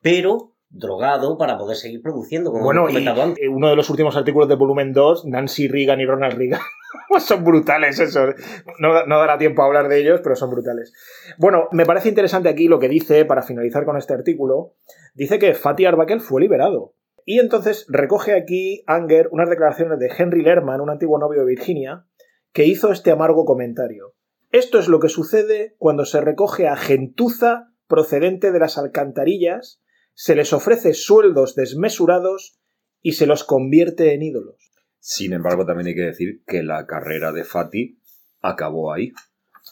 pero 0.00 0.54
drogado 0.70 1.38
para 1.38 1.56
poder 1.56 1.76
seguir 1.76 2.02
produciendo, 2.02 2.50
como 2.52 2.64
Bueno, 2.64 2.90
y 2.90 3.06
antes. 3.06 3.38
eh, 3.42 3.48
uno 3.48 3.70
de 3.70 3.76
los 3.76 3.88
últimos 3.88 4.16
artículos 4.16 4.48
de 4.48 4.54
volumen 4.56 4.92
2, 4.92 5.24
Nancy 5.24 5.66
Reagan 5.66 6.00
y 6.00 6.04
Ronald 6.04 6.36
Reagan, 6.36 6.60
son 7.20 7.42
brutales 7.42 7.98
esos. 7.98 8.34
No, 8.78 9.06
no 9.06 9.18
dará 9.18 9.38
tiempo 9.38 9.62
a 9.62 9.66
hablar 9.66 9.88
de 9.88 9.98
ellos, 10.00 10.20
pero 10.22 10.36
son 10.36 10.50
brutales. 10.50 10.92
Bueno, 11.38 11.68
me 11.72 11.86
parece 11.86 12.10
interesante 12.10 12.50
aquí 12.50 12.68
lo 12.68 12.78
que 12.78 12.88
dice, 12.88 13.24
para 13.24 13.42
finalizar 13.42 13.86
con 13.86 13.96
este 13.96 14.12
artículo, 14.12 14.74
dice 15.14 15.38
que 15.38 15.54
Fatih 15.54 15.86
Arbuckle 15.86 16.20
fue 16.20 16.42
liberado. 16.42 16.92
Y 17.30 17.40
entonces 17.40 17.84
recoge 17.90 18.32
aquí 18.32 18.82
Anger 18.86 19.28
unas 19.32 19.50
declaraciones 19.50 19.98
de 19.98 20.10
Henry 20.16 20.40
Lerman, 20.40 20.80
un 20.80 20.88
antiguo 20.88 21.18
novio 21.18 21.40
de 21.40 21.48
Virginia, 21.48 22.06
que 22.54 22.64
hizo 22.64 22.90
este 22.90 23.10
amargo 23.10 23.44
comentario. 23.44 24.14
Esto 24.50 24.78
es 24.78 24.88
lo 24.88 24.98
que 24.98 25.10
sucede 25.10 25.76
cuando 25.76 26.06
se 26.06 26.22
recoge 26.22 26.68
a 26.68 26.76
gentuza 26.76 27.70
procedente 27.86 28.50
de 28.50 28.58
las 28.58 28.78
alcantarillas, 28.78 29.82
se 30.14 30.36
les 30.36 30.54
ofrece 30.54 30.94
sueldos 30.94 31.54
desmesurados 31.54 32.58
y 33.02 33.12
se 33.12 33.26
los 33.26 33.44
convierte 33.44 34.14
en 34.14 34.22
ídolos. 34.22 34.72
Sin 34.98 35.34
embargo, 35.34 35.66
también 35.66 35.88
hay 35.88 35.96
que 35.96 36.06
decir 36.06 36.42
que 36.46 36.62
la 36.62 36.86
carrera 36.86 37.30
de 37.32 37.44
Fati 37.44 38.00
acabó 38.40 38.90
ahí. 38.90 39.12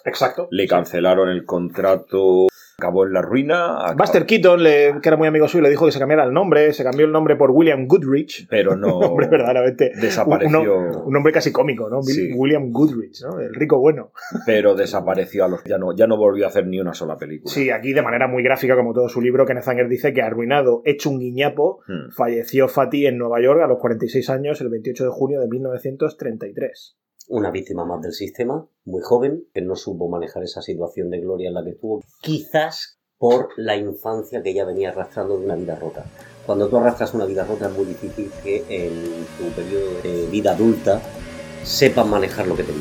Exacto. 0.05 0.47
Le 0.51 0.69
cancelaron 0.69 1.31
el 1.31 1.47
contrato, 1.47 2.49
acabó 2.79 3.07
en 3.07 3.13
la 3.15 3.23
ruina. 3.23 3.79
acabó- 3.87 3.97
Buster 3.99 4.27
Keaton, 4.27 4.63
le- 4.63 4.95
que 5.03 5.09
era 5.09 5.17
muy 5.17 5.27
amigo 5.27 5.49
suyo, 5.49 5.63
le 5.63 5.71
dijo 5.71 5.87
que 5.87 5.93
se 5.93 5.99
cambiara 5.99 6.25
el 6.25 6.33
nombre, 6.33 6.73
se 6.75 6.85
cambió 6.85 7.07
el 7.07 7.13
nombre 7.13 7.35
por 7.37 7.51
William 7.51 7.87
Goodrich. 7.87 8.47
Pero 8.51 8.77
no. 8.77 8.99
Verdaderamente. 9.17 9.93
Desapareció. 9.99 10.61
Un, 10.79 10.97
un 11.07 11.13
nombre 11.13 11.33
casi 11.33 11.53
cómico, 11.53 11.89
¿no? 11.89 12.03
Sí. 12.03 12.31
William 12.35 12.71
Goodrich, 12.73 13.23
¿no? 13.23 13.41
El 13.41 13.55
rico 13.55 13.79
bueno. 13.79 14.13
Pero 14.47 14.75
desapareció 14.75 15.45
a 15.47 15.49
los. 15.49 15.65
Ya 15.65 15.79
no, 15.79 15.97
ya 15.97 16.07
no 16.07 16.19
volvió 16.19 16.45
a 16.45 16.49
hacer 16.49 16.67
ni 16.67 16.79
una 16.79 16.93
sola 16.93 17.17
película. 17.17 17.51
Sí, 17.53 17.71
aquí 17.71 17.95
de 17.95 18.03
manera 18.03 18.29
muy 18.29 18.43
gráfica, 18.43 18.77
como 18.77 18.93
todo 18.93 19.09
su 19.09 19.23
libro, 19.23 19.47
Kenneth 19.47 19.69
Anger 19.69 19.89
dice 19.89 20.13
que 20.13 20.21
arruinado, 20.23 20.83
hecho 20.85 21.09
un 21.11 21.19
guiñapo, 21.19 21.81
Hmm. 21.87 22.11
falleció 22.11 22.69
Fatih 22.69 23.07
en 23.07 23.17
Nueva 23.19 23.41
York 23.41 23.61
a 23.63 23.67
los 23.67 23.79
46 23.79 24.29
años, 24.29 24.61
el 24.61 24.69
28 24.69 25.05
de 25.05 25.11
junio 25.11 25.41
de 25.41 25.49
1933. 25.49 26.97
Una 27.29 27.51
víctima 27.51 27.85
más 27.85 28.01
del 28.03 28.13
sistema, 28.13 28.67
muy 28.85 29.03
joven, 29.03 29.45
que 29.53 29.61
no 29.61 29.75
supo 29.75 30.09
manejar 30.09 30.45
esa 30.45 30.63
situación 30.63 31.11
de 31.11 31.21
gloria 31.21 31.49
en 31.49 31.55
la 31.55 31.65
que 31.65 31.71
estuvo, 31.71 32.05
quizás 32.21 33.01
por 33.19 33.49
la 33.57 33.77
infancia 33.77 34.43
que 34.43 34.51
ella 34.51 34.65
venía 34.65 34.91
arrastrando 34.91 35.39
de 35.39 35.45
una 35.45 35.57
vida 35.57 35.75
rota. 35.75 36.05
Cuando 36.45 36.69
tú 36.69 36.77
arrastras 36.77 37.15
una 37.15 37.25
vida 37.25 37.45
rota 37.45 37.67
es 37.67 37.73
muy 37.73 37.87
difícil 37.87 38.31
que 38.45 38.65
en 38.69 39.27
tu 39.39 39.51
periodo 39.57 40.01
de 40.03 40.27
vida 40.27 40.53
adulta 40.53 41.01
sepas 41.65 42.07
manejar 42.07 42.47
lo 42.47 42.55
que 42.55 42.63
te. 42.63 42.73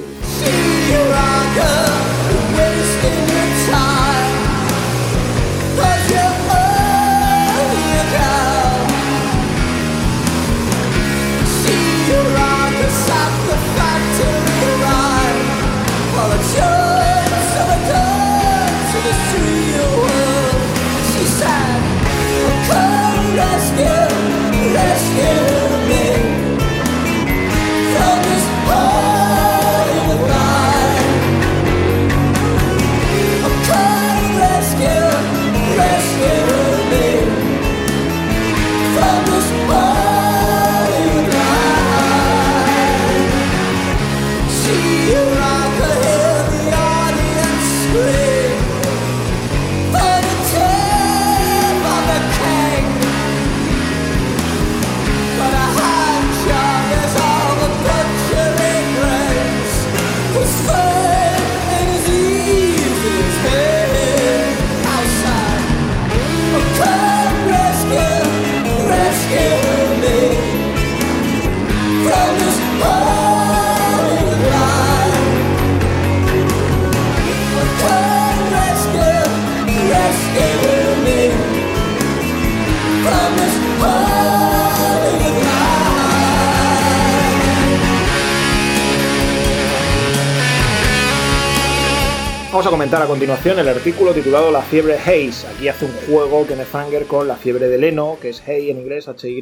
Vamos 92.56 92.68
a 92.68 92.72
comentar 92.72 93.02
a 93.02 93.06
continuación 93.06 93.60
el 93.60 93.68
artículo 93.68 94.13
titulado 94.13 94.50
La 94.50 94.62
fiebre 94.62 94.98
Hayes. 94.98 95.44
Aquí 95.44 95.68
hace 95.68 95.84
un 95.84 95.91
juego 95.91 96.48
Kenneth 96.48 96.74
Anger 96.74 97.06
con 97.06 97.28
la 97.28 97.36
fiebre 97.36 97.68
de 97.68 97.78
Leno, 97.78 98.18
que 98.22 98.30
es 98.30 98.48
Hay 98.48 98.70
en 98.70 98.78
inglés, 98.78 99.10
H-Y, 99.10 99.41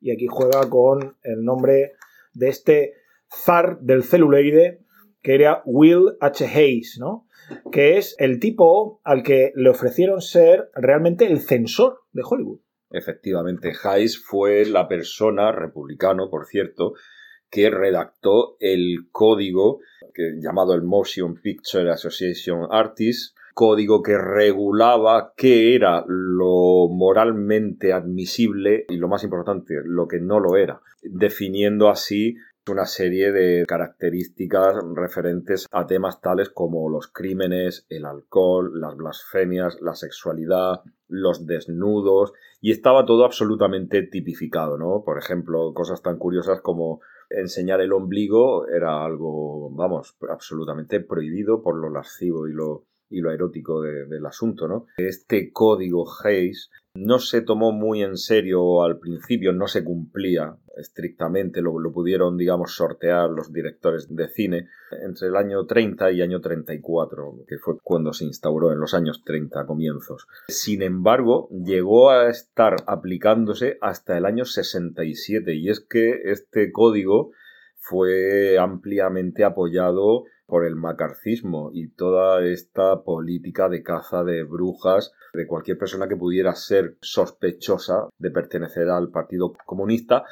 y 0.00 0.12
aquí 0.12 0.28
juega 0.28 0.70
con 0.70 1.16
el 1.24 1.42
nombre 1.42 1.94
de 2.34 2.48
este 2.48 2.92
zar 3.28 3.80
del 3.80 4.04
celuloide, 4.04 4.84
que 5.20 5.34
era 5.34 5.62
Will 5.64 6.16
H. 6.20 6.46
Hayes, 6.46 6.98
¿no? 7.00 7.26
Que 7.72 7.98
es 7.98 8.14
el 8.20 8.38
tipo 8.38 9.00
al 9.02 9.24
que 9.24 9.50
le 9.56 9.70
ofrecieron 9.70 10.20
ser 10.20 10.70
realmente 10.76 11.26
el 11.26 11.40
censor 11.40 12.02
de 12.12 12.22
Hollywood. 12.24 12.60
Efectivamente, 12.90 13.72
Hayes 13.82 14.16
fue 14.16 14.64
la 14.64 14.86
persona, 14.86 15.50
republicano 15.50 16.30
por 16.30 16.46
cierto, 16.46 16.92
que 17.50 17.70
redactó 17.70 18.56
el 18.60 19.08
código 19.10 19.80
que, 20.14 20.34
llamado 20.40 20.74
el 20.74 20.82
Motion 20.82 21.40
Picture 21.40 21.90
Association 21.90 22.66
Artists, 22.70 23.34
código 23.54 24.02
que 24.02 24.16
regulaba 24.16 25.32
qué 25.36 25.74
era 25.74 26.04
lo 26.06 26.88
moralmente 26.88 27.92
admisible 27.92 28.84
y 28.88 28.96
lo 28.96 29.08
más 29.08 29.24
importante, 29.24 29.74
lo 29.84 30.06
que 30.06 30.20
no 30.20 30.38
lo 30.38 30.56
era, 30.56 30.80
definiendo 31.02 31.88
así 31.88 32.36
una 32.70 32.86
serie 32.86 33.32
de 33.32 33.64
características 33.66 34.76
referentes 34.94 35.66
a 35.72 35.86
temas 35.86 36.20
tales 36.20 36.50
como 36.50 36.88
los 36.90 37.08
crímenes, 37.08 37.86
el 37.88 38.04
alcohol, 38.04 38.80
las 38.80 38.96
blasfemias, 38.96 39.80
la 39.80 39.94
sexualidad, 39.94 40.82
los 41.08 41.46
desnudos, 41.46 42.32
y 42.60 42.72
estaba 42.72 43.06
todo 43.06 43.24
absolutamente 43.24 44.02
tipificado, 44.02 44.76
¿no? 44.76 45.02
Por 45.04 45.18
ejemplo, 45.18 45.72
cosas 45.74 46.02
tan 46.02 46.18
curiosas 46.18 46.60
como 46.60 47.00
enseñar 47.30 47.80
el 47.80 47.92
ombligo 47.92 48.66
era 48.68 49.04
algo, 49.04 49.70
vamos, 49.70 50.16
absolutamente 50.30 51.00
prohibido 51.00 51.62
por 51.62 51.76
lo 51.76 51.90
lascivo 51.90 52.48
y 52.48 52.52
lo, 52.52 52.84
y 53.10 53.20
lo 53.20 53.30
erótico 53.30 53.80
de- 53.82 54.06
del 54.06 54.26
asunto, 54.26 54.68
¿no? 54.68 54.86
Este 54.96 55.52
código 55.52 56.04
Hayes 56.24 56.70
no 56.94 57.18
se 57.18 57.42
tomó 57.42 57.72
muy 57.72 58.02
en 58.02 58.16
serio 58.16 58.82
al 58.82 58.98
principio, 58.98 59.52
no 59.52 59.66
se 59.68 59.84
cumplía 59.84 60.56
estrictamente, 60.78 61.60
lo, 61.60 61.78
lo 61.78 61.92
pudieron, 61.92 62.36
digamos, 62.36 62.74
sortear 62.74 63.30
los 63.30 63.52
directores 63.52 64.14
de 64.14 64.28
cine 64.28 64.68
entre 65.02 65.28
el 65.28 65.36
año 65.36 65.66
30 65.66 66.12
y 66.12 66.22
año 66.22 66.40
34, 66.40 67.44
que 67.46 67.58
fue 67.58 67.78
cuando 67.82 68.12
se 68.12 68.24
instauró 68.24 68.72
en 68.72 68.80
los 68.80 68.94
años 68.94 69.22
30 69.24 69.66
comienzos. 69.66 70.26
Sin 70.48 70.82
embargo, 70.82 71.48
llegó 71.50 72.10
a 72.10 72.28
estar 72.28 72.76
aplicándose 72.86 73.78
hasta 73.80 74.16
el 74.16 74.24
año 74.24 74.44
67 74.44 75.54
y 75.54 75.68
es 75.70 75.80
que 75.80 76.22
este 76.24 76.72
código 76.72 77.32
fue 77.76 78.58
ampliamente 78.58 79.44
apoyado 79.44 80.24
por 80.48 80.64
el 80.64 80.76
macarcismo 80.76 81.70
y 81.74 81.88
toda 81.88 82.42
esta 82.46 83.02
política 83.02 83.68
de 83.68 83.82
caza 83.82 84.24
de 84.24 84.44
brujas 84.44 85.12
de 85.34 85.46
cualquier 85.46 85.76
persona 85.76 86.08
que 86.08 86.16
pudiera 86.16 86.54
ser 86.54 86.96
sospechosa 87.02 88.08
de 88.18 88.30
pertenecer 88.30 88.88
al 88.88 89.10
Partido 89.10 89.52
Comunista 89.66 90.24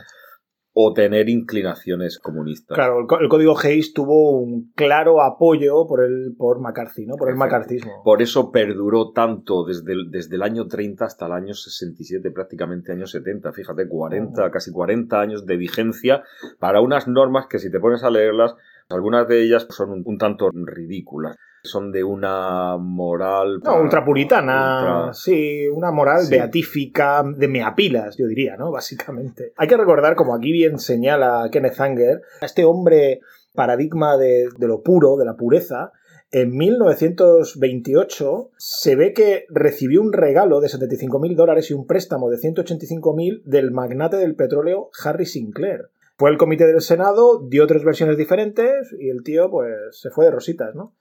o 0.78 0.92
tener 0.92 1.30
inclinaciones 1.30 2.18
comunistas. 2.18 2.74
Claro, 2.74 3.00
el, 3.00 3.28
código 3.30 3.58
Hayes 3.58 3.94
tuvo 3.94 4.38
un 4.38 4.72
claro 4.74 5.22
apoyo 5.22 5.86
por 5.86 6.04
el 6.04 6.34
por 6.36 6.60
McCarthy, 6.60 7.06
¿no? 7.06 7.16
Por 7.16 7.30
el 7.30 7.36
macartismo. 7.36 8.02
Por 8.04 8.20
eso 8.20 8.52
perduró 8.52 9.12
tanto 9.12 9.64
desde 9.64 9.94
el, 9.94 10.10
desde 10.10 10.36
el 10.36 10.42
año 10.42 10.66
30 10.66 11.06
hasta 11.06 11.24
el 11.24 11.32
año 11.32 11.54
67, 11.54 12.30
prácticamente 12.30 12.92
año 12.92 13.06
70. 13.06 13.52
Fíjate, 13.52 13.88
40, 13.88 14.50
casi 14.50 14.70
40 14.70 15.18
años 15.18 15.46
de 15.46 15.56
vigencia 15.56 16.22
para 16.58 16.82
unas 16.82 17.08
normas 17.08 17.46
que 17.46 17.58
si 17.58 17.70
te 17.70 17.80
pones 17.80 18.04
a 18.04 18.10
leerlas, 18.10 18.54
algunas 18.90 19.26
de 19.28 19.44
ellas 19.44 19.66
son 19.70 19.92
un, 19.92 20.02
un 20.04 20.18
tanto 20.18 20.50
ridículas. 20.52 21.38
Son 21.66 21.92
de 21.92 22.02
una 22.02 22.79
moral... 22.79 23.61
No, 23.62 23.81
ultrapuritana, 23.83 24.81
ultra- 25.09 25.12
sí, 25.14 25.68
una 25.68 25.90
moral 25.92 26.22
Sí. 26.22 26.31
beatífica 26.31 27.22
de 27.26 27.48
meapilas, 27.48 28.16
yo 28.16 28.26
diría, 28.26 28.57
¿no? 28.57 28.70
Básicamente. 28.72 29.52
Hay 29.57 29.68
que 29.68 29.76
recordar, 29.76 30.14
como 30.16 30.35
aquí 30.35 30.50
bien 30.52 30.79
señala 30.79 31.48
Kenneth 31.52 31.79
Anger, 31.81 32.22
a 32.40 32.46
este 32.46 32.64
hombre 32.64 33.20
paradigma 33.55 34.16
de, 34.16 34.48
de 34.57 34.66
lo 34.68 34.83
puro, 34.83 35.16
de 35.16 35.24
la 35.26 35.35
pureza, 35.37 35.92
en 36.33 36.57
1928 36.57 38.50
se 38.57 38.96
ve 38.96 39.12
que 39.12 39.46
recibió 39.48 40.02
un 40.02 40.12
regalo 40.12 40.61
de 40.61 40.68
75.000 40.68 41.35
dólares 41.37 41.70
y 41.70 41.74
un 41.74 41.87
préstamo 41.87 42.29
de 42.31 42.37
185.000 42.38 43.42
del 43.44 43.70
magnate 43.70 44.16
del 44.16 44.35
petróleo 44.35 44.90
Harry 45.05 45.26
Sinclair. 45.26 45.88
Fue 46.18 46.31
el 46.31 46.38
comité 46.38 46.66
del 46.66 46.81
Senado, 46.81 47.42
dio 47.46 47.66
tres 47.66 47.85
versiones 47.85 48.16
diferentes 48.16 48.94
y 48.98 49.11
el 49.11 49.22
tío 49.22 49.50
pues 49.50 49.74
se 49.92 50.11
fue 50.11 50.24
de 50.24 50.31
rositas, 50.31 50.74
¿no? 50.74 50.94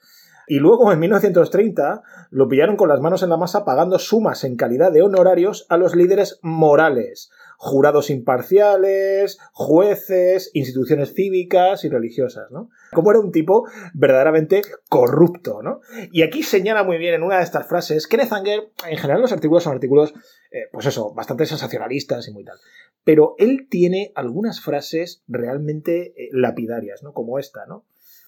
Y 0.48 0.60
luego 0.60 0.92
en 0.92 1.00
1930 1.00 2.04
lo 2.30 2.48
pillaron 2.48 2.78
con 2.78 2.90
las 2.90 3.02
manos 3.02 3.24
en 3.24 3.30
la 3.30 3.38
masa 3.38 3.66
pagando 3.66 4.00
sumas 4.00 4.44
en 4.44 4.56
calidad 4.56 4.92
de 4.92 5.02
honorarios 5.02 5.66
a 5.70 5.78
los 5.78 5.96
líderes 5.96 6.40
morales, 6.42 7.32
jurados 7.58 8.10
imparciales, 8.10 9.40
jueces, 9.54 10.52
instituciones 10.54 11.14
cívicas 11.14 11.84
y 11.84 11.90
religiosas, 11.90 12.52
¿no? 12.52 12.70
Como 12.94 13.12
era 13.12 13.20
un 13.20 13.32
tipo 13.32 13.68
verdaderamente 13.94 14.62
corrupto, 14.90 15.62
¿no? 15.64 15.82
Y 16.12 16.22
aquí 16.22 16.44
señala 16.44 16.84
muy 16.84 16.98
bien 16.98 17.16
en 17.16 17.24
una 17.24 17.38
de 17.38 17.44
estas 17.44 17.68
frases, 17.68 18.08
Kenneth 18.08 18.32
Anger, 18.32 18.72
en 18.88 18.98
general 18.98 19.22
los 19.22 19.32
artículos 19.32 19.64
son 19.64 19.74
artículos, 19.74 20.14
eh, 20.52 20.68
pues 20.72 20.86
eso, 20.86 21.14
bastante 21.14 21.46
sensacionalistas 21.46 22.28
y 22.28 22.32
muy 22.32 22.44
tal. 22.44 22.58
Pero 23.04 23.36
él 23.38 23.68
tiene 23.70 24.12
algunas 24.16 24.62
frases 24.62 25.24
realmente 25.28 26.14
eh, 26.18 26.30
lapidarias, 26.32 27.04
¿no? 27.04 27.14
Como 27.14 27.40
esta, 27.40 27.66
¿no? 27.66 27.86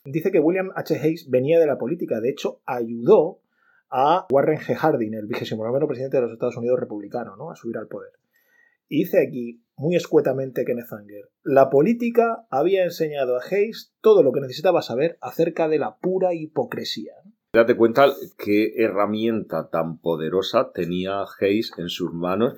Dice 0.09 0.31
que 0.31 0.39
William 0.39 0.71
H. 0.73 0.95
Hayes 0.95 1.29
venía 1.29 1.59
de 1.59 1.67
la 1.67 1.77
política, 1.77 2.21
de 2.21 2.29
hecho, 2.29 2.61
ayudó 2.65 3.41
a 3.89 4.25
Warren 4.31 4.57
G. 4.57 4.73
Harding, 4.73 5.13
el 5.13 5.27
vigésimo 5.27 5.65
presidente 5.85 6.15
de 6.15 6.23
los 6.23 6.31
Estados 6.31 6.55
Unidos 6.55 6.79
republicano, 6.79 7.35
¿no? 7.35 7.51
a 7.51 7.57
subir 7.57 7.77
al 7.77 7.89
poder. 7.89 8.13
Y 8.87 8.99
dice 8.99 9.21
aquí, 9.21 9.61
muy 9.75 9.97
escuetamente 9.97 10.63
Kenneth 10.63 10.93
Anger, 10.93 11.29
la 11.43 11.69
política 11.69 12.47
había 12.49 12.85
enseñado 12.85 13.35
a 13.35 13.41
Hayes 13.43 13.95
todo 13.99 14.23
lo 14.23 14.31
que 14.31 14.39
necesitaba 14.39 14.81
saber 14.81 15.17
acerca 15.19 15.67
de 15.67 15.79
la 15.79 15.97
pura 15.97 16.33
hipocresía. 16.33 17.11
Date 17.51 17.75
cuenta 17.75 18.05
qué 18.37 18.75
herramienta 18.77 19.69
tan 19.69 19.99
poderosa 19.99 20.71
tenía 20.73 21.25
Hayes 21.41 21.71
en 21.77 21.89
sus 21.89 22.13
manos 22.13 22.53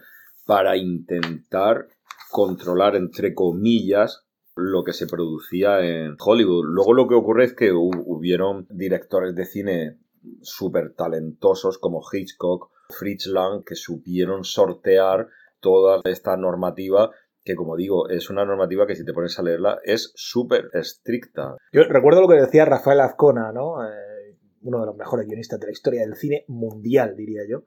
para 0.46 0.78
intentar 0.78 1.88
controlar, 2.30 2.96
entre 2.96 3.34
comillas, 3.34 4.29
lo 4.60 4.84
que 4.84 4.94
se 4.94 5.08
producía 5.08 5.80
en 5.82 6.16
Hollywood. 6.20 6.66
Luego 6.66 6.94
lo 6.94 7.08
que 7.08 7.16
ocurre 7.16 7.46
es 7.46 7.54
que 7.54 7.72
hu- 7.72 8.04
hubieron 8.06 8.68
directores 8.70 9.36
de 9.36 9.46
cine 9.46 9.98
súper 10.42 10.94
talentosos 10.94 11.78
como 11.78 12.02
Hitchcock, 12.12 12.70
Fritz 12.90 13.28
Lang, 13.28 13.64
que 13.64 13.76
supieron 13.76 14.44
sortear 14.44 15.28
toda 15.60 16.02
esta 16.06 16.36
normativa 16.38 17.12
que, 17.44 17.56
como 17.56 17.76
digo, 17.78 18.10
es 18.10 18.30
una 18.30 18.46
normativa 18.46 18.86
que 18.86 18.96
si 18.96 19.06
te 19.06 19.14
pones 19.14 19.40
a 19.40 19.44
leerla 19.44 19.80
es 19.84 20.12
súper 20.16 20.70
estricta. 20.74 21.56
Yo 21.72 21.84
recuerdo 21.84 22.22
lo 22.22 22.28
que 22.28 22.36
decía 22.40 22.66
Rafael 22.66 23.00
Azcona, 23.00 23.52
¿no? 23.52 23.84
Eh, 23.84 24.38
uno 24.62 24.82
de 24.82 24.86
los 24.86 24.96
mejores 24.96 25.26
guionistas 25.26 25.60
de 25.60 25.68
la 25.68 25.72
historia 25.72 26.02
del 26.02 26.16
cine 26.16 26.44
mundial, 26.48 27.16
diría 27.16 27.42
yo, 27.50 27.64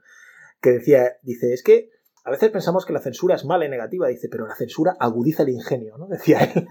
que 0.61 0.70
decía, 0.72 1.16
dice, 1.22 1.52
es 1.55 1.62
que 1.62 1.90
a 2.24 2.30
veces 2.30 2.50
pensamos 2.50 2.87
que 2.87 2.92
la 2.92 3.00
censura 3.00 3.35
es 3.35 3.44
mala 3.44 3.64
y 3.64 3.68
negativa, 3.68 4.06
dice, 4.06 4.28
pero 4.30 4.46
la 4.46 4.54
censura 4.54 4.94
agudiza 5.00 5.42
el 5.42 5.48
ingenio, 5.48 5.98
¿no? 5.98 6.06
Decía 6.11 6.38
él. 6.54 6.68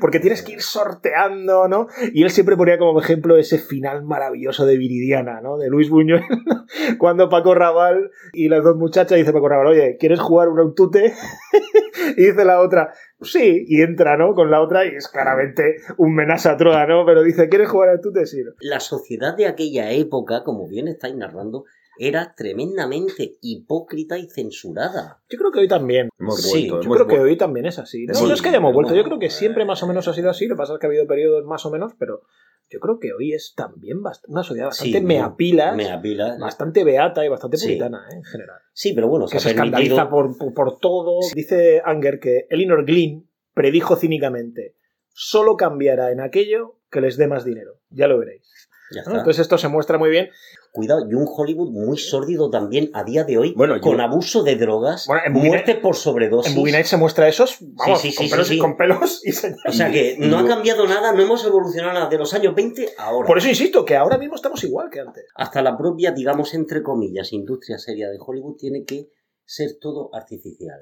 Porque 0.00 0.20
tienes 0.20 0.42
que 0.42 0.52
ir 0.52 0.62
sorteando, 0.62 1.68
¿no? 1.68 1.88
Y 2.14 2.22
él 2.22 2.30
siempre 2.30 2.56
ponía 2.56 2.78
como 2.78 2.98
ejemplo 2.98 3.36
ese 3.36 3.58
final 3.58 4.04
maravilloso 4.04 4.64
de 4.64 4.78
Viridiana, 4.78 5.40
¿no? 5.42 5.58
De 5.58 5.68
Luis 5.68 5.90
Buñuel, 5.90 6.22
cuando 6.98 7.28
Paco 7.28 7.54
Raval 7.54 8.10
y 8.32 8.48
las 8.48 8.64
dos 8.64 8.76
muchachas 8.76 9.18
dice 9.18 9.32
Paco 9.32 9.48
Raval, 9.48 9.66
oye, 9.66 9.96
¿quieres 9.98 10.20
jugar 10.20 10.48
un 10.48 10.60
autute? 10.60 11.12
y 12.16 12.24
dice 12.24 12.44
la 12.46 12.60
otra, 12.60 12.94
sí, 13.20 13.64
y 13.68 13.82
entra, 13.82 14.16
¿no? 14.16 14.34
Con 14.34 14.50
la 14.50 14.62
otra 14.62 14.86
y 14.86 14.94
es 14.96 15.08
claramente 15.08 15.76
un 15.98 16.14
menaza 16.14 16.52
a 16.52 16.56
Troa, 16.56 16.86
¿no? 16.86 17.04
Pero 17.04 17.22
dice, 17.22 17.50
¿quieres 17.50 17.68
jugar 17.68 17.90
al 17.90 17.96
autute? 17.96 18.24
Sí. 18.24 18.42
La 18.60 18.80
sociedad 18.80 19.36
de 19.36 19.46
aquella 19.46 19.90
época, 19.90 20.42
como 20.42 20.66
bien 20.66 20.88
estáis 20.88 21.16
narrando, 21.16 21.64
era 21.98 22.34
tremendamente 22.36 23.36
hipócrita 23.40 24.18
y 24.18 24.28
censurada. 24.28 25.22
Yo 25.28 25.38
creo 25.38 25.50
que 25.50 25.60
hoy 25.60 25.68
también. 25.68 26.08
Hemos 26.18 26.42
Sí, 26.42 26.50
vuelto, 26.68 26.76
Yo 26.76 26.82
hemos 26.86 26.96
creo 26.96 27.06
que 27.08 27.18
hoy 27.20 27.36
también 27.36 27.66
es 27.66 27.78
así. 27.78 28.06
No, 28.06 28.14
Sí, 28.14 28.24
no 28.26 28.34
es 28.34 28.42
que 28.42 28.48
hayamos 28.50 28.72
vuelto, 28.74 28.94
yo 28.94 29.04
creo 29.04 29.18
que 29.18 29.30
siempre 29.30 29.64
más 29.64 29.82
o 29.82 29.86
menos 29.86 30.06
ha 30.08 30.12
sido 30.12 30.30
así. 30.30 30.46
Lo 30.46 30.54
que 30.54 30.58
pasa 30.58 30.74
es 30.74 30.78
que 30.80 30.86
ha 30.86 30.88
habido 30.90 31.06
periodos 31.06 31.44
más 31.44 31.64
o 31.66 31.70
menos, 31.70 31.92
pero 31.98 32.22
yo 32.68 32.80
creo 32.80 32.98
que 32.98 33.12
hoy 33.12 33.32
es 33.32 33.54
también 33.56 33.98
una 34.28 34.42
sociedad 34.42 34.66
bastante 34.68 34.98
Sí, 34.98 35.04
meapilas, 35.04 35.76
Meapila. 35.76 36.36
bastante 36.38 36.82
beata 36.84 37.24
y 37.24 37.28
bastante 37.28 37.56
Sí. 37.58 37.66
puritana 37.68 38.06
¿eh? 38.10 38.16
en 38.16 38.24
general. 38.24 38.58
Sí, 38.72 38.92
pero 38.92 39.08
bueno, 39.08 39.26
Que 39.26 39.38
se 39.38 39.40
se 39.40 39.50
ha 39.50 39.54
permitido... 39.54 39.78
escandaliza 39.96 40.10
por, 40.10 40.36
por- 40.36 40.52
por 40.54 40.78
todo. 40.78 41.20
Dice 41.34 41.80
Anger 41.84 42.18
que 42.18 42.46
Elinor 42.50 42.84
Glynn 42.84 43.28
predijo 43.54 43.96
cínicamente: 43.96 44.74
solo 45.08 45.56
cambiará 45.56 46.10
en 46.10 46.20
aquello 46.20 46.80
que 46.90 47.00
les 47.00 47.16
dé 47.16 47.26
más 47.28 47.44
dinero. 47.44 47.78
Ya 47.90 48.08
lo 48.08 48.18
veréis. 48.18 48.65
Ya 48.90 49.02
¿no? 49.02 49.08
está. 49.08 49.18
Entonces 49.18 49.40
esto 49.42 49.58
se 49.58 49.68
muestra 49.68 49.98
muy 49.98 50.10
bien. 50.10 50.30
Cuidado, 50.72 51.06
y 51.10 51.14
un 51.14 51.26
Hollywood 51.26 51.70
muy 51.70 51.96
sórdido 51.96 52.50
también 52.50 52.90
a 52.92 53.02
día 53.02 53.24
de 53.24 53.38
hoy, 53.38 53.54
Bueno, 53.56 53.76
yo- 53.76 53.80
con 53.80 54.00
abuso 54.00 54.42
de 54.42 54.56
drogas, 54.56 55.06
Bueno, 55.06 55.22
en 55.24 55.32
muerte 55.32 55.74
por 55.76 55.96
sobredosis. 55.96 56.52
En 56.52 56.58
Boogie 56.58 56.84
se 56.84 56.96
muestra 56.98 57.26
esos, 57.28 57.56
vamos, 57.60 58.00
sí, 58.00 58.10
sí, 58.10 58.16
con, 58.16 58.26
sí, 58.26 58.30
pelos, 58.32 58.48
sí. 58.48 58.58
con 58.58 58.76
pelos 58.76 59.20
y 59.24 59.32
señales. 59.32 59.62
O 59.66 59.72
sea 59.72 59.90
que 59.90 60.16
no 60.18 60.38
ha 60.38 60.46
cambiado 60.46 60.86
nada, 60.86 61.12
no 61.12 61.22
hemos 61.22 61.44
evolucionado 61.44 61.94
nada 61.94 62.08
de 62.08 62.18
los 62.18 62.34
años 62.34 62.54
20 62.54 62.90
a 62.98 63.04
ahora. 63.06 63.26
Por 63.26 63.38
eso 63.38 63.48
insisto, 63.48 63.84
que 63.84 63.96
ahora 63.96 64.18
mismo 64.18 64.34
estamos 64.34 64.62
igual 64.64 64.90
que 64.90 65.00
antes. 65.00 65.24
Hasta 65.34 65.62
la 65.62 65.76
propia, 65.78 66.10
digamos, 66.12 66.52
entre 66.54 66.82
comillas, 66.82 67.32
industria 67.32 67.78
seria 67.78 68.10
de 68.10 68.18
Hollywood 68.20 68.56
tiene 68.56 68.84
que 68.84 69.08
ser 69.44 69.78
todo 69.80 70.10
artificial. 70.12 70.80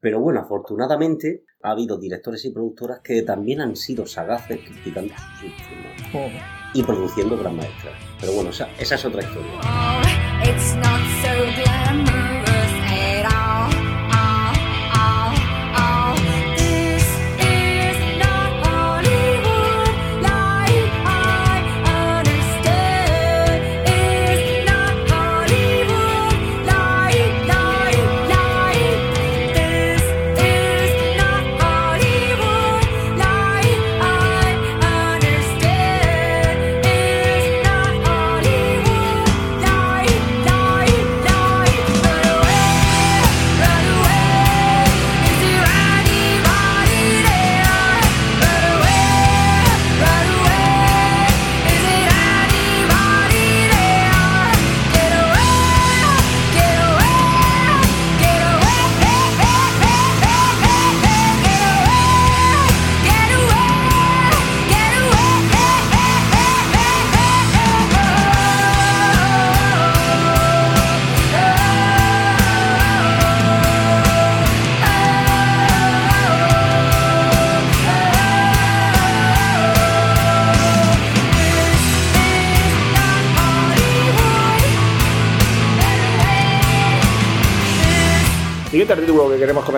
Pero 0.00 0.20
bueno, 0.20 0.40
afortunadamente 0.40 1.44
ha 1.62 1.72
habido 1.72 1.98
directores 1.98 2.44
y 2.44 2.50
productoras 2.50 3.00
que 3.00 3.22
también 3.22 3.60
han 3.60 3.76
sido 3.76 4.06
sagaces 4.06 4.60
criticando 4.60 5.14
sus 5.38 5.52
filmes 5.52 6.32
y 6.72 6.82
produciendo 6.82 7.36
gran 7.36 7.56
maestras. 7.56 7.94
Pero 8.20 8.32
bueno, 8.32 8.50
esa, 8.50 8.68
esa 8.78 8.94
es 8.94 9.04
otra 9.04 9.22
historia. 9.22 9.60
It's 10.42 12.09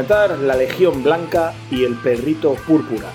La 0.08 0.56
Legión 0.56 1.04
Blanca 1.04 1.54
y 1.70 1.84
el 1.84 1.94
Perrito 1.94 2.56
Púrpura. 2.66 3.08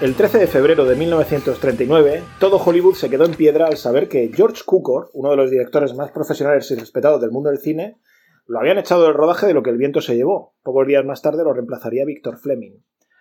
El 0.00 0.14
13 0.14 0.38
de 0.38 0.46
febrero 0.46 0.84
de 0.84 0.94
1939, 0.94 2.22
todo 2.38 2.62
Hollywood 2.64 2.94
se 2.94 3.10
quedó 3.10 3.24
en 3.24 3.34
piedra 3.34 3.66
al 3.66 3.76
saber 3.76 4.08
que 4.08 4.30
George 4.32 4.62
Cukor, 4.64 5.10
uno 5.12 5.30
de 5.30 5.36
los 5.36 5.50
directores 5.50 5.92
más 5.96 6.12
profesionales 6.12 6.70
y 6.70 6.76
respetados 6.76 7.20
del 7.20 7.32
mundo 7.32 7.50
del 7.50 7.58
cine, 7.58 7.98
lo 8.46 8.60
habían 8.60 8.78
echado 8.78 9.02
del 9.06 9.14
rodaje 9.14 9.48
de 9.48 9.54
lo 9.54 9.64
que 9.64 9.70
el 9.70 9.76
viento 9.76 10.00
se 10.00 10.14
llevó. 10.14 10.54
Pocos 10.62 10.86
días 10.86 11.04
más 11.04 11.20
tarde 11.20 11.42
lo 11.42 11.52
reemplazaría 11.52 12.04
Victor 12.04 12.38
Fleming. 12.38 12.78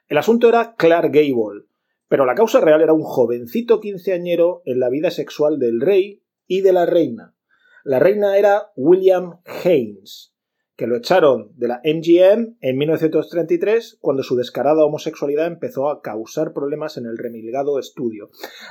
El 0.07 0.19
asunto 0.19 0.47
era 0.47 0.75
Clark 0.75 1.11
Gable, 1.11 1.65
pero 2.09 2.27
la 2.27 2.35
causa 2.35 2.61
real 2.61 2.81
era 2.81 2.93
un 2.93 3.03
jovencito 3.03 3.79
quinceañero 3.79 4.61
en 4.65 4.79
la 4.79 4.89
vida 4.89 5.09
sexual 5.09 5.57
del 5.57 5.81
rey 5.81 6.21
y 6.45 6.61
de 6.61 6.73
la 6.73 6.85
reina. 6.85 7.33
La 7.83 7.97
reina 7.97 8.37
era 8.37 8.67
William 8.75 9.39
Haynes, 9.63 10.28
que 10.79 10.87
lo 10.87 10.95
echaron 10.95 11.51
de 11.57 11.67
la 11.67 11.81
MGM 11.83 12.55
en 12.61 12.77
1933 12.77 13.97
cuando 13.99 14.23
su 14.23 14.37
descarada 14.37 14.85
homosexualidad 14.85 15.45
empezó 15.45 15.89
a 15.89 16.01
causar 16.01 16.53
problemas 16.53 16.95
en 16.95 17.05
el 17.05 17.17
remilgado 17.17 17.79
estudio. 17.79 18.29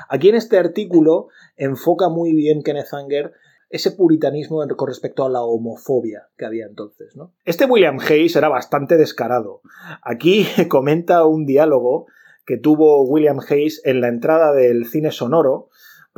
Aquí 0.09 0.31
en 0.31 0.37
este 0.37 0.57
artículo 0.57 1.29
enfoca 1.59 2.09
muy 2.09 2.33
bien 2.33 2.63
Kenneth 2.63 2.95
Anger 2.95 3.33
ese 3.69 3.91
puritanismo 3.91 4.67
con 4.75 4.89
respecto 4.89 5.27
a 5.27 5.29
la 5.29 5.43
homofobia 5.43 6.29
que 6.39 6.47
había 6.47 6.65
entonces. 6.65 7.13
Este 7.45 7.67
William 7.67 7.99
Hayes 8.01 8.37
era 8.37 8.49
bastante 8.49 8.97
descarado. 8.97 9.61
Aquí 10.03 10.47
comenta 10.71 11.27
un 11.27 11.45
diálogo 11.45 12.07
que 12.47 12.57
tuvo 12.57 13.05
William 13.05 13.41
Hayes 13.47 13.83
en 13.85 14.01
la 14.01 14.09
entrada 14.09 14.55
del 14.55 14.87
cine 14.87 15.13
sonoro, 15.13 15.69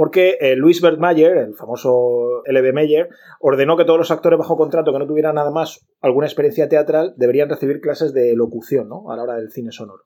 porque 0.01 0.39
eh, 0.41 0.57
Louis 0.57 0.81
Bert 0.81 0.99
Mayer, 0.99 1.37
el 1.37 1.55
famoso 1.55 2.43
LB 2.47 2.73
Mayer, 2.73 3.11
ordenó 3.39 3.77
que 3.77 3.85
todos 3.85 3.99
los 3.99 4.11
actores 4.11 4.39
bajo 4.39 4.57
contrato 4.57 4.95
que 4.95 4.99
no 4.99 5.07
tuvieran 5.07 5.35
nada 5.35 5.51
más 5.51 5.87
alguna 6.01 6.27
experiencia 6.27 6.71
teatral 6.71 7.13
deberían 7.19 7.51
recibir 7.51 7.83
clases 7.83 8.15
de 8.15 8.35
locución 8.35 8.89
¿no? 8.89 9.11
a 9.11 9.17
la 9.17 9.25
hora 9.25 9.35
del 9.35 9.51
cine 9.51 9.73
sonoro. 9.73 10.05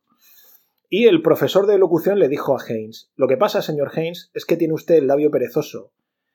Y 0.89 1.05
el 1.05 1.23
profesor 1.23 1.69
de 1.69 1.79
locución 1.79 2.19
le 2.19 2.27
dijo 2.27 2.57
a 2.57 2.61
Haynes, 2.61 3.13
lo 3.15 3.29
que 3.29 3.37
pasa, 3.37 3.63
señor 3.63 3.93
Haynes, 3.95 4.33
es 4.35 4.45
que 4.45 4.57
tiene 4.57 4.75
usted 4.75 4.97
el 4.97 5.07
labio 5.07 5.31
perezoso. 5.31 5.93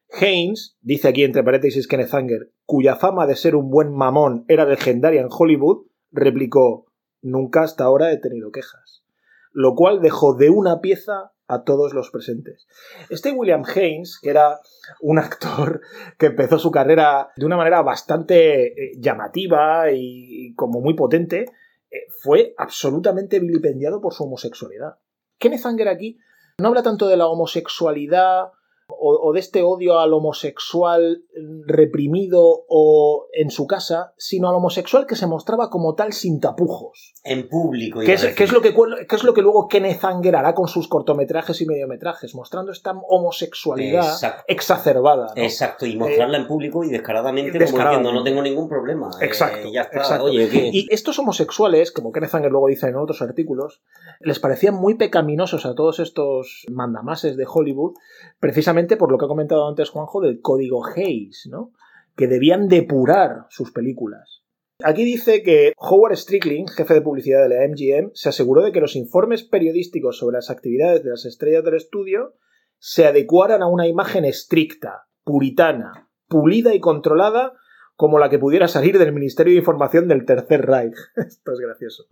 Haynes, 0.10 0.78
dice 0.80 1.10
aquí 1.10 1.26
entre 1.26 1.44
paréntesis 1.44 1.90
Kenneth 1.90 2.14
Anger, 2.14 2.54
cuya 2.64 2.96
fama 2.96 3.28
de 3.28 3.36
ser 3.36 3.58
un 3.58 3.70
buen 3.70 3.92
mamón 3.92 4.46
era 4.48 4.64
legendaria 4.64 5.20
en 5.20 5.28
Hollywood, 5.30 5.86
replicó, 6.14 6.86
nunca 7.22 7.64
hasta 7.64 7.84
ahora 7.84 8.14
he 8.14 8.20
tenido 8.20 8.52
quejas. 8.52 9.04
Lo 9.52 9.76
cual 9.76 10.00
dejó 10.00 10.34
de 10.34 10.50
una 10.50 10.80
pieza 10.80 11.34
a 11.50 11.64
todos 11.64 11.94
los 11.94 12.12
presentes. 12.12 12.68
Este 13.10 13.32
William 13.32 13.64
Haynes, 13.66 14.20
que 14.22 14.30
era 14.30 14.60
un 15.02 15.18
actor 15.18 15.82
que 16.18 16.28
empezó 16.28 16.60
su 16.60 16.72
carrera 16.72 17.32
de 17.36 17.46
una 17.46 17.58
manera 17.58 17.82
bastante 17.82 18.68
eh, 18.68 18.92
llamativa 19.00 19.92
y 19.92 20.54
como 20.56 20.80
muy 20.80 20.94
potente, 20.94 21.46
eh, 21.90 22.06
fue 22.22 22.54
absolutamente 22.58 23.40
vilipendiado 23.40 24.00
por 24.00 24.14
su 24.14 24.24
homosexualidad. 24.24 25.00
Kenneth 25.40 25.66
Anger 25.66 25.88
aquí 25.88 26.20
no 26.60 26.68
habla 26.68 26.84
tanto 26.84 27.08
de 27.08 27.18
la 27.18 27.28
homosexualidad 27.28 28.52
o, 28.90 29.30
o 29.30 29.34
de 29.34 29.40
este 29.40 29.64
odio 29.64 30.00
al 30.00 30.14
homosexual 30.14 31.24
reprimido 31.66 32.66
o 32.68 33.28
en 33.34 33.50
su 33.52 33.68
casa, 33.68 34.14
sino 34.18 34.50
al 34.50 34.56
homosexual 34.56 35.06
que 35.06 35.16
se 35.16 35.28
mostraba 35.28 35.70
como 35.70 35.96
tal 35.96 36.14
sin 36.14 36.40
tapujos. 36.40 37.14
En 37.24 37.48
público. 37.48 38.00
¿Qué 38.00 38.06
iba 38.06 38.14
es, 38.14 38.36
qué 38.36 38.44
es 38.44 38.52
lo 38.52 38.62
que, 38.62 38.70
es 39.10 39.24
lo 39.24 39.34
que 39.34 39.42
luego 39.42 39.68
Kenneth 39.68 40.04
Anger 40.04 40.36
hará 40.36 40.54
con 40.54 40.68
sus 40.68 40.88
cortometrajes 40.88 41.62
y 41.62 41.66
mediometrajes? 41.66 42.34
Mostrando 42.36 42.72
esta 42.72 42.92
homosexualidad 43.08 44.06
Exacto. 44.06 44.44
exacerbada. 44.48 45.34
¿no? 45.36 45.42
Exacto, 45.42 45.86
y 45.86 45.96
mostrarla 45.96 46.38
en 46.38 46.48
público 46.48 46.84
y 46.84 46.90
descaradamente, 46.90 47.52
como 47.52 47.60
descaradamente. 47.62 48.00
diciendo, 48.10 48.20
no 48.20 48.24
tengo 48.24 48.42
ningún 48.42 48.68
problema. 48.68 49.10
eh, 49.22 49.26
Exacto, 49.26 49.70
ya 49.72 49.82
está, 49.82 49.98
exacto. 50.00 50.26
oye, 50.26 50.50
¿qué? 50.50 50.70
Y 50.74 50.88
estos 50.92 51.20
homosexuales, 51.20 51.92
como 51.92 52.12
Kenneth 52.12 52.36
Anger 52.36 52.52
luego 52.52 52.68
dice 52.68 52.88
en 52.88 52.96
otros 52.96 53.22
artículos, 53.22 53.82
les 54.22 54.40
parecían 54.40 54.76
muy 54.76 54.96
pecaminosos 54.96 55.66
a 55.66 55.76
todos 55.76 56.00
estos 56.00 56.66
mandamases 56.72 57.38
de 57.38 57.46
Hollywood, 57.48 57.94
precisamente 58.40 58.79
por 58.98 59.12
lo 59.12 59.18
que 59.18 59.26
ha 59.26 59.28
comentado 59.30 59.68
antes 59.68 59.90
Juanjo 59.90 60.22
del 60.22 60.42
código 60.42 60.86
Hayes, 60.86 61.48
¿no? 61.50 61.72
Que 62.16 62.28
debían 62.28 62.68
depurar 62.68 63.46
sus 63.50 63.72
películas. 63.72 64.44
Aquí 64.82 65.04
dice 65.04 65.44
que 65.44 65.74
Howard 65.78 66.16
Strickling, 66.16 66.68
jefe 66.68 66.94
de 66.94 67.02
publicidad 67.02 67.42
de 67.42 67.50
la 67.50 67.68
MGM, 67.68 68.12
se 68.14 68.30
aseguró 68.30 68.64
de 68.64 68.72
que 68.72 68.80
los 68.80 68.96
informes 68.96 69.44
periodísticos 69.44 70.18
sobre 70.18 70.36
las 70.36 70.50
actividades 70.50 71.04
de 71.04 71.10
las 71.10 71.26
estrellas 71.26 71.66
del 71.66 71.76
estudio 71.76 72.36
se 72.78 73.06
adecuaran 73.06 73.62
a 73.62 73.68
una 73.68 73.88
imagen 73.88 74.24
estricta, 74.24 75.08
puritana, 75.26 76.10
pulida 76.30 76.74
y 76.74 76.80
controlada 76.80 77.54
como 77.98 78.20
la 78.20 78.30
que 78.30 78.40
pudiera 78.40 78.70
salir 78.70 78.98
del 78.98 79.12
Ministerio 79.12 79.52
de 79.52 79.60
Información 79.60 80.08
del 80.08 80.24
Tercer 80.24 80.66
Reich. 80.66 80.96
Esto 81.18 81.52
es 81.52 81.60
gracioso. 81.60 82.06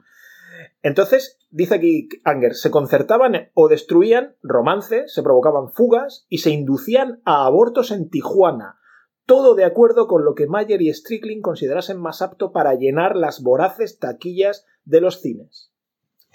Entonces, 0.81 1.37
dice 1.49 1.75
aquí 1.75 2.09
Anger, 2.23 2.53
se 2.55 2.71
concertaban 2.71 3.49
o 3.53 3.67
destruían 3.67 4.35
romances, 4.41 5.13
se 5.13 5.23
provocaban 5.23 5.69
fugas 5.69 6.25
y 6.29 6.39
se 6.39 6.51
inducían 6.51 7.21
a 7.25 7.45
abortos 7.45 7.91
en 7.91 8.09
Tijuana. 8.09 8.79
Todo 9.25 9.55
de 9.55 9.65
acuerdo 9.65 10.07
con 10.07 10.23
lo 10.23 10.35
que 10.35 10.47
Mayer 10.47 10.81
y 10.81 10.93
Strickling 10.93 11.41
considerasen 11.41 11.99
más 11.99 12.21
apto 12.21 12.51
para 12.51 12.75
llenar 12.75 13.15
las 13.15 13.43
voraces 13.43 13.99
taquillas 13.99 14.65
de 14.85 15.01
los 15.01 15.21
cines. 15.21 15.71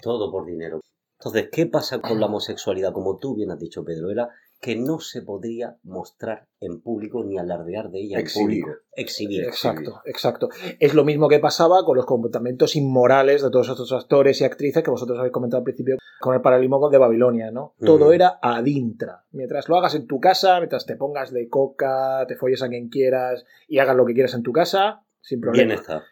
Todo 0.01 0.31
por 0.31 0.45
dinero. 0.45 0.81
Entonces, 1.19 1.49
¿qué 1.51 1.65
pasa 1.65 2.01
con 2.01 2.19
la 2.19 2.25
homosexualidad? 2.25 2.93
Como 2.93 3.17
tú 3.17 3.35
bien 3.35 3.49
has 3.49 3.57
dicho, 3.57 3.83
Pedro, 3.83 4.11
era 4.11 4.29
que 4.63 4.77
no 4.77 5.01
se 5.01 5.21
podría 5.21 5.77
mostrar 5.83 6.47
en 6.61 6.81
público 6.81 7.21
ni 7.25 7.37
alardear 7.37 7.91
de 7.91 7.99
ella 7.99 8.19
Exhibir. 8.19 8.59
en 8.59 8.61
público. 8.63 8.81
Exhibir. 8.95 9.43
Exacto, 9.43 10.01
exacto. 10.05 10.49
Es 10.79 10.93
lo 10.93 11.03
mismo 11.03 11.27
que 11.27 11.39
pasaba 11.39 11.83
con 11.83 11.97
los 11.97 12.05
comportamientos 12.05 12.77
inmorales 12.77 13.41
de 13.41 13.51
todos 13.51 13.67
estos 13.67 13.91
actores 13.91 14.39
y 14.39 14.45
actrices 14.45 14.81
que 14.81 14.89
vosotros 14.89 15.19
habéis 15.19 15.33
comentado 15.33 15.57
al 15.59 15.65
principio 15.65 15.97
con 16.21 16.33
el 16.33 16.39
paralelismo 16.39 16.89
de 16.89 16.97
Babilonia, 16.97 17.51
¿no? 17.51 17.75
Todo 17.85 18.13
era 18.13 18.39
ad 18.41 18.65
intra. 18.65 19.25
Mientras 19.31 19.67
lo 19.67 19.75
hagas 19.75 19.95
en 19.95 20.07
tu 20.07 20.21
casa, 20.21 20.59
mientras 20.59 20.85
te 20.85 20.95
pongas 20.95 21.33
de 21.33 21.49
coca, 21.49 22.25
te 22.25 22.37
folles 22.37 22.63
a 22.63 22.69
quien 22.69 22.87
quieras 22.87 23.43
y 23.67 23.79
hagas 23.79 23.97
lo 23.97 24.05
que 24.05 24.13
quieras 24.13 24.33
en 24.33 24.43
tu 24.43 24.53
casa, 24.53 25.03
sin 25.19 25.41
problema. 25.41 25.67
Bien 25.67 25.77
está. 25.77 26.03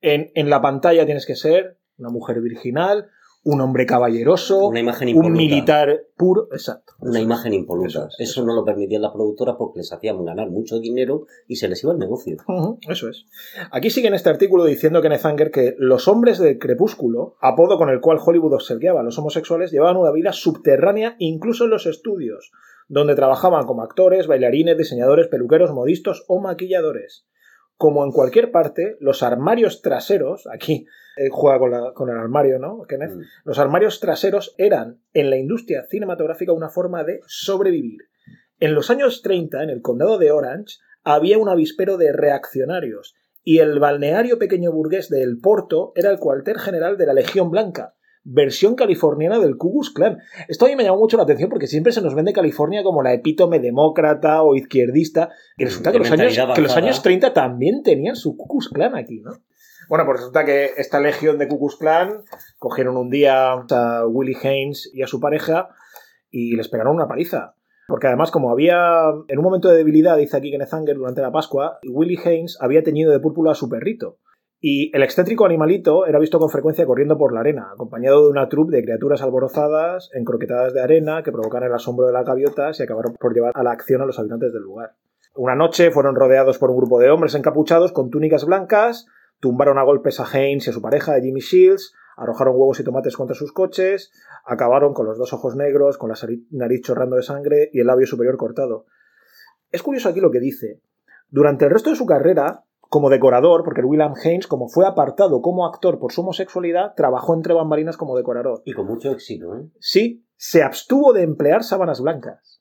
En, 0.00 0.32
en 0.34 0.50
la 0.50 0.60
pantalla 0.60 1.04
tienes 1.04 1.26
que 1.26 1.36
ser 1.36 1.78
una 1.96 2.08
mujer 2.08 2.40
virginal, 2.40 3.08
un 3.42 3.60
hombre 3.60 3.86
caballeroso, 3.86 4.68
Una 4.68 4.80
imagen 4.80 5.16
un 5.16 5.32
militar 5.32 6.02
puro. 6.16 6.48
Exacto. 6.52 6.92
Una 7.00 7.20
imagen 7.20 7.54
impoluta. 7.54 7.88
Eso 7.88 8.08
Eso, 8.18 8.40
es, 8.40 8.46
no 8.46 8.54
lo 8.54 8.64
permitían 8.64 9.00
las 9.00 9.12
productoras 9.12 9.56
porque 9.58 9.78
les 9.78 9.92
hacían 9.92 10.22
ganar 10.24 10.50
mucho 10.50 10.78
dinero 10.78 11.26
y 11.48 11.56
se 11.56 11.68
les 11.68 11.82
iba 11.82 11.92
el 11.92 11.98
negocio. 11.98 12.36
Eso 12.88 13.08
es. 13.08 13.24
Aquí 13.70 13.88
sigue 13.88 14.08
en 14.08 14.14
este 14.14 14.28
artículo 14.28 14.64
diciendo 14.64 15.00
Kenneth 15.00 15.24
Anger 15.24 15.50
que 15.50 15.74
los 15.78 16.06
hombres 16.06 16.38
del 16.38 16.58
crepúsculo, 16.58 17.36
apodo 17.40 17.78
con 17.78 17.88
el 17.88 18.00
cual 18.00 18.18
Hollywood 18.24 18.54
observaba 18.54 19.00
a 19.00 19.04
los 19.04 19.18
homosexuales, 19.18 19.70
llevaban 19.70 19.96
una 19.96 20.12
vida 20.12 20.32
subterránea 20.32 21.16
incluso 21.18 21.64
en 21.64 21.70
los 21.70 21.86
estudios, 21.86 22.52
donde 22.88 23.14
trabajaban 23.14 23.66
como 23.66 23.82
actores, 23.82 24.26
bailarines, 24.26 24.76
diseñadores, 24.76 25.28
peluqueros, 25.28 25.72
modistas 25.72 26.24
o 26.28 26.40
maquilladores. 26.40 27.24
Como 27.80 28.04
en 28.04 28.12
cualquier 28.12 28.50
parte, 28.50 28.98
los 29.00 29.22
armarios 29.22 29.80
traseros, 29.80 30.46
aquí 30.52 30.84
eh, 31.16 31.28
juega 31.30 31.58
con, 31.58 31.70
la- 31.70 31.94
con 31.94 32.10
el 32.10 32.18
armario, 32.18 32.58
¿no, 32.58 32.82
Kenneth? 32.86 33.12
Mm. 33.16 33.20
Los 33.44 33.58
armarios 33.58 34.00
traseros 34.00 34.54
eran, 34.58 35.00
en 35.14 35.30
la 35.30 35.38
industria 35.38 35.86
cinematográfica, 35.88 36.52
una 36.52 36.68
forma 36.68 37.04
de 37.04 37.20
sobrevivir. 37.26 38.02
En 38.58 38.74
los 38.74 38.90
años 38.90 39.22
30, 39.22 39.62
en 39.62 39.70
el 39.70 39.80
condado 39.80 40.18
de 40.18 40.30
Orange, 40.30 40.76
había 41.04 41.38
un 41.38 41.48
avispero 41.48 41.96
de 41.96 42.12
reaccionarios, 42.12 43.14
y 43.44 43.60
el 43.60 43.78
balneario 43.80 44.38
pequeño 44.38 44.72
burgués 44.72 45.08
de 45.08 45.22
El 45.22 45.38
Porto 45.38 45.92
era 45.94 46.10
el 46.10 46.18
cuartel 46.18 46.58
general 46.58 46.98
de 46.98 47.06
la 47.06 47.14
Legión 47.14 47.50
Blanca, 47.50 47.94
versión 48.22 48.74
californiana 48.74 49.38
del 49.38 49.56
Ku 49.56 49.72
Klux 49.72 49.90
Klan. 49.90 50.18
Esto 50.48 50.66
a 50.66 50.68
mí 50.68 50.76
me 50.76 50.84
llamó 50.84 50.98
mucho 50.98 51.16
la 51.16 51.22
atención 51.22 51.50
porque 51.50 51.66
siempre 51.66 51.92
se 51.92 52.02
nos 52.02 52.14
vende 52.14 52.32
California 52.32 52.82
como 52.82 53.02
la 53.02 53.12
epítome 53.12 53.60
demócrata 53.60 54.42
o 54.42 54.54
izquierdista, 54.54 55.30
y 55.56 55.64
resulta 55.64 55.92
que 55.92 55.98
los, 55.98 56.10
años, 56.10 56.38
que 56.54 56.60
los 56.60 56.76
años 56.76 57.02
30 57.02 57.32
también 57.32 57.82
tenían 57.82 58.16
su 58.16 58.36
Ku 58.36 58.48
Klux 58.48 58.68
Klan 58.68 58.94
aquí, 58.94 59.20
¿no? 59.20 59.32
Bueno, 59.88 60.04
pues 60.04 60.18
resulta 60.18 60.44
que 60.44 60.70
esta 60.76 61.00
legión 61.00 61.38
de 61.38 61.48
Ku 61.48 61.58
Klux 61.58 61.76
Klan 61.76 62.22
cogieron 62.58 62.96
un 62.96 63.10
día 63.10 63.52
a 63.52 64.06
Willie 64.06 64.36
Haynes 64.40 64.90
y 64.94 65.02
a 65.02 65.06
su 65.06 65.18
pareja 65.18 65.68
y 66.30 66.54
les 66.56 66.68
pegaron 66.68 66.94
una 66.94 67.08
paliza. 67.08 67.56
Porque 67.88 68.06
además, 68.06 68.30
como 68.30 68.52
había, 68.52 68.78
en 69.26 69.38
un 69.38 69.44
momento 69.44 69.68
de 69.68 69.78
debilidad, 69.78 70.16
dice 70.16 70.36
aquí 70.36 70.52
Kenneth 70.52 70.72
Anger, 70.72 70.96
durante 70.96 71.22
la 71.22 71.32
Pascua, 71.32 71.80
Willie 71.82 72.20
Haynes 72.24 72.56
había 72.60 72.84
teñido 72.84 73.10
de 73.10 73.18
púrpura 73.18 73.50
a 73.50 73.56
su 73.56 73.68
perrito. 73.68 74.18
Y 74.62 74.94
el 74.94 75.02
excéntrico 75.02 75.46
animalito 75.46 76.06
era 76.06 76.18
visto 76.18 76.38
con 76.38 76.50
frecuencia 76.50 76.84
corriendo 76.84 77.16
por 77.16 77.32
la 77.32 77.40
arena, 77.40 77.70
acompañado 77.72 78.24
de 78.24 78.30
una 78.30 78.48
troupe 78.50 78.76
de 78.76 78.82
criaturas 78.82 79.22
alborozadas, 79.22 80.10
encroquetadas 80.12 80.74
de 80.74 80.82
arena, 80.82 81.22
que 81.22 81.32
provocaron 81.32 81.68
el 81.68 81.74
asombro 81.74 82.06
de 82.06 82.12
las 82.12 82.26
gaviotas 82.26 82.78
y 82.78 82.82
acabaron 82.82 83.14
por 83.14 83.32
llevar 83.32 83.52
a 83.54 83.62
la 83.62 83.70
acción 83.70 84.02
a 84.02 84.04
los 84.04 84.18
habitantes 84.18 84.52
del 84.52 84.62
lugar. 84.62 84.96
Una 85.34 85.54
noche 85.54 85.90
fueron 85.90 86.14
rodeados 86.14 86.58
por 86.58 86.70
un 86.70 86.76
grupo 86.76 86.98
de 86.98 87.08
hombres 87.08 87.34
encapuchados 87.34 87.92
con 87.92 88.10
túnicas 88.10 88.44
blancas, 88.44 89.06
tumbaron 89.38 89.78
a 89.78 89.82
golpes 89.82 90.20
a 90.20 90.26
Haynes 90.30 90.66
y 90.66 90.70
a 90.70 90.72
su 90.74 90.82
pareja, 90.82 91.18
Jimmy 91.22 91.40
Shields, 91.40 91.94
arrojaron 92.18 92.54
huevos 92.54 92.78
y 92.80 92.84
tomates 92.84 93.16
contra 93.16 93.34
sus 93.34 93.52
coches, 93.52 94.12
acabaron 94.44 94.92
con 94.92 95.06
los 95.06 95.16
dos 95.16 95.32
ojos 95.32 95.56
negros, 95.56 95.96
con 95.96 96.10
la 96.10 96.16
nariz 96.50 96.82
chorrando 96.82 97.16
de 97.16 97.22
sangre 97.22 97.70
y 97.72 97.80
el 97.80 97.86
labio 97.86 98.06
superior 98.06 98.36
cortado. 98.36 98.84
Es 99.70 99.82
curioso 99.82 100.10
aquí 100.10 100.20
lo 100.20 100.30
que 100.30 100.40
dice. 100.40 100.82
Durante 101.30 101.64
el 101.64 101.70
resto 101.70 101.88
de 101.88 101.96
su 101.96 102.04
carrera, 102.04 102.64
como 102.90 103.08
decorador, 103.08 103.62
porque 103.64 103.80
el 103.80 103.86
William 103.86 104.12
Haynes, 104.22 104.46
como 104.46 104.68
fue 104.68 104.86
apartado 104.86 105.40
como 105.40 105.64
actor 105.64 105.98
por 105.98 106.12
su 106.12 106.20
homosexualidad, 106.20 106.94
trabajó 106.96 107.34
entre 107.34 107.54
bambalinas 107.54 107.96
como 107.96 108.16
decorador. 108.16 108.60
Y 108.66 108.74
con 108.74 108.86
mucho 108.86 109.10
éxito, 109.12 109.56
¿eh? 109.56 109.70
Sí, 109.78 110.26
se 110.36 110.62
abstuvo 110.62 111.12
de 111.12 111.22
emplear 111.22 111.62
sábanas 111.62 112.02
blancas 112.02 112.60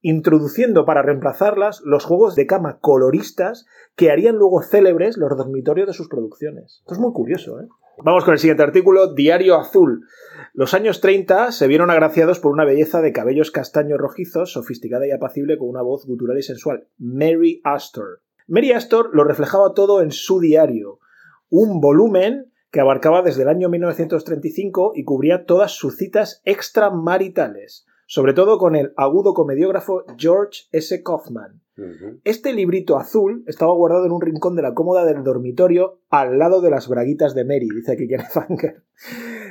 introduciendo 0.00 0.84
para 0.84 1.02
reemplazarlas 1.02 1.82
los 1.84 2.04
juegos 2.04 2.36
de 2.36 2.46
cama 2.46 2.78
coloristas 2.80 3.66
que 3.96 4.12
harían 4.12 4.36
luego 4.36 4.62
célebres 4.62 5.16
los 5.16 5.36
dormitorios 5.36 5.88
de 5.88 5.94
sus 5.94 6.08
producciones. 6.08 6.78
Esto 6.82 6.94
es 6.94 7.00
muy 7.00 7.12
curioso, 7.12 7.60
¿eh? 7.60 7.66
Vamos 8.04 8.24
con 8.24 8.34
el 8.34 8.38
siguiente 8.38 8.62
artículo, 8.62 9.14
Diario 9.14 9.56
Azul. 9.56 10.06
Los 10.52 10.74
años 10.74 11.00
30 11.00 11.50
se 11.50 11.66
vieron 11.66 11.90
agraciados 11.90 12.38
por 12.38 12.52
una 12.52 12.64
belleza 12.64 13.00
de 13.00 13.12
cabellos 13.12 13.50
castaños 13.50 13.98
rojizos, 13.98 14.52
sofisticada 14.52 15.08
y 15.08 15.10
apacible 15.10 15.58
con 15.58 15.70
una 15.70 15.82
voz 15.82 16.06
gutural 16.06 16.38
y 16.38 16.42
sensual, 16.42 16.86
Mary 16.98 17.60
Astor. 17.64 18.20
Mary 18.48 18.72
Astor 18.72 19.10
lo 19.12 19.24
reflejaba 19.24 19.74
todo 19.74 20.02
en 20.02 20.12
su 20.12 20.40
diario, 20.40 21.00
un 21.48 21.80
volumen 21.80 22.52
que 22.70 22.80
abarcaba 22.80 23.22
desde 23.22 23.42
el 23.42 23.48
año 23.48 23.68
1935 23.68 24.92
y 24.94 25.04
cubría 25.04 25.46
todas 25.46 25.72
sus 25.72 25.96
citas 25.96 26.42
extramaritales, 26.44 27.86
sobre 28.06 28.34
todo 28.34 28.58
con 28.58 28.76
el 28.76 28.92
agudo 28.96 29.34
comediógrafo 29.34 30.04
George 30.16 30.64
S. 30.72 31.02
Kaufman. 31.02 31.60
Este 32.24 32.52
librito 32.52 32.96
azul 32.96 33.42
estaba 33.46 33.74
guardado 33.74 34.06
en 34.06 34.12
un 34.12 34.20
rincón 34.20 34.56
de 34.56 34.62
la 34.62 34.74
cómoda 34.74 35.04
del 35.04 35.24
dormitorio 35.24 36.00
al 36.08 36.38
lado 36.38 36.60
de 36.60 36.70
las 36.70 36.88
braguitas 36.88 37.34
de 37.34 37.44
Mary, 37.44 37.68
dice 37.68 37.92
aquí 37.92 38.08
Kenneth 38.08 38.36
Anger. 38.48 38.84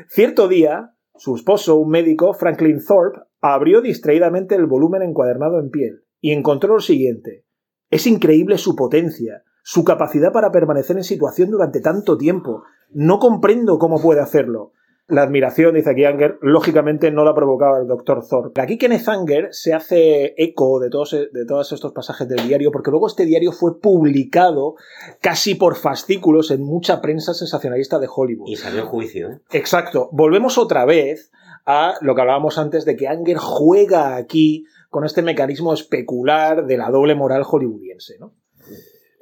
Cierto 0.07 0.47
día, 0.47 0.95
su 1.15 1.35
esposo, 1.35 1.75
un 1.75 1.89
médico, 1.89 2.33
Franklin 2.33 2.79
Thorpe, 2.83 3.19
abrió 3.41 3.81
distraídamente 3.81 4.55
el 4.55 4.65
volumen 4.65 5.01
encuadernado 5.01 5.59
en 5.59 5.69
piel 5.69 6.05
y 6.19 6.31
encontró 6.31 6.75
lo 6.75 6.79
siguiente. 6.79 7.44
Es 7.89 8.07
increíble 8.07 8.57
su 8.57 8.75
potencia, 8.75 9.43
su 9.63 9.83
capacidad 9.83 10.31
para 10.31 10.51
permanecer 10.51 10.97
en 10.97 11.03
situación 11.03 11.49
durante 11.49 11.81
tanto 11.81 12.17
tiempo. 12.17 12.63
No 12.91 13.19
comprendo 13.19 13.77
cómo 13.77 14.01
puede 14.01 14.21
hacerlo. 14.21 14.71
La 15.07 15.21
admiración, 15.21 15.75
dice 15.75 15.91
aquí 15.91 16.03
Anger, 16.03 16.39
lógicamente 16.41 17.11
no 17.11 17.23
la 17.23 17.36
provocaba 17.36 17.77
el 17.77 17.88
doctor 17.88 18.25
Thorpe. 18.27 18.59
Aquí 18.59 18.79
Kenneth 18.79 19.07
Anger 19.07 19.49
se 19.51 19.71
hace 19.75 20.33
eco 20.36 20.79
de 20.79 20.89
todos, 20.89 21.11
de 21.11 21.45
todos 21.45 21.71
estos 21.71 21.93
pasajes 21.93 22.27
del 22.27 22.47
diario, 22.47 22.71
porque 22.71 22.89
luego 22.89 23.05
este 23.05 23.25
diario 23.25 23.51
fue 23.51 23.79
publicado 23.79 24.75
casi 25.21 25.53
por 25.53 25.75
fascículos 25.75 26.49
en 26.49 26.63
mucha 26.63 27.01
prensa 27.01 27.36
sensacionalista 27.36 27.99
de 27.99 28.07
Hollywood. 28.13 28.47
Y 28.47 28.55
salió 28.55 28.81
en 28.81 28.88
juicio, 28.88 29.29
¿eh? 29.29 29.39
Exacto. 29.51 30.09
Volvemos 30.11 30.57
otra 30.57 30.86
vez 30.86 31.31
a 31.67 31.93
lo 32.01 32.15
que 32.15 32.21
hablábamos 32.21 32.57
antes 32.57 32.83
de 32.83 32.95
que 32.95 33.07
Anger 33.07 33.38
juega 33.38 34.15
aquí 34.15 34.65
con 34.95 35.03
este 35.03 35.21
mecanismo 35.21 35.73
especular 35.73 36.65
de 36.65 36.77
la 36.77 36.89
doble 36.89 37.15
moral 37.15 37.43
hollywoodiense, 37.43 38.17
¿no? 38.17 38.33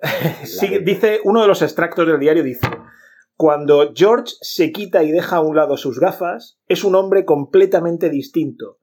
Sí, 0.43 0.67
dice 0.85 1.19
uno 1.23 1.41
de 1.41 1.47
los 1.47 1.63
extractos 1.63 2.05
del 2.05 2.19
diario 2.19 2.43
dice 2.43 2.67
cuando 3.35 3.91
George 3.95 4.35
se 4.41 4.71
quita 4.71 5.01
y 5.01 5.11
deja 5.11 5.37
a 5.37 5.41
un 5.41 5.55
lado 5.55 5.75
sus 5.75 5.99
gafas 5.99 6.59
es 6.67 6.83
un 6.83 6.93
hombre 6.93 7.25
completamente 7.25 8.11
distinto. 8.11 8.81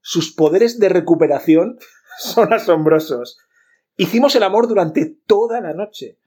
Sus 0.00 0.34
poderes 0.34 0.78
de 0.78 0.88
recuperación 0.88 1.76
son 2.18 2.54
asombrosos. 2.54 3.36
Hicimos 3.98 4.34
el 4.34 4.42
amor 4.42 4.66
durante 4.66 5.14
toda 5.26 5.60
la 5.60 5.74
noche. 5.74 6.18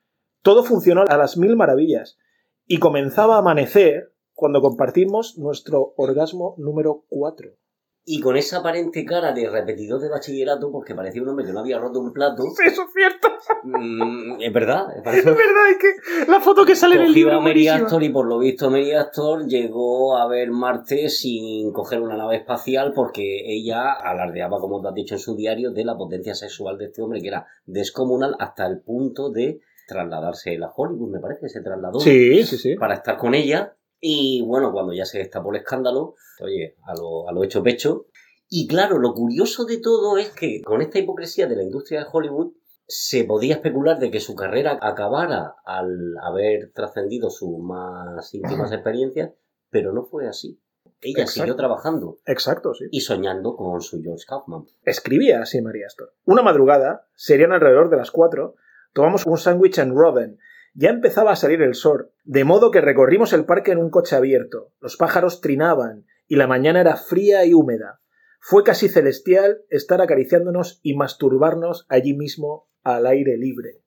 Todo 0.44 0.64
funcionó 0.64 1.06
a 1.08 1.18
las 1.18 1.38
mil 1.38 1.56
maravillas. 1.56 2.20
Y 2.68 2.78
comenzaba 2.78 3.38
a 3.38 3.40
amanecer 3.40 4.14
cuando 4.34 4.62
compartimos 4.62 5.40
nuestro 5.40 5.96
orgasmo 5.98 6.54
número 6.60 7.04
4 7.10 7.63
Y 8.06 8.20
con 8.20 8.36
esa 8.36 8.58
aparente 8.58 9.06
cara 9.06 9.32
de 9.32 9.50
repetidor 9.50 10.02
de 10.02 10.10
bachillerato, 10.10 10.70
porque 10.72 10.94
parecía 10.94 11.22
un 11.22 11.30
hombre 11.30 11.46
que 11.46 11.54
no 11.54 11.62
había 11.62 11.80
roto 11.80 12.02
un 12.02 12.12
plato. 12.12 12.44
eso 12.66 12.84
es 12.84 12.94
cierto 12.94 13.30
mm, 13.64 14.42
es 14.42 14.54
verdad. 14.54 14.88
es 14.98 15.04
verdad 15.04 15.70
es 15.72 15.78
que 15.78 16.32
la 16.32 16.42
foto 16.42 16.66
que 16.66 16.76
sale 16.76 16.96
en 16.96 17.02
el 17.02 17.08
Cogió 17.08 17.24
libro 17.24 17.38
a 17.38 17.42
Mary. 17.42 17.68
Astor 17.70 18.04
y 18.04 18.10
por 18.10 18.26
lo 18.28 18.40
visto 18.40 18.70
Mary 18.70 18.92
Astor 18.92 19.48
llegó 19.48 20.18
a 20.18 20.28
ver 20.28 20.52
Marte 20.52 21.08
sin 21.08 21.72
coger 21.72 22.02
una 22.02 22.18
nave 22.18 22.38
espacial 22.38 22.92
porque 22.94 23.42
ella 23.46 23.94
alardeaba, 23.94 24.60
como 24.60 24.82
tú 24.82 24.90
has 24.90 24.96
dicho 24.96 25.16
en 25.16 25.20
su 25.20 25.38
diario, 25.38 25.72
de 25.72 25.86
la 25.86 25.96
potencia 25.96 26.36
sexual 26.36 26.78
de 26.78 26.86
este 26.86 27.02
hombre 27.02 27.22
que 27.22 27.30
era 27.30 27.48
descomunal 27.66 28.36
hasta 28.38 28.66
el 28.66 28.82
punto 28.82 29.30
de 29.30 29.62
trasladarse 29.88 30.58
a 30.62 30.72
Hollywood, 30.76 31.10
me 31.10 31.20
parece 31.20 31.42
que 31.42 31.50
se 31.50 31.62
trasladó 31.62 32.00
sí 32.00 32.44
sí 32.44 32.58
sí 32.58 32.76
para 32.76 32.96
estar 32.96 33.18
con 33.18 33.34
ella 33.34 33.76
y 34.06 34.42
bueno, 34.42 34.74
cuando 34.74 34.92
ya 34.92 35.06
se 35.06 35.20
destapó 35.20 35.52
el 35.52 35.62
escándalo, 35.62 36.16
oye, 36.42 36.76
a 36.84 36.94
lo, 36.94 37.30
a 37.30 37.32
lo 37.32 37.42
hecho 37.42 37.64
pecho. 37.64 38.08
Y 38.50 38.68
claro, 38.68 39.00
lo 39.00 39.14
curioso 39.14 39.64
de 39.64 39.78
todo 39.78 40.18
es 40.18 40.32
que 40.32 40.62
con 40.62 40.82
esta 40.82 41.00
hipocresía 41.00 41.48
de 41.48 41.56
la 41.56 41.64
industria 41.64 42.02
de 42.02 42.08
Hollywood 42.12 42.52
se 42.86 43.24
podía 43.24 43.56
especular 43.56 44.00
de 44.00 44.12
que 44.12 44.20
su 44.20 44.36
carrera 44.36 44.78
acabara 44.82 45.56
al 45.66 46.18
haber 46.22 46.74
trascendido 46.74 47.30
sus 47.30 47.58
más 47.60 48.34
íntimas 48.34 48.74
experiencias, 48.74 49.32
pero 49.70 49.94
no 49.94 50.04
fue 50.04 50.28
así. 50.28 50.60
Ella 51.00 51.22
Exacto. 51.22 51.32
siguió 51.32 51.56
trabajando 51.56 52.20
exacto 52.26 52.74
sí 52.74 52.86
y 52.92 53.00
soñando 53.00 53.56
con 53.56 53.80
su 53.80 54.02
George 54.02 54.26
Kaufman. 54.28 54.66
Escribía 54.84 55.42
así 55.42 55.62
María 55.62 55.88
Astor. 55.88 56.14
Una 56.26 56.42
madrugada, 56.42 57.08
serían 57.16 57.54
alrededor 57.54 57.90
de 57.90 57.98
las 57.98 58.12
cuatro, 58.12 58.56
tomamos 58.92 59.26
un 59.26 59.38
sándwich 59.38 59.78
en 59.78 59.96
Robin. 59.96 60.38
Ya 60.76 60.90
empezaba 60.90 61.32
a 61.32 61.36
salir 61.36 61.62
el 61.62 61.76
sol, 61.76 62.12
de 62.24 62.44
modo 62.44 62.72
que 62.72 62.82
recorrimos 62.82 63.32
el 63.34 63.46
parque 63.46 63.72
en 63.72 63.78
un 63.78 63.92
coche 63.92 64.16
abierto. 64.16 64.74
Los 64.80 64.98
pájaros 64.98 65.40
trinaban 65.40 66.08
y 66.28 66.36
la 66.36 66.48
mañana 66.48 66.82
era 66.82 66.96
fría 66.96 67.46
y 67.46 67.54
húmeda. 67.54 68.02
Fue 68.40 68.64
casi 68.64 68.90
celestial 68.90 69.62
estar 69.70 70.02
acariciándonos 70.02 70.80
y 70.82 70.96
masturbarnos 70.96 71.86
allí 71.90 72.16
mismo 72.16 72.68
al 72.84 73.06
aire 73.06 73.38
libre. 73.38 73.84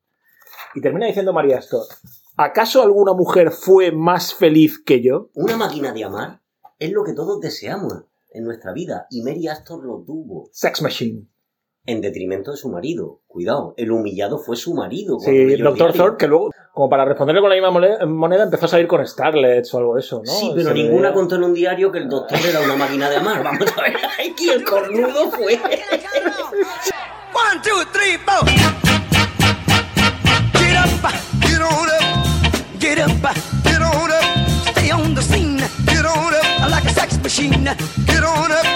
Y 0.75 0.81
termina 0.81 1.07
diciendo 1.07 1.33
María 1.33 1.59
Astor, 1.59 1.87
¿acaso 2.37 2.83
alguna 2.83 3.15
mujer 3.15 3.51
fue 3.51 3.91
más 3.91 4.33
feliz 4.33 4.79
que 4.79 5.03
yo? 5.03 5.31
Una 5.35 5.57
máquina 5.57 5.93
de 5.93 6.05
amar 6.05 6.41
es 6.79 6.93
lo 6.93 7.03
que 7.03 7.15
todos 7.15 7.41
deseamos 7.41 8.05
en 8.31 8.45
nuestra 8.45 8.73
vida 8.73 9.07
y 9.11 9.23
Mary 9.23 9.49
Astor 9.49 9.85
lo 9.85 10.05
tuvo. 10.05 10.49
Sex 10.53 10.83
Machine. 10.83 11.27
En 11.87 12.01
detrimento 12.01 12.51
de 12.51 12.57
su 12.57 12.69
marido. 12.69 13.21
Cuidado, 13.29 13.75
el 13.77 13.93
humillado 13.93 14.39
fue 14.39 14.57
su 14.57 14.75
marido. 14.75 15.19
Sí, 15.21 15.55
doctor. 15.57 15.93
Thorpe, 15.93 16.17
que 16.25 16.29
luego, 16.29 16.51
como 16.73 16.89
para 16.91 17.05
responderle 17.05 17.41
con 17.41 17.51
la 17.51 17.57
misma 17.57 17.71
moneda, 18.07 18.43
empezó 18.45 18.67
a 18.67 18.69
salir 18.69 18.87
con 18.87 19.05
Starlets 19.07 19.73
o 19.75 19.79
algo 19.79 19.95
de 19.95 20.01
eso, 20.01 20.23
¿no? 20.25 20.31
Sí, 20.31 20.53
pero 20.55 20.69
Se 20.69 20.75
ninguna 20.75 21.09
veía- 21.09 21.15
contó 21.15 21.37
en 21.37 21.45
un 21.45 21.55
diario 21.55 21.91
que 21.93 21.99
el 21.99 22.09
doctor 22.09 22.39
era 22.49 22.61
una 22.61 22.77
máquina 22.77 23.09
de 23.09 23.17
amar. 23.17 23.43
Vamos 23.45 23.67
a 23.77 23.83
ver, 23.83 23.97
aquí 23.97 24.51
el 24.51 24.65
cornudo 24.65 25.31
fue. 25.31 25.55
One, 25.55 25.63
two, 27.63 27.85
three, 27.93 28.17
four. 28.25 28.45
Get 30.55 30.77
up, 30.77 30.89
get 31.41 31.61
on 31.61 31.89
up, 31.89 32.03
get 32.81 32.99
up, 32.99 33.11
get 33.65 33.81
on 33.83 34.11
up. 34.11 34.25
Stay 34.73 34.91
on 34.91 35.15
the 35.15 35.23
scene, 35.23 35.59
get 35.87 36.05
on 36.05 36.35
up 36.35 36.69
like 36.71 36.85
a 36.85 36.91
sex 36.91 37.17
machine. 37.23 37.65
Get 38.07 38.23
on 38.25 38.51
up, 38.51 38.67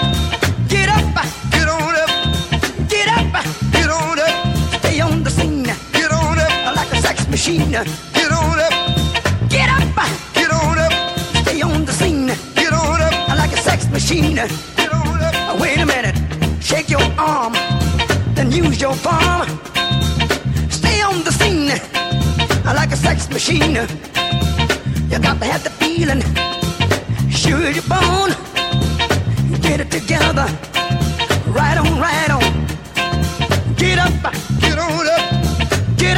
get 3.71 3.89
on 3.89 4.19
up. 4.19 4.57
Stay 4.79 4.99
on 4.99 5.23
the 5.23 5.29
scene, 5.29 5.63
get 5.63 6.11
on 6.11 6.37
up 6.39 6.75
like 6.75 6.91
a 6.91 6.97
sex 6.97 7.27
machine. 7.27 7.71
Get 7.71 8.31
on 8.31 8.59
up, 8.59 8.73
get 9.49 9.69
up, 9.69 9.95
get 10.33 10.51
on 10.51 10.77
up. 10.77 10.93
Stay 11.43 11.61
on 11.61 11.85
the 11.85 11.93
scene, 11.93 12.27
get 12.55 12.73
on 12.73 13.01
up 13.01 13.13
like 13.37 13.53
a 13.53 13.57
sex 13.57 13.89
machine. 13.89 14.35
Get 14.35 14.93
on 14.93 15.21
up. 15.21 15.59
Wait 15.59 15.79
a 15.79 15.85
minute, 15.85 16.17
shake 16.61 16.89
your 16.89 17.01
arm 17.17 17.53
then 18.35 18.51
use 18.51 18.81
your 18.81 18.95
palm. 18.97 19.47
Stay 20.69 21.01
on 21.01 21.23
the 21.23 21.31
scene 21.31 21.69
I 22.65 22.73
like 22.73 22.91
a 22.91 22.95
sex 22.95 23.29
machine. 23.29 23.75
You 25.11 25.19
got 25.19 25.39
to 25.39 25.45
have 25.45 25.63
the 25.63 25.71
feeling, 25.81 26.21
sure 27.29 27.69
your 27.69 27.83
bone. 27.83 28.31
Get 29.61 29.79
it 29.81 29.91
together, 29.91 30.47
right 31.47 31.77
on, 31.77 31.99
right 31.99 32.29
on. 32.29 32.50
Get 33.81 33.97
up, 33.97 34.13
get 34.59 34.77
on 34.77 35.07
up, 35.07 35.97
get 35.97 36.17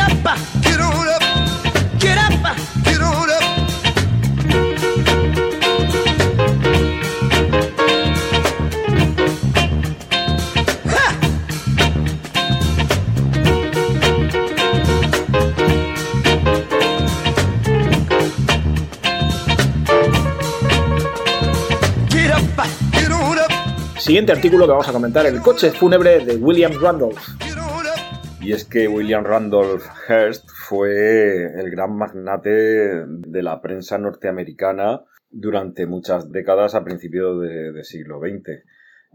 Siguiente 23.98 24.34
artículo 24.34 24.66
que 24.66 24.72
vamos 24.72 24.88
a 24.88 24.92
comentar, 24.92 25.26
el 25.26 25.40
coche 25.42 25.72
fúnebre 25.72 26.26
de 26.26 26.36
William 26.36 26.74
Randolph. 26.74 27.43
Y 28.44 28.52
es 28.52 28.66
que 28.66 28.90
William 28.90 29.24
Randolph 29.24 29.86
Hearst 30.10 30.50
fue 30.50 31.46
el 31.46 31.72
gran 31.72 31.96
magnate 31.96 33.06
de 33.08 33.42
la 33.42 33.62
prensa 33.62 33.98
norteamericana 33.98 35.02
durante 35.30 35.88
muchas 35.88 36.30
décadas 36.30 36.76
a 36.76 36.84
principios 36.84 37.42
de, 37.42 37.72
de 37.72 37.84
siglo 37.86 38.20
XX. 38.20 38.66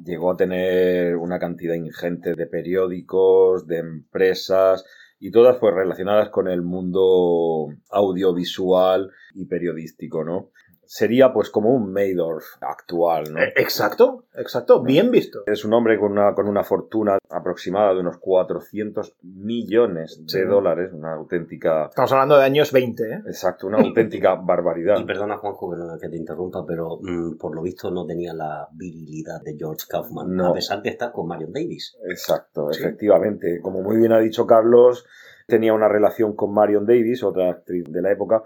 Llegó 0.02 0.30
a 0.30 0.36
tener 0.38 1.16
una 1.16 1.38
cantidad 1.38 1.74
ingente 1.74 2.34
de 2.34 2.46
periódicos, 2.46 3.66
de 3.66 3.78
empresas, 3.78 4.86
y 5.20 5.30
todas 5.30 5.56
pues 5.56 5.74
relacionadas 5.74 6.30
con 6.30 6.48
el 6.48 6.62
mundo 6.62 7.68
audiovisual 7.90 9.10
y 9.34 9.46
periodístico, 9.46 10.24
¿no? 10.24 10.50
Sería 10.90 11.34
pues 11.34 11.50
como 11.50 11.68
un 11.74 11.92
Maydorf 11.92 12.46
actual, 12.62 13.24
¿no? 13.34 13.40
Eh, 13.40 13.52
Exacto, 13.56 14.24
exacto, 14.34 14.82
bien 14.82 15.10
visto. 15.10 15.40
Es 15.46 15.66
un 15.66 15.74
hombre 15.74 15.98
con 15.98 16.12
una, 16.12 16.34
con 16.34 16.48
una 16.48 16.64
fortuna 16.64 17.18
aproximada 17.28 17.92
de 17.92 18.00
unos 18.00 18.16
400 18.16 19.14
millones 19.22 20.18
de 20.24 20.28
Sí. 20.40 20.46
dólares, 20.46 20.90
una 20.94 21.12
auténtica, 21.12 21.86
Estamos 21.90 22.10
hablando 22.12 22.38
de 22.38 22.44
años 22.44 22.72
20, 22.72 23.02
¿eh? 23.04 23.20
exacto, 23.26 23.66
una 23.66 23.80
auténtica 23.80 24.34
barbaridad. 24.42 24.98
Y 24.98 25.04
perdona, 25.04 25.36
Juanjo, 25.36 25.74
que, 26.00 26.08
te 26.08 26.16
interrumpa, 26.16 26.64
pero 26.66 26.98
mm, 27.02 27.36
por 27.36 27.54
lo 27.54 27.60
visto 27.60 27.90
no 27.90 28.06
tenía 28.06 28.32
la 28.32 28.66
virilidad 28.72 29.42
de 29.42 29.56
George 29.58 29.84
Kaufman, 29.90 30.34
No. 30.34 30.46
a 30.48 30.54
pesar 30.54 30.80
de 30.80 30.88
estar 30.88 31.12
con 31.12 31.28
Marion 31.28 31.52
Davis. 31.52 31.98
Exacto, 32.08 32.72
Sí. 32.72 32.80
efectivamente. 32.82 33.60
Como 33.60 33.82
muy 33.82 33.98
bien 33.98 34.12
ha 34.12 34.20
dicho 34.20 34.46
Carlos, 34.46 35.04
tenía 35.46 35.74
una 35.74 35.88
relación 35.88 36.34
con 36.34 36.52
Marion 36.54 36.86
Davis, 36.86 37.22
otra 37.22 37.50
actriz 37.50 37.84
de 37.90 38.02
la 38.02 38.10
época, 38.12 38.42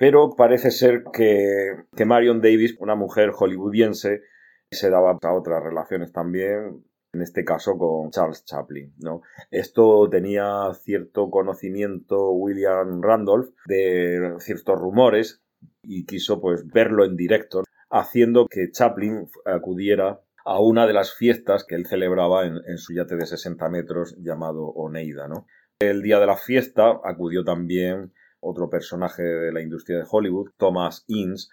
pero 0.00 0.30
parece 0.30 0.70
ser 0.70 1.04
que, 1.12 1.76
que 1.94 2.06
Marion 2.06 2.40
Davis, 2.40 2.74
una 2.80 2.94
mujer 2.94 3.32
hollywoodiense, 3.34 4.22
se 4.70 4.88
daba 4.88 5.18
a 5.20 5.34
otras 5.34 5.62
relaciones 5.62 6.10
también, 6.10 6.82
en 7.12 7.20
este 7.20 7.44
caso 7.44 7.76
con 7.76 8.10
Charles 8.10 8.46
Chaplin, 8.46 8.94
¿no? 8.96 9.20
Esto 9.50 10.08
tenía 10.08 10.72
cierto 10.72 11.28
conocimiento 11.28 12.30
William 12.30 13.02
Randolph 13.02 13.50
de 13.66 14.36
ciertos 14.38 14.80
rumores 14.80 15.42
y 15.82 16.06
quiso 16.06 16.40
pues 16.40 16.66
verlo 16.66 17.04
en 17.04 17.14
directo, 17.14 17.64
haciendo 17.90 18.46
que 18.46 18.70
Chaplin 18.70 19.28
acudiera 19.44 20.22
a 20.46 20.62
una 20.62 20.86
de 20.86 20.94
las 20.94 21.12
fiestas 21.14 21.66
que 21.68 21.74
él 21.74 21.84
celebraba 21.84 22.46
en, 22.46 22.78
su 22.78 22.94
yate 22.94 23.16
de 23.16 23.26
60 23.26 23.68
metros 23.68 24.16
llamado 24.18 24.64
Oneida, 24.64 25.28
¿no? 25.28 25.46
El 25.78 26.00
día 26.00 26.18
de 26.18 26.26
la 26.26 26.38
fiesta 26.38 27.00
acudió 27.04 27.44
también 27.44 28.14
otro 28.40 28.68
personaje 28.68 29.22
de 29.22 29.52
la 29.52 29.62
industria 29.62 29.98
de 29.98 30.04
Hollywood, 30.10 30.50
Thomas 30.56 31.04
Innes, 31.06 31.50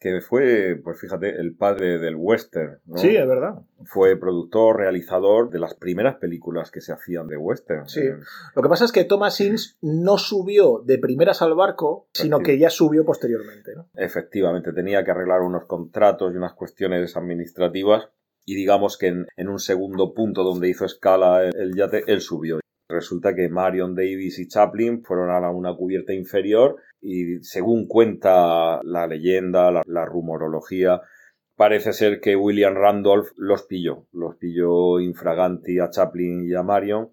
que 0.00 0.22
fue, 0.22 0.80
pues 0.82 0.98
fíjate, 0.98 1.38
el 1.38 1.54
padre 1.54 1.98
del 1.98 2.16
western, 2.16 2.78
¿no? 2.86 2.96
Sí, 2.96 3.14
es 3.14 3.28
verdad. 3.28 3.60
Fue 3.84 4.16
productor, 4.18 4.78
realizador 4.78 5.50
de 5.50 5.58
las 5.58 5.74
primeras 5.74 6.16
películas 6.16 6.70
que 6.70 6.80
se 6.80 6.94
hacían 6.94 7.26
de 7.28 7.36
western. 7.36 7.86
Sí. 7.86 8.00
Eh, 8.00 8.16
Lo 8.56 8.62
que 8.62 8.68
pasa 8.70 8.86
es 8.86 8.92
que 8.92 9.04
Thomas 9.04 9.38
Innes 9.42 9.76
no 9.82 10.16
subió 10.16 10.82
de 10.86 10.96
primeras 10.96 11.42
al 11.42 11.54
barco, 11.54 12.08
sino 12.14 12.38
que 12.38 12.58
ya 12.58 12.70
subió 12.70 13.04
posteriormente, 13.04 13.74
¿no? 13.76 13.90
Efectivamente, 13.94 14.72
tenía 14.72 15.04
que 15.04 15.10
arreglar 15.10 15.42
unos 15.42 15.66
contratos 15.66 16.32
y 16.32 16.36
unas 16.38 16.54
cuestiones 16.54 17.14
administrativas 17.18 18.08
y 18.46 18.54
digamos 18.54 18.96
que 18.96 19.08
en, 19.08 19.26
en 19.36 19.48
un 19.50 19.58
segundo 19.58 20.14
punto 20.14 20.44
donde 20.44 20.70
hizo 20.70 20.86
escala 20.86 21.44
el, 21.44 21.54
el 21.54 21.74
yate, 21.76 22.04
él 22.06 22.22
subió. 22.22 22.58
Resulta 22.90 23.34
que 23.34 23.48
Marion 23.48 23.94
Davis 23.94 24.38
y 24.38 24.48
Chaplin 24.48 25.02
fueron 25.02 25.30
a 25.30 25.50
una 25.50 25.74
cubierta 25.74 26.12
inferior 26.12 26.76
y 27.00 27.38
según 27.42 27.86
cuenta 27.86 28.80
la 28.82 29.06
leyenda, 29.06 29.70
la, 29.70 29.82
la 29.86 30.04
rumorología, 30.04 31.00
parece 31.56 31.92
ser 31.92 32.20
que 32.20 32.36
William 32.36 32.74
Randolph 32.74 33.32
los 33.36 33.62
pilló, 33.64 34.06
los 34.12 34.36
pilló 34.36 34.98
infraganti 35.00 35.78
a 35.78 35.90
Chaplin 35.90 36.48
y 36.48 36.54
a 36.54 36.62
Marion. 36.62 37.10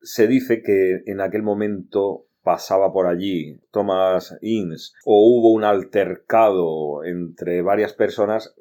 Se 0.00 0.26
dice 0.26 0.62
que 0.62 1.02
en 1.06 1.20
aquel 1.20 1.42
momento 1.42 2.26
pasaba 2.42 2.92
por 2.92 3.06
allí 3.06 3.60
Thomas 3.70 4.36
Innes 4.40 4.94
o 5.04 5.26
hubo 5.28 5.52
un 5.52 5.64
altercado 5.64 7.04
entre 7.04 7.62
varias 7.62 7.92
personas 7.92 8.54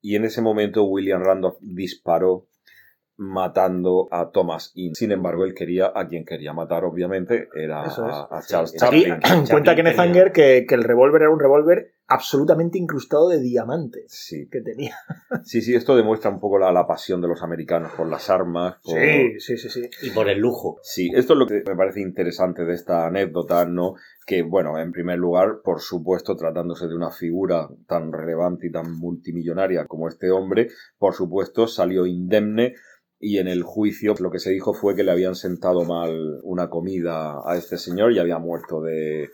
y 0.00 0.16
en 0.16 0.24
ese 0.24 0.42
momento 0.42 0.84
William 0.84 1.22
Randolph 1.22 1.56
disparó 1.60 2.46
matando 3.16 4.08
a 4.10 4.30
Thomas 4.30 4.72
Innes. 4.74 4.98
Sin 4.98 5.12
embargo, 5.12 5.44
él 5.44 5.54
quería 5.54 5.92
a 5.94 6.06
quien 6.06 6.24
quería 6.24 6.52
matar, 6.52 6.84
obviamente, 6.84 7.48
era 7.54 7.84
es. 7.86 7.98
a, 7.98 8.40
Charles 8.46 8.70
Sí, 8.70 8.76
Aquí 8.80 9.04
Chaplin. 9.04 9.46
Cuenta 9.50 9.76
Kenneth 9.76 9.98
Anger 9.98 10.32
que, 10.32 10.66
que 10.68 10.74
el 10.74 10.84
revólver 10.84 11.22
era 11.22 11.30
un 11.30 11.40
revólver 11.40 11.94
absolutamente 12.12 12.78
incrustado 12.78 13.28
de 13.28 13.40
diamantes 13.40 14.04
Sí, 14.12 14.48
que 14.50 14.60
tenía. 14.60 14.96
sí, 15.44 15.62
sí, 15.62 15.74
esto 15.74 15.96
demuestra 15.96 16.30
un 16.30 16.40
poco 16.40 16.58
la, 16.58 16.70
la 16.72 16.86
pasión 16.86 17.20
de 17.20 17.28
los 17.28 17.42
americanos 17.42 17.92
por 17.96 18.08
las 18.08 18.28
armas. 18.30 18.76
por- 18.82 18.98
Sí, 19.00 19.40
sí, 19.40 19.56
sí, 19.56 19.68
sí. 19.68 19.90
Y 20.02 20.10
por 20.10 20.28
el 20.28 20.38
lujo. 20.38 20.78
Sí, 20.82 21.10
esto 21.14 21.32
es 21.32 21.38
lo 21.38 21.46
que 21.46 21.62
me 21.66 21.76
parece 21.76 22.00
interesante 22.00 22.64
de 22.64 22.74
esta 22.74 23.06
anécdota, 23.06 23.64
¿no? 23.64 23.94
Que, 24.26 24.42
bueno, 24.42 24.78
en 24.78 24.92
primer 24.92 25.18
lugar, 25.18 25.60
por 25.64 25.80
supuesto, 25.80 26.36
tratándose 26.36 26.86
de 26.86 26.94
una 26.94 27.10
figura 27.10 27.68
tan 27.86 28.12
relevante 28.12 28.66
y 28.68 28.70
tan 28.72 28.92
multimillonaria 28.98 29.86
como 29.86 30.08
este 30.08 30.30
hombre, 30.30 30.68
por 30.98 31.14
supuesto, 31.14 31.66
salió 31.66 32.06
indemne 32.06 32.74
y 33.18 33.38
en 33.38 33.48
el 33.48 33.62
juicio 33.62 34.14
lo 34.18 34.30
que 34.30 34.38
se 34.40 34.50
dijo 34.50 34.74
fue 34.74 34.94
que 34.96 35.04
le 35.04 35.12
habían 35.12 35.34
sentado 35.36 35.84
mal 35.84 36.40
una 36.42 36.68
comida 36.70 37.38
a 37.44 37.56
este 37.56 37.78
señor 37.78 38.12
y 38.12 38.18
había 38.18 38.38
muerto 38.38 38.80
de, 38.82 39.28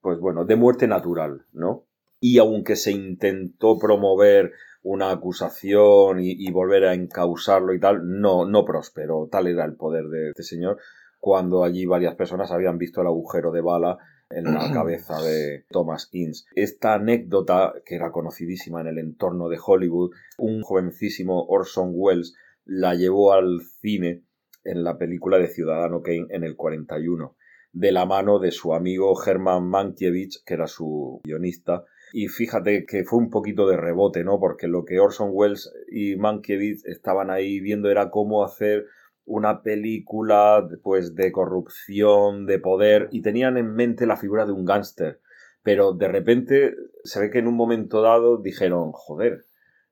pues 0.00 0.18
bueno, 0.18 0.44
de 0.44 0.56
muerte 0.56 0.86
natural, 0.88 1.46
¿no? 1.52 1.84
Y 2.20 2.38
aunque 2.38 2.76
se 2.76 2.92
intentó 2.92 3.78
promover 3.78 4.52
una 4.82 5.10
acusación 5.10 6.20
y, 6.20 6.32
y 6.32 6.50
volver 6.50 6.84
a 6.84 6.94
encausarlo 6.94 7.74
y 7.74 7.80
tal, 7.80 8.20
no, 8.20 8.44
no 8.44 8.64
prosperó. 8.64 9.28
Tal 9.30 9.46
era 9.46 9.64
el 9.64 9.76
poder 9.76 10.06
de 10.08 10.30
este 10.30 10.42
señor 10.42 10.78
cuando 11.20 11.64
allí 11.64 11.84
varias 11.84 12.14
personas 12.14 12.50
habían 12.50 12.78
visto 12.78 13.00
el 13.00 13.08
agujero 13.08 13.50
de 13.50 13.60
bala 13.60 13.98
en 14.30 14.44
la 14.44 14.70
cabeza 14.72 15.20
de 15.20 15.64
Thomas 15.70 16.08
Innes. 16.12 16.46
Esta 16.54 16.94
anécdota, 16.94 17.74
que 17.84 17.96
era 17.96 18.12
conocidísima 18.12 18.80
en 18.80 18.88
el 18.88 18.98
entorno 18.98 19.48
de 19.48 19.58
Hollywood, 19.64 20.12
un 20.38 20.62
jovencísimo 20.62 21.44
Orson 21.46 21.90
Welles 21.92 22.34
la 22.64 22.94
llevó 22.94 23.32
al 23.32 23.60
cine 23.80 24.24
en 24.64 24.84
la 24.84 24.98
película 24.98 25.38
de 25.38 25.48
Ciudadano 25.48 26.02
Kane 26.02 26.26
en 26.30 26.44
el 26.44 26.56
41, 26.56 27.34
de 27.72 27.92
la 27.92 28.04
mano 28.04 28.38
de 28.38 28.50
su 28.50 28.74
amigo 28.74 29.14
Herman 29.24 29.66
Mankiewicz, 29.66 30.42
que 30.44 30.54
era 30.54 30.66
su 30.66 31.20
guionista, 31.24 31.84
y 32.12 32.28
fíjate 32.28 32.86
que 32.86 33.04
fue 33.04 33.18
un 33.18 33.30
poquito 33.30 33.68
de 33.68 33.76
rebote, 33.76 34.24
¿no? 34.24 34.38
Porque 34.40 34.66
lo 34.66 34.84
que 34.84 35.00
Orson 35.00 35.30
Welles 35.32 35.72
y 35.90 36.16
Mankiewicz 36.16 36.84
estaban 36.86 37.30
ahí 37.30 37.60
viendo 37.60 37.90
era 37.90 38.10
cómo 38.10 38.44
hacer 38.44 38.86
una 39.24 39.62
película 39.62 40.66
pues 40.82 41.14
de 41.14 41.30
corrupción, 41.32 42.46
de 42.46 42.58
poder, 42.58 43.08
y 43.12 43.20
tenían 43.22 43.58
en 43.58 43.74
mente 43.74 44.06
la 44.06 44.16
figura 44.16 44.46
de 44.46 44.52
un 44.52 44.64
gángster. 44.64 45.20
Pero 45.62 45.92
de 45.92 46.08
repente 46.08 46.74
se 47.04 47.20
ve 47.20 47.30
que 47.30 47.38
en 47.38 47.46
un 47.46 47.56
momento 47.56 48.00
dado 48.00 48.38
dijeron, 48.38 48.90
joder, 48.92 49.44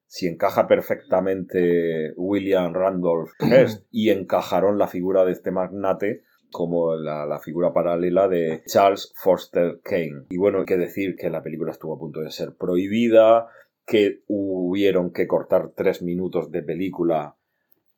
si 0.06 0.26
encaja 0.26 0.66
perfectamente 0.66 2.12
William 2.16 2.72
Randolph 2.72 3.30
Hearst 3.40 3.84
y 3.90 4.10
encajaron 4.10 4.78
la 4.78 4.86
figura 4.86 5.24
de 5.24 5.32
este 5.32 5.50
magnate 5.50 6.22
como 6.56 6.94
la, 6.96 7.26
la 7.26 7.38
figura 7.38 7.74
paralela 7.74 8.28
de 8.28 8.62
Charles 8.66 9.12
Foster 9.14 9.80
Kane. 9.84 10.24
Y 10.30 10.38
bueno, 10.38 10.60
hay 10.60 10.64
que 10.64 10.78
decir 10.78 11.14
que 11.16 11.28
la 11.28 11.42
película 11.42 11.70
estuvo 11.72 11.94
a 11.94 11.98
punto 11.98 12.20
de 12.20 12.30
ser 12.30 12.54
prohibida, 12.56 13.48
que 13.84 14.22
hubieron 14.26 15.12
que 15.12 15.26
cortar 15.26 15.72
tres 15.76 16.00
minutos 16.00 16.50
de 16.50 16.62
película 16.62 17.36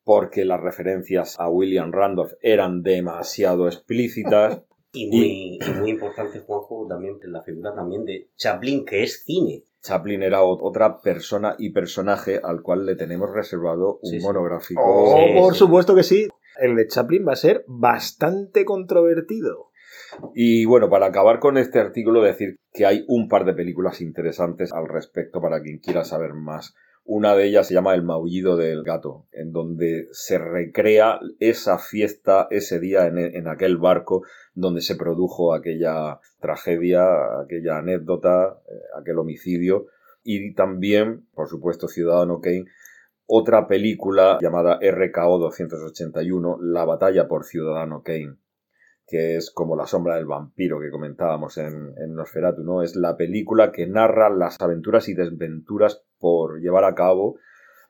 porque 0.03 0.45
las 0.45 0.61
referencias 0.61 1.39
a 1.39 1.49
William 1.49 1.93
Randolph 1.93 2.33
eran 2.43 2.83
demasiado 2.83 3.67
explícitas. 3.69 4.63
Y 4.91 5.07
muy, 5.07 5.59
y 5.61 5.79
muy 5.79 5.91
importante, 5.91 6.41
Juanjo, 6.41 6.87
también 6.89 7.19
la 7.25 7.43
figura 7.43 7.75
también 7.75 8.07
de 8.07 8.31
Chaplin, 8.37 8.87
que 8.87 9.03
es 9.03 9.23
cine. 9.23 9.63
Chaplin 9.83 10.23
era 10.23 10.43
otra 10.43 10.99
persona 11.03 11.55
y 11.59 11.71
personaje 11.71 12.41
al 12.43 12.63
cual 12.63 12.87
le 12.87 12.97
tenemos 12.97 13.31
reservado 13.31 13.99
un 14.03 14.11
Sí, 14.11 14.19
sí. 14.19 14.27
monográfico. 14.27 14.81
Oh, 14.83 15.15
Sí, 15.15 15.39
por 15.39 15.53
sí. 15.53 15.59
supuesto 15.59 15.95
que 15.95 16.03
sí. 16.03 16.27
El 16.59 16.77
de 16.77 16.87
Chaplin 16.87 17.27
va 17.27 17.33
a 17.33 17.37
ser 17.37 17.65
bastante 17.67 18.65
controvertido. 18.65 19.69
Y 20.35 20.65
bueno, 20.65 20.91
para 20.91 21.07
acabar 21.07 21.39
con 21.39 21.57
este 21.59 21.79
artículo, 21.79 22.23
decir 22.23 22.57
que 22.73 22.87
hay 22.87 23.05
un 23.09 23.29
par 23.29 23.45
de 23.45 23.55
películas 23.55 24.01
interesantes 24.01 24.73
al 24.73 24.89
respecto 24.89 25.41
para 25.41 25.63
quien 25.63 25.79
quiera 25.79 26.05
saber 26.05 26.35
más. 26.35 26.75
Una 27.05 27.35
de 27.35 27.47
ellas 27.47 27.67
se 27.67 27.73
llama 27.73 27.95
El 27.95 28.03
maullido 28.03 28.57
del 28.57 28.83
gato, 28.83 29.27
en 29.33 29.51
donde 29.51 30.09
se 30.13 30.37
recrea 30.37 31.19
esa 31.41 31.79
fiesta, 31.79 32.47
ese 32.51 32.81
día 32.81 33.07
en, 33.07 33.17
en 33.17 33.49
aquel 33.49 33.79
barco 33.79 34.25
donde 34.55 34.83
se 34.83 34.95
produjo 34.95 35.55
aquella 35.55 36.21
tragedia, 36.39 37.07
aquella 37.43 37.79
anécdota, 37.79 38.61
eh, 38.69 39.01
aquel 39.01 39.19
homicidio. 39.19 39.87
Y 40.23 40.53
también, 40.53 41.27
por 41.35 41.49
supuesto, 41.49 41.89
Ciudadano 41.89 42.41
Kane, 42.41 42.67
otra 43.29 43.69
película 43.69 44.39
llamada 44.41 44.81
RKO 44.81 45.39
281, 45.39 46.59
La 46.61 46.85
batalla 46.85 47.29
por 47.29 47.45
Ciudadano 47.45 48.03
Kane 48.03 48.37
que 49.09 49.37
es 49.37 49.51
como 49.51 49.75
la 49.75 49.87
sombra 49.87 50.17
del 50.17 50.27
vampiro 50.27 50.79
que 50.79 50.91
comentábamos 50.91 51.57
en, 51.57 51.95
en 51.97 52.15
Nosferatu, 52.15 52.63
¿no? 52.63 52.83
Es 52.83 52.95
la 52.95 53.17
película 53.17 53.73
que 53.73 53.87
narra 53.87 54.29
las 54.29 54.61
aventuras 54.61 55.09
y 55.09 55.15
desventuras 55.15 56.05
por 56.19 56.61
llevar 56.61 56.85
a 56.85 56.95
cabo 56.95 57.39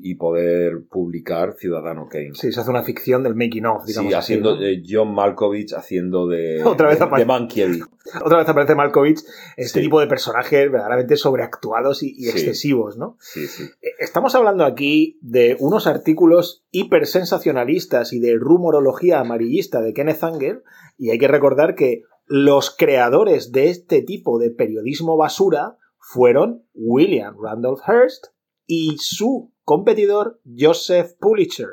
y 0.01 0.15
poder 0.15 0.85
publicar 0.89 1.55
Ciudadano 1.59 2.07
Kane. 2.09 2.31
Sí, 2.35 2.53
se 2.53 2.61
hace 2.61 2.71
una 2.71 2.85
ficción 2.85 3.25
del 3.25 3.35
making 3.35 3.67
of, 3.67 3.85
digamos 3.85 4.11
Sí, 4.13 4.15
así, 4.15 4.33
haciendo 4.35 4.55
¿no? 4.55 4.61
de 4.61 4.83
John 4.89 5.13
Malkovich 5.13 5.73
haciendo 5.75 6.29
de, 6.29 6.63
Otra 6.65 6.89
vez 6.89 6.99
de, 7.01 7.05
aparece. 7.05 7.25
de 7.27 7.27
Mankiewicz. 7.33 7.85
Otra 8.25 8.39
vez 8.39 8.49
aparece 8.49 8.75
Malkovich, 8.77 9.19
este 9.57 9.81
Sí. 9.81 9.85
tipo 9.85 9.99
de 10.01 10.07
personajes 10.07 10.71
verdaderamente 10.71 11.17
sobreactuados 11.17 12.03
y, 12.05 12.11
y 12.17 12.25
Sí. 12.27 12.31
excesivos, 12.31 12.97
¿no? 12.97 13.17
Sí, 13.21 13.49
sí. 13.49 13.65
Eh, 13.83 13.89
Estamos 13.99 14.35
hablando 14.37 14.65
aquí 14.65 15.19
de 15.21 15.57
unos 15.59 15.89
artículos 15.89 16.65
hipersensacionalistas 16.71 18.13
y 18.13 18.21
de 18.21 18.37
rumorología 18.37 19.21
amarillista 19.21 19.81
de 19.81 19.93
Kenneth 19.95 20.23
Anger, 20.23 20.63
y 20.97 21.11
hay 21.11 21.19
que 21.19 21.29
recordar 21.29 21.75
que 21.75 22.03
los 22.27 22.71
creadores 22.75 23.53
de 23.53 23.71
este 23.71 24.03
tipo 24.03 24.39
de 24.39 24.51
periodismo 24.51 25.17
basura 25.17 25.77
fueron 25.99 26.63
William 26.75 27.35
Randolph 27.43 27.81
Hearst 27.87 28.27
y 28.67 28.97
su 28.99 29.51
competidor 29.69 30.41
Joseph 30.59 31.13
Pulitzer, 31.21 31.69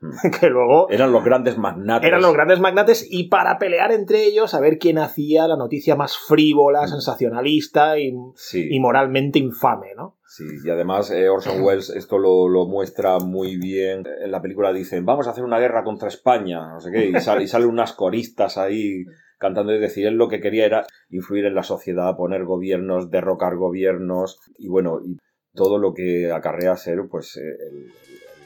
que 0.40 0.48
luego 0.48 0.88
Eran 0.90 1.12
los 1.12 1.24
grandes 1.24 1.56
magnates. 1.56 2.06
eran 2.08 2.20
los 2.20 2.32
grandes 2.32 2.58
magnates 2.58 3.06
y 3.08 3.28
para 3.28 3.58
pelear 3.58 3.92
entre 3.92 4.24
ellos 4.24 4.54
a 4.54 4.60
ver 4.60 4.78
quién 4.78 4.98
hacía 4.98 5.46
la 5.46 5.56
noticia 5.56 5.94
más 5.94 6.18
frívola, 6.18 6.88
sensacionalista 6.88 7.96
y, 7.98 8.12
Sí. 8.34 8.66
y 8.70 8.80
moralmente 8.80 9.38
infame, 9.38 9.94
¿no? 9.96 10.16
Sí, 10.26 10.44
y 10.64 10.68
además 10.68 11.10
eh, 11.12 11.28
Orson 11.28 11.62
Welles 11.64 11.90
esto 11.90 12.18
lo, 12.18 12.48
lo 12.48 12.66
muestra 12.66 13.18
muy 13.20 13.56
bien. 13.56 14.04
En 14.20 14.30
la 14.32 14.42
película 14.42 14.72
dicen, 14.72 15.04
vamos 15.06 15.26
a 15.28 15.30
hacer 15.30 15.44
una 15.44 15.58
guerra 15.60 15.84
contra 15.84 16.08
España, 16.08 16.68
no 16.72 16.80
sé 16.80 16.90
qué, 16.90 17.06
y, 17.06 17.20
sal- 17.20 17.40
y 17.42 17.46
salen 17.48 17.68
unas 17.68 17.92
coristas 17.92 18.58
ahí 18.58 19.04
cantando. 19.38 19.72
Es 19.72 19.80
decir, 19.80 20.06
él 20.08 20.14
lo 20.14 20.28
que 20.28 20.40
quería 20.40 20.66
era 20.66 20.84
influir 21.10 21.46
en 21.46 21.54
la 21.54 21.62
sociedad, 21.62 22.16
poner 22.16 22.44
gobiernos, 22.44 23.10
derrocar 23.10 23.56
gobiernos, 23.56 24.38
y 24.58 24.68
bueno, 24.68 25.00
y 25.04 25.16
todo 25.58 25.76
lo 25.76 25.92
que 25.92 26.30
acarrea 26.30 26.76
ser 26.76 27.00
pues 27.10 27.36
eh, 27.36 27.40
el, 27.40 27.92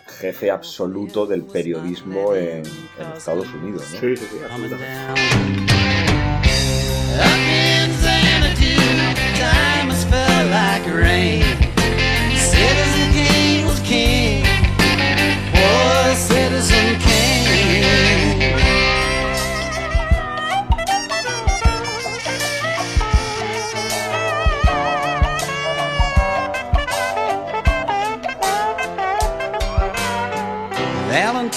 el 0.07 0.13
jefe 0.19 0.51
absoluto 0.51 1.27
del 1.27 1.45
periodismo 1.45 2.35
en, 2.35 2.63
en 2.99 3.13
Estados 3.15 3.53
Unidos. 3.53 3.87
¿no? 3.93 4.01
Sí, 4.01 4.17
sí, 4.17 4.27
sí, 4.31 4.39
absolutamente. 4.43 5.83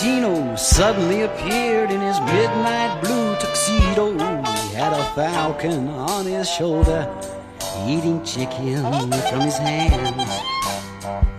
Valentino 0.06 0.56
suddenly 0.56 1.22
appeared 1.22 1.90
in 1.90 2.00
his 2.00 2.20
midnight 2.22 3.02
blue 3.02 3.34
tuxedo. 3.38 4.12
He 4.12 4.76
had 4.76 4.94
a 4.94 5.04
falcon 5.16 5.88
on 5.88 6.28
his 6.28 6.48
shoulder, 6.48 7.10
eating 7.88 8.24
chicken 8.24 8.84
from 8.84 9.42
his 9.42 9.58
hands. 9.58 10.32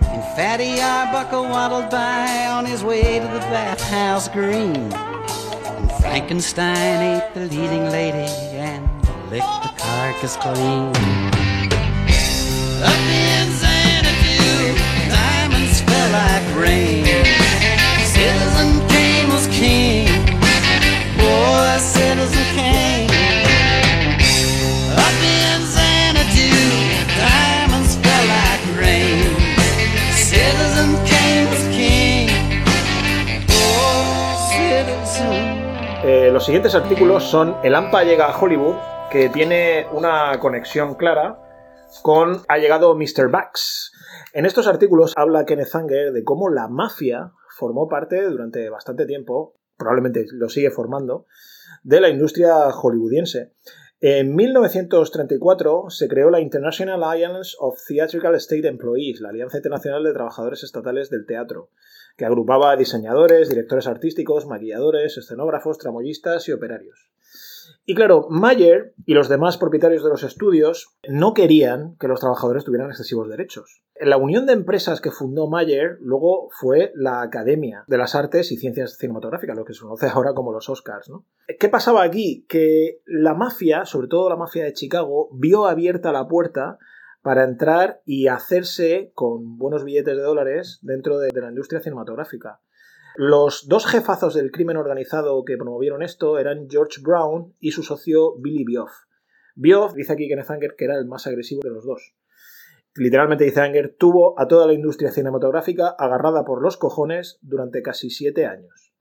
And 0.01 0.21
Fatty 0.35 0.81
Arbuckle 0.81 1.43
waddled 1.43 1.89
by 1.89 2.47
on 2.47 2.65
his 2.65 2.83
way 2.83 3.19
to 3.19 3.25
the 3.27 3.39
bathhouse 3.39 4.27
green. 4.27 4.91
And 4.91 5.91
Frankenstein 6.01 7.21
ate 7.21 7.33
the 7.33 7.45
leading 7.45 7.85
lady 7.89 8.29
and 8.57 8.83
licked 9.31 9.63
the 9.63 9.71
carcass 9.77 10.35
clean. 10.35 10.89
Up 12.83 12.99
in 13.15 13.49
Xanadu, 13.61 14.75
diamonds 15.09 15.79
fell 15.81 16.11
like 16.11 16.55
rain. 16.57 17.06
Los 36.37 36.45
siguientes 36.45 36.75
artículos 36.75 37.23
son 37.23 37.57
El 37.63 37.73
AMPA 37.73 38.03
llega 38.03 38.27
a 38.27 38.39
Hollywood, 38.39 38.75
que 39.09 39.27
tiene 39.27 39.87
una 39.91 40.39
conexión 40.39 40.93
clara 40.93 41.39
con 42.03 42.43
Ha 42.47 42.59
llegado 42.59 42.95
Mr. 42.95 43.31
Bax. 43.31 43.91
En 44.33 44.45
estos 44.45 44.67
artículos 44.67 45.13
habla 45.17 45.45
Kenneth 45.45 45.73
Anger 45.73 46.13
de 46.13 46.23
cómo 46.23 46.49
la 46.49 46.67
mafia 46.67 47.31
formó 47.57 47.87
parte 47.87 48.21
durante 48.21 48.69
bastante 48.69 49.07
tiempo, 49.07 49.55
probablemente 49.77 50.27
lo 50.31 50.47
sigue 50.47 50.69
formando, 50.69 51.25
de 51.87 52.01
la 52.01 52.09
industria 52.09 52.53
hollywoodiense. 52.67 53.53
En 54.01 54.35
1934 54.35 55.85
se 55.89 56.09
creó 56.09 56.29
la 56.29 56.41
International 56.41 57.01
Alliance 57.01 57.55
of 57.59 57.79
Theatrical 57.87 58.35
State 58.35 58.67
Employees, 58.67 59.21
la 59.21 59.29
Alianza 59.29 59.55
Internacional 59.55 60.03
de 60.03 60.11
Trabajadores 60.11 60.63
Estatales 60.63 61.09
del 61.09 61.25
Teatro, 61.25 61.69
que 62.17 62.25
agrupaba 62.25 62.75
diseñadores, 62.75 63.47
directores 63.47 63.87
artísticos, 63.87 64.45
maquilladores, 64.47 65.17
escenógrafos, 65.17 65.77
tramoyistas 65.77 66.49
y 66.49 66.51
operarios. 66.51 67.06
Y 67.89 67.95
claro, 67.95 68.27
Mayer 68.29 68.93
y 69.05 69.13
los 69.13 69.29
demás 69.29 69.57
propietarios 69.57 70.03
de 70.03 70.09
los 70.09 70.21
estudios 70.23 70.97
no 71.07 71.33
querían 71.33 71.95
que 72.01 72.09
los 72.09 72.19
trabajadores 72.19 72.65
tuvieran 72.65 72.89
excesivos 72.89 73.29
derechos. 73.29 73.81
La 73.97 74.17
unión 74.17 74.45
de 74.45 74.51
empresas 74.51 74.99
que 74.99 75.09
fundó 75.09 75.47
Mayer 75.47 75.97
luego 76.01 76.49
fue 76.51 76.91
la 76.95 77.21
Academia 77.21 77.85
de 77.87 77.97
las 77.97 78.13
Artes 78.13 78.51
y 78.51 78.57
Ciencias 78.57 78.97
Cinematográficas, 78.97 79.55
lo 79.55 79.63
que 79.63 79.73
se 79.73 79.83
conoce 79.83 80.07
ahora 80.13 80.33
como 80.33 80.51
los 80.51 80.67
Oscars. 80.67 81.09
¿no? 81.09 81.23
¿Qué 81.57 81.69
pasaba 81.69 82.03
aquí? 82.03 82.45
Que 82.49 82.99
la 83.05 83.33
mafia, 83.33 83.85
sobre 83.85 84.09
todo 84.09 84.27
la 84.27 84.35
mafia 84.35 84.65
de 84.65 84.73
Chicago, 84.73 85.29
vio 85.31 85.65
abierta 85.65 86.11
la 86.11 86.27
puerta 86.27 86.79
para 87.21 87.45
entrar 87.45 88.01
y 88.03 88.27
hacerse 88.27 89.13
con 89.13 89.57
buenos 89.57 89.85
billetes 89.85 90.17
de 90.17 90.23
dólares 90.23 90.79
dentro 90.81 91.19
de, 91.19 91.29
de 91.33 91.39
la 91.39 91.49
industria 91.49 91.79
cinematográfica. 91.79 92.59
Los 93.19 93.67
dos 93.67 93.87
jefazos 93.87 94.35
del 94.35 94.51
crimen 94.51 94.77
organizado 94.77 95.43
que 95.43 95.57
promovieron 95.57 96.03
esto 96.03 96.37
eran 96.37 96.69
George 96.69 97.01
Brown 97.01 97.55
y 97.59 97.71
su 97.71 97.81
socio 97.81 98.37
Billy 98.37 98.63
Bioff. 98.63 98.91
Bioff, 99.55 99.95
dice 99.95 100.13
aquí 100.13 100.27
Kenneth 100.27 100.51
Anger, 100.51 100.75
que 100.77 100.85
era 100.85 100.99
el 100.99 101.07
más 101.07 101.25
agresivo 101.25 101.61
de 101.63 101.71
los 101.71 101.83
dos. 101.83 102.13
Literalmente, 102.93 103.45
dice 103.45 103.61
Anger, 103.61 103.95
tuvo 103.97 104.39
a 104.39 104.47
toda 104.47 104.67
la 104.67 104.73
industria 104.73 105.11
cinematográfica 105.11 105.95
agarrada 105.97 106.45
por 106.45 106.61
los 106.61 106.77
cojones 106.77 107.39
durante 107.41 107.81
casi 107.81 108.11
siete 108.11 108.45
años. 108.45 108.93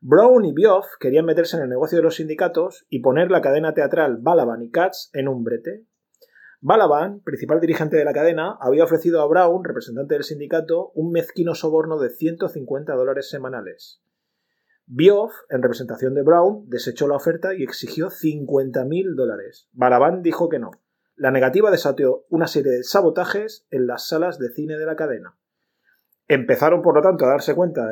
Brown 0.00 0.44
y 0.44 0.52
Bioff 0.52 0.86
querían 1.00 1.24
meterse 1.24 1.56
en 1.56 1.64
el 1.64 1.70
negocio 1.70 1.98
de 1.98 2.04
los 2.04 2.14
sindicatos 2.14 2.86
y 2.88 3.00
poner 3.00 3.32
la 3.32 3.40
cadena 3.40 3.74
teatral 3.74 4.18
Balaban 4.20 4.62
y 4.62 4.70
Katz 4.70 5.10
en 5.12 5.26
un 5.26 5.42
brete. 5.42 5.84
Balaban, 6.66 7.20
principal 7.20 7.60
dirigente 7.60 7.98
de 7.98 8.06
la 8.06 8.14
cadena, 8.14 8.56
había 8.58 8.84
ofrecido 8.84 9.20
a 9.20 9.26
Brown, 9.26 9.64
representante 9.64 10.14
del 10.14 10.24
sindicato, 10.24 10.92
un 10.94 11.12
mezquino 11.12 11.54
soborno 11.54 11.98
de 11.98 12.08
150 12.08 12.94
dólares 12.94 13.28
semanales. 13.28 14.02
Bioff, 14.86 15.34
en 15.50 15.60
representación 15.60 16.14
de 16.14 16.22
Brown, 16.22 16.64
desechó 16.70 17.06
la 17.06 17.16
oferta 17.16 17.52
y 17.52 17.64
exigió 17.64 18.08
50.000 18.08 19.14
dólares. 19.14 19.68
Balaban 19.72 20.22
dijo 20.22 20.48
que 20.48 20.58
no. 20.58 20.70
La 21.16 21.30
negativa 21.30 21.70
desató 21.70 22.24
una 22.30 22.46
serie 22.46 22.72
de 22.72 22.82
sabotajes 22.82 23.66
en 23.70 23.86
las 23.86 24.08
salas 24.08 24.38
de 24.38 24.48
cine 24.48 24.78
de 24.78 24.86
la 24.86 24.96
cadena. 24.96 25.36
Empezaron, 26.28 26.80
por 26.80 26.94
lo 26.94 27.02
tanto, 27.02 27.26
a 27.26 27.28
darse 27.28 27.54
cuenta 27.54 27.90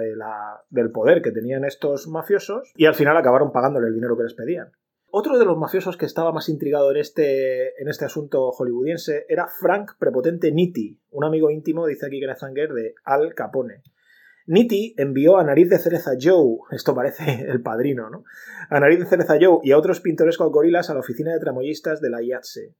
del 0.70 0.90
poder 0.92 1.20
que 1.20 1.32
tenían 1.32 1.66
estos 1.66 2.08
mafiosos 2.08 2.72
y 2.74 2.86
al 2.86 2.94
final 2.94 3.18
acabaron 3.18 3.52
pagándole 3.52 3.88
el 3.88 3.94
dinero 3.94 4.16
que 4.16 4.22
les 4.22 4.32
pedían. 4.32 4.72
Otro 5.14 5.38
de 5.38 5.44
los 5.44 5.58
mafiosos 5.58 5.98
que 5.98 6.06
estaba 6.06 6.32
más 6.32 6.48
intrigado 6.48 6.90
en 6.90 6.96
este, 6.96 7.78
en 7.78 7.88
este 7.88 8.06
asunto 8.06 8.50
hollywoodiense 8.50 9.26
era 9.28 9.46
Frank 9.46 9.90
Prepotente 9.98 10.50
Nitti, 10.52 10.98
un 11.10 11.24
amigo 11.24 11.50
íntimo, 11.50 11.86
dice 11.86 12.06
aquí 12.06 12.18
Kenneth 12.18 12.42
Anger, 12.42 12.72
de 12.72 12.94
Al 13.04 13.34
Capone. 13.34 13.82
Nitti 14.46 14.94
envió 14.96 15.36
a 15.36 15.44
Nariz 15.44 15.68
de 15.68 15.78
Cereza 15.78 16.12
Joe, 16.18 16.60
esto 16.70 16.94
parece 16.94 17.44
el 17.46 17.60
padrino, 17.60 18.08
¿no? 18.08 18.24
A 18.70 18.80
Nariz 18.80 19.00
de 19.00 19.04
Cereza 19.04 19.36
Joe 19.38 19.58
y 19.62 19.72
a 19.72 19.76
otros 19.76 20.00
pintorescos 20.00 20.50
gorilas 20.50 20.88
a 20.88 20.94
la 20.94 21.00
oficina 21.00 21.34
de 21.34 21.40
tramoyistas 21.40 22.00
de 22.00 22.08
la 22.08 22.22
IATSE. 22.22 22.74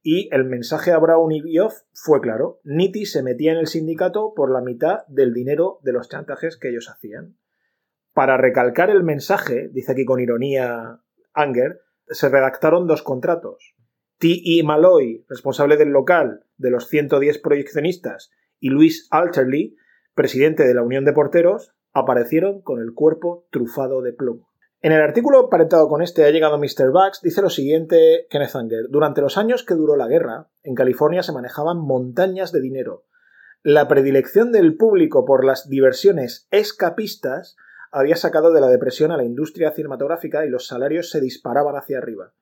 Y 0.00 0.32
el 0.32 0.44
mensaje 0.44 0.92
a 0.92 0.98
Brown 0.98 1.32
y 1.32 1.42
Bioff 1.42 1.80
fue 1.92 2.20
claro. 2.20 2.60
Nitti 2.62 3.04
se 3.04 3.24
metía 3.24 3.50
en 3.50 3.58
el 3.58 3.66
sindicato 3.66 4.32
por 4.36 4.52
la 4.52 4.60
mitad 4.60 5.04
del 5.08 5.34
dinero 5.34 5.80
de 5.82 5.92
los 5.92 6.08
chantajes 6.08 6.56
que 6.56 6.68
ellos 6.68 6.88
hacían. 6.88 7.36
Para 8.12 8.36
recalcar 8.36 8.90
el 8.90 9.02
mensaje, 9.02 9.68
dice 9.72 9.90
aquí 9.90 10.04
con 10.04 10.20
ironía 10.20 11.00
Anger, 11.34 11.80
se 12.08 12.28
redactaron 12.28 12.86
dos 12.86 13.02
contratos. 13.02 13.74
T.E. 14.18 14.62
Malloy, 14.62 15.24
responsable 15.28 15.76
del 15.76 15.90
local 15.90 16.44
de 16.56 16.70
los 16.70 16.88
110 16.88 17.38
proyeccionistas, 17.38 18.30
y 18.60 18.70
Luis 18.70 19.08
Alterly, 19.10 19.76
presidente 20.14 20.66
de 20.66 20.74
la 20.74 20.82
Unión 20.82 21.04
de 21.04 21.12
Porteros, 21.12 21.74
aparecieron 21.92 22.62
con 22.62 22.80
el 22.80 22.94
cuerpo 22.94 23.46
trufado 23.50 24.02
de 24.02 24.12
plomo. 24.12 24.48
En 24.80 24.92
el 24.92 25.00
artículo 25.00 25.48
parentado 25.48 25.88
con 25.88 26.02
este 26.02 26.24
ha 26.24 26.30
llegado 26.30 26.58
Mr. 26.58 26.92
Bax, 26.92 27.20
dice 27.22 27.40
lo 27.40 27.48
siguiente 27.48 28.26
Kenneth 28.28 28.54
Anger. 28.54 28.88
Durante 28.90 29.22
los 29.22 29.38
años 29.38 29.64
que 29.64 29.74
duró 29.74 29.96
la 29.96 30.08
guerra, 30.08 30.48
en 30.62 30.74
California 30.74 31.22
se 31.22 31.32
manejaban 31.32 31.78
montañas 31.78 32.52
de 32.52 32.60
dinero. 32.60 33.04
La 33.62 33.88
predilección 33.88 34.52
del 34.52 34.76
público 34.76 35.24
por 35.24 35.42
las 35.44 35.70
diversiones 35.70 36.46
escapistas 36.50 37.56
había 37.94 38.16
sacado 38.16 38.52
de 38.52 38.60
la 38.60 38.68
depresión 38.68 39.12
a 39.12 39.16
la 39.16 39.24
industria 39.24 39.70
cinematográfica 39.70 40.44
y 40.44 40.50
los 40.50 40.66
salarios 40.66 41.10
se 41.10 41.20
disparaban 41.20 41.76
hacia 41.76 41.98
arriba. 41.98 42.34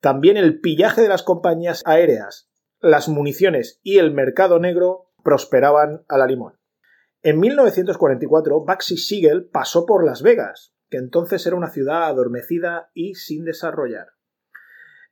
También 0.00 0.36
el 0.36 0.60
pillaje 0.60 1.02
de 1.02 1.08
las 1.08 1.24
compañías 1.24 1.82
aéreas, 1.84 2.48
las 2.80 3.08
municiones 3.08 3.80
y 3.82 3.98
el 3.98 4.12
mercado 4.12 4.60
negro 4.60 5.10
prosperaban 5.24 6.04
a 6.08 6.16
la 6.16 6.26
limón. 6.26 6.58
En 7.22 7.40
1944, 7.40 8.64
Baxi 8.64 8.96
Siegel 8.96 9.46
pasó 9.46 9.84
por 9.84 10.04
Las 10.04 10.22
Vegas, 10.22 10.74
que 10.90 10.98
entonces 10.98 11.44
era 11.44 11.56
una 11.56 11.70
ciudad 11.70 12.04
adormecida 12.04 12.90
y 12.94 13.14
sin 13.14 13.44
desarrollar. 13.44 14.08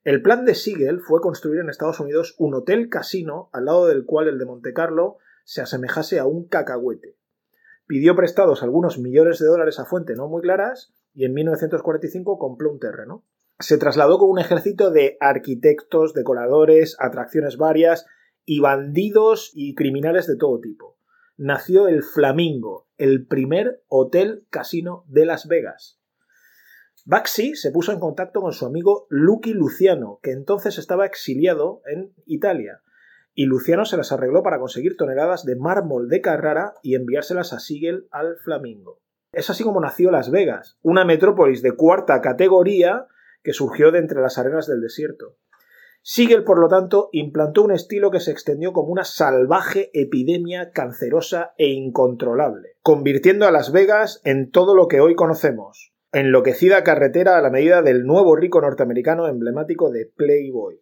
El 0.05 0.23
plan 0.23 0.45
de 0.45 0.55
Siegel 0.55 1.01
fue 1.01 1.21
construir 1.21 1.61
en 1.61 1.71
Estados 1.71 1.99
Unidos 1.99 2.37
un 2.39 2.55
hotel 2.55 2.89
casino 2.89 3.51
al 3.53 3.65
lado 3.65 3.87
del 3.87 4.05
cual 4.05 4.29
el 4.29 4.39
de 4.39 4.45
Monte 4.45 4.73
Carlo 4.73 5.19
se 5.45 5.61
asemejase 5.61 6.21
a 6.21 6.27
un 6.27 6.47
cacahuete. 6.47 7.17
Pidió 7.93 8.17
prestados 8.17 8.63
algunos 8.63 8.99
millones 8.99 9.39
de 9.39 9.45
dólares 9.45 9.79
a 9.79 9.85
fuente 9.85 10.15
no 10.15 10.27
muy 10.27 10.41
claras 10.41 10.95
y 11.13 11.27
en 11.27 11.35
1945 11.35 12.39
compró 12.39 12.73
un 12.73 12.79
terreno. 12.79 13.23
Se 13.59 13.77
trasladó 13.77 14.17
con 14.17 14.31
un 14.31 14.39
ejército 14.39 14.91
de 14.91 15.19
arquitectos, 15.21 16.15
decoradores, 16.15 16.97
atracciones 16.99 17.59
varias 17.59 18.07
y 18.47 18.61
bandidos 18.61 19.53
y 19.53 19.75
criminales 19.75 20.27
de 20.27 20.39
todo 20.39 20.59
tipo. 20.59 20.97
Nació 21.37 21.87
el 21.87 22.03
Flamingo, 22.03 22.87
el 22.97 23.27
primer 23.27 23.83
hotel 23.89 24.47
casino 24.49 25.05
de 25.09 25.27
Las 25.27 25.47
Vegas. 25.47 26.01
Baxi 27.05 27.57
se 27.57 27.73
puso 27.73 27.93
en 27.93 28.01
contacto 28.01 28.41
con 28.41 28.55
su 28.55 28.65
amigo 28.65 29.07
Lucky 29.11 29.53
Luciano, 29.53 30.19
que 30.23 30.31
entonces 30.31 30.79
estaba 30.79 31.05
exiliado 31.05 31.83
en 31.85 32.15
Italia, 32.25 32.81
y 33.35 33.47
Luciano 33.47 33.85
se 33.85 33.97
las 33.97 34.13
arregló 34.13 34.43
para 34.43 34.59
conseguir 34.59 34.97
toneladas 34.97 35.45
de 35.45 35.57
mármol 35.57 36.09
de 36.09 36.21
Carrara 36.21 36.75
y 36.83 36.95
enviárselas 36.95 37.53
a 37.53 37.59
Siegel 37.59 38.07
al 38.11 38.37
Flamingo. 38.37 39.01
Es 39.33 39.49
así 39.49 39.65
como 39.65 39.81
nació 39.81 40.11
Las 40.11 40.31
Vegas, 40.31 40.79
una 40.83 41.05
metrópolis 41.05 41.63
de 41.63 41.73
cuarta 41.73 42.21
categoría 42.21 43.07
que 43.43 43.53
surgió 43.53 43.91
de 43.91 43.99
entre 43.99 44.21
las 44.21 44.39
arenas 44.39 44.67
del 44.67 44.81
desierto. 44.81 45.37
Siegel, 46.05 46.43
por 46.43 46.59
lo 46.59 46.69
tanto, 46.69 47.09
implantó 47.13 47.63
un 47.63 47.71
estilo 47.71 48.11
que 48.11 48.19
se 48.19 48.33
extendió 48.33 48.73
como 48.73 48.89
una 48.89 49.05
salvaje 49.05 49.91
epidemia 49.95 50.73
cancerosa 50.73 51.55
e 51.57 51.69
incontrolable, 51.69 52.77
convirtiendo 52.83 53.47
a 53.47 53.53
Las 53.53 53.71
Vegas 53.71 54.21
en 54.25 54.51
todo 54.51 54.75
lo 54.75 54.89
que 54.89 55.01
hoy 55.01 55.15
conocemos, 55.15 55.95
enloquecida 56.13 56.83
carretera 56.83 57.39
a 57.39 57.41
la 57.41 57.51
medida 57.51 57.83
del 57.83 58.05
nuevo 58.05 58.35
rico 58.35 58.61
norteamericano 58.61 59.29
emblemático 59.29 59.91
de 59.91 60.07
Playboy. 60.07 60.81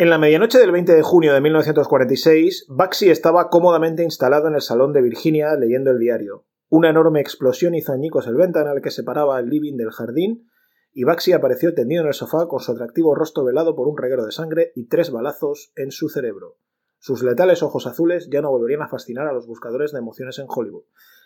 En 0.00 0.08
la 0.08 0.16
medianoche 0.16 0.58
del 0.58 0.72
20 0.72 0.94
de 0.94 1.02
junio 1.02 1.34
de 1.34 1.42
1946, 1.42 2.68
Baxi 2.70 3.10
estaba 3.10 3.50
cómodamente 3.50 4.02
instalado 4.02 4.48
en 4.48 4.54
el 4.54 4.62
salón 4.62 4.94
de 4.94 5.02
Virginia 5.02 5.54
leyendo 5.56 5.90
el 5.90 5.98
diario. 5.98 6.46
Una 6.70 6.88
enorme 6.88 7.20
explosión 7.20 7.74
hizo 7.74 7.92
añicos 7.92 8.26
el 8.26 8.36
ventanal 8.36 8.80
que 8.80 8.90
separaba 8.90 9.38
el 9.38 9.50
living 9.50 9.76
del 9.76 9.90
jardín 9.90 10.48
y 10.94 11.04
Baxi 11.04 11.34
apareció 11.34 11.74
tendido 11.74 12.00
en 12.00 12.08
el 12.08 12.14
sofá 12.14 12.48
con 12.48 12.60
su 12.60 12.72
atractivo 12.72 13.14
rostro 13.14 13.44
velado 13.44 13.76
por 13.76 13.88
un 13.88 13.98
reguero 13.98 14.24
de 14.24 14.32
sangre 14.32 14.72
y 14.74 14.86
tres 14.86 15.10
balazos 15.10 15.70
en 15.76 15.90
su 15.90 16.08
cerebro. 16.08 16.56
Sus 16.98 17.22
letales 17.22 17.62
ojos 17.62 17.86
azules 17.86 18.30
ya 18.32 18.40
no 18.40 18.48
volverían 18.48 18.80
a 18.80 18.88
fascinar 18.88 19.26
a 19.26 19.34
los 19.34 19.46
buscadores 19.46 19.92
de 19.92 19.98
emociones 19.98 20.38
en 20.38 20.46
Hollywood. 20.48 20.84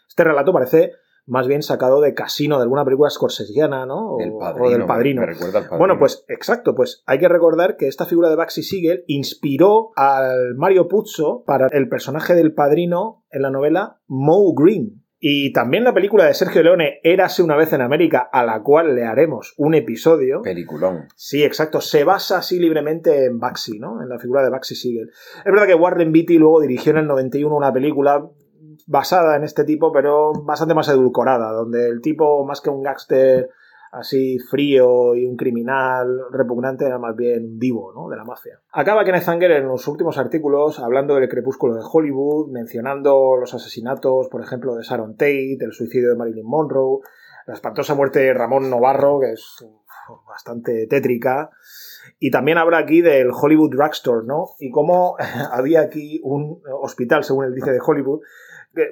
Este 0.08 0.24
relato 0.24 0.52
parece 0.52 0.94
más 1.26 1.46
bien 1.46 1.62
sacado 1.62 2.00
de 2.00 2.14
Casino, 2.14 2.56
de 2.58 2.62
alguna 2.64 2.84
película 2.84 3.08
scorsesiana, 3.10 3.86
¿no? 3.86 4.16
O, 4.16 4.20
El 4.20 4.32
o 4.32 4.38
padrino, 4.38 4.70
del 4.70 4.78
me- 4.80 4.86
Padrino. 4.86 5.20
me 5.22 5.26
recuerda 5.26 5.58
al 5.60 5.64
Padrino. 5.64 5.78
Bueno, 5.78 5.98
pues 5.98 6.24
exacto, 6.28 6.74
pues 6.74 7.02
hay 7.06 7.18
que 7.18 7.28
recordar 7.28 7.76
que 7.76 7.88
esta 7.88 8.06
figura 8.06 8.28
de 8.28 8.36
Baxi 8.36 8.62
Siegel 8.62 9.04
inspiró 9.06 9.90
al 9.96 10.54
Mario 10.56 10.88
Puzo 10.88 11.44
para 11.46 11.66
el 11.70 11.88
personaje 11.88 12.34
del 12.34 12.52
Padrino 12.54 13.24
en 13.30 13.42
la 13.42 13.50
novela 13.50 14.00
Moe 14.06 14.52
Green. 14.56 15.00
Y 15.26 15.54
también 15.54 15.84
la 15.84 15.94
película 15.94 16.26
de 16.26 16.34
Sergio 16.34 16.62
Leone, 16.62 17.00
Érase 17.02 17.42
una 17.42 17.56
vez 17.56 17.72
en 17.72 17.80
América, 17.80 18.28
a 18.30 18.44
la 18.44 18.62
cual 18.62 18.94
le 18.94 19.04
haremos 19.06 19.54
un 19.56 19.74
episodio. 19.74 20.42
Peliculón. 20.42 21.06
Sí, 21.16 21.42
exacto. 21.42 21.80
Se 21.80 22.04
basa 22.04 22.36
así 22.36 22.58
libremente 22.60 23.24
en 23.24 23.38
Baxi, 23.38 23.78
¿no? 23.78 24.02
En 24.02 24.10
la 24.10 24.18
figura 24.18 24.42
de 24.42 24.50
Baxi 24.50 24.74
Siegel. 24.74 25.08
Es 25.38 25.44
verdad 25.50 25.66
que 25.66 25.74
Warren 25.74 26.12
Beatty 26.12 26.36
luego 26.36 26.60
dirigió 26.60 26.92
en 26.92 26.98
el 26.98 27.06
91 27.06 27.56
una 27.56 27.72
película 27.72 28.28
basada 28.86 29.36
en 29.36 29.44
este 29.44 29.64
tipo, 29.64 29.92
pero 29.92 30.32
bastante 30.32 30.74
más 30.74 30.88
edulcorada, 30.88 31.52
donde 31.52 31.88
el 31.88 32.00
tipo, 32.00 32.44
más 32.44 32.60
que 32.60 32.70
un 32.70 32.82
gángster 32.82 33.50
así 33.94 34.38
frío 34.38 35.14
y 35.14 35.24
un 35.24 35.36
criminal 35.36 36.22
repugnante, 36.32 36.84
era 36.84 36.98
más 36.98 37.14
bien 37.14 37.44
un 37.44 37.58
divo, 37.58 37.92
¿no? 37.94 38.08
De 38.08 38.16
la 38.16 38.24
mafia. 38.24 38.60
Acaba 38.72 39.04
Kenneth 39.04 39.28
Anger 39.28 39.52
en 39.52 39.68
los 39.68 39.86
últimos 39.86 40.18
artículos 40.18 40.80
hablando 40.80 41.14
del 41.14 41.28
crepúsculo 41.28 41.76
de 41.76 41.82
Hollywood, 41.90 42.50
mencionando 42.50 43.36
los 43.38 43.54
asesinatos, 43.54 44.28
por 44.28 44.42
ejemplo, 44.42 44.74
de 44.74 44.82
Sharon 44.82 45.16
Tate, 45.16 45.58
el 45.60 45.72
suicidio 45.72 46.10
de 46.10 46.16
Marilyn 46.16 46.46
Monroe, 46.46 47.00
la 47.46 47.54
espantosa 47.54 47.94
muerte 47.94 48.18
de 48.20 48.34
Ramón 48.34 48.68
Novarro, 48.68 49.20
que 49.20 49.32
es 49.32 49.64
bastante 50.26 50.86
tétrica. 50.88 51.50
Y 52.18 52.30
también 52.30 52.58
habla 52.58 52.78
aquí 52.78 53.00
del 53.00 53.30
Hollywood 53.30 53.70
Drugstore, 53.70 54.26
¿no? 54.26 54.48
Y 54.58 54.70
cómo 54.70 55.16
había 55.52 55.82
aquí 55.82 56.20
un 56.24 56.60
hospital, 56.80 57.22
según 57.22 57.44
él 57.44 57.54
dice, 57.54 57.70
de 57.70 57.80
Hollywood, 57.84 58.20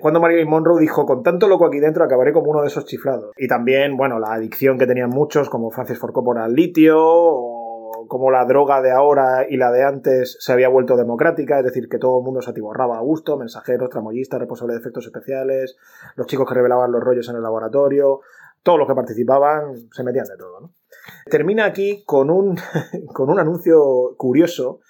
cuando 0.01 0.20
Marilyn 0.20 0.49
Monroe 0.49 0.80
dijo, 0.80 1.05
con 1.07 1.22
tanto 1.22 1.49
loco 1.49 1.66
aquí 1.66 1.80
dentro 1.80 2.05
acabaré 2.05 2.33
como 2.33 2.51
uno 2.51 2.62
de 2.62 2.68
esos 2.68 2.85
chiflados. 2.85 3.33
Y 3.37 3.49
también, 3.49 3.97
bueno, 3.97 4.18
la 4.18 4.33
adicción 4.33 4.78
que 4.78 4.87
tenían 4.87 5.11
muchos, 5.11 5.49
como 5.49 5.70
Francis 5.70 5.99
Ford 5.99 6.12
Coppola 6.12 6.45
al 6.45 6.55
litio, 6.55 6.99
o 6.99 8.07
como 8.09 8.30
la 8.30 8.45
droga 8.45 8.83
de 8.83 8.91
ahora 8.91 9.47
y 9.49 9.57
la 9.57 9.70
de 9.70 9.85
antes 9.85 10.37
se 10.41 10.53
había 10.53 10.68
vuelto 10.68 10.97
democrática, 10.97 11.59
es 11.59 11.64
decir, 11.64 11.89
que 11.89 11.99
todo 11.99 12.18
el 12.18 12.24
mundo 12.24 12.43
se 12.43 12.51
atiborraba 12.51 12.99
a 12.99 13.01
gusto, 13.01 13.37
mensajeros, 13.37 13.91
tramoyistas, 13.91 14.41
responsables 14.41 14.76
de 14.76 14.80
efectos 14.80 15.07
especiales, 15.07 15.76
los 16.16 16.26
chicos 16.26 16.49
que 16.49 16.55
revelaban 16.55 16.93
los 16.93 17.03
rollos 17.03 17.28
en 17.28 17.37
el 17.37 17.43
laboratorio, 17.43 18.20
todos 18.62 18.78
los 18.78 18.89
que 18.89 18.95
participaban 18.95 19.91
se 19.91 20.05
metían 20.05 20.26
de 20.26 20.37
todo, 20.37 20.61
¿no? 20.61 20.74
Termina 21.30 21.64
aquí 21.64 22.05
con 22.05 22.30
un, 22.30 22.57
con 23.14 23.30
un 23.30 23.39
anuncio 23.39 24.14
curioso 24.16 24.80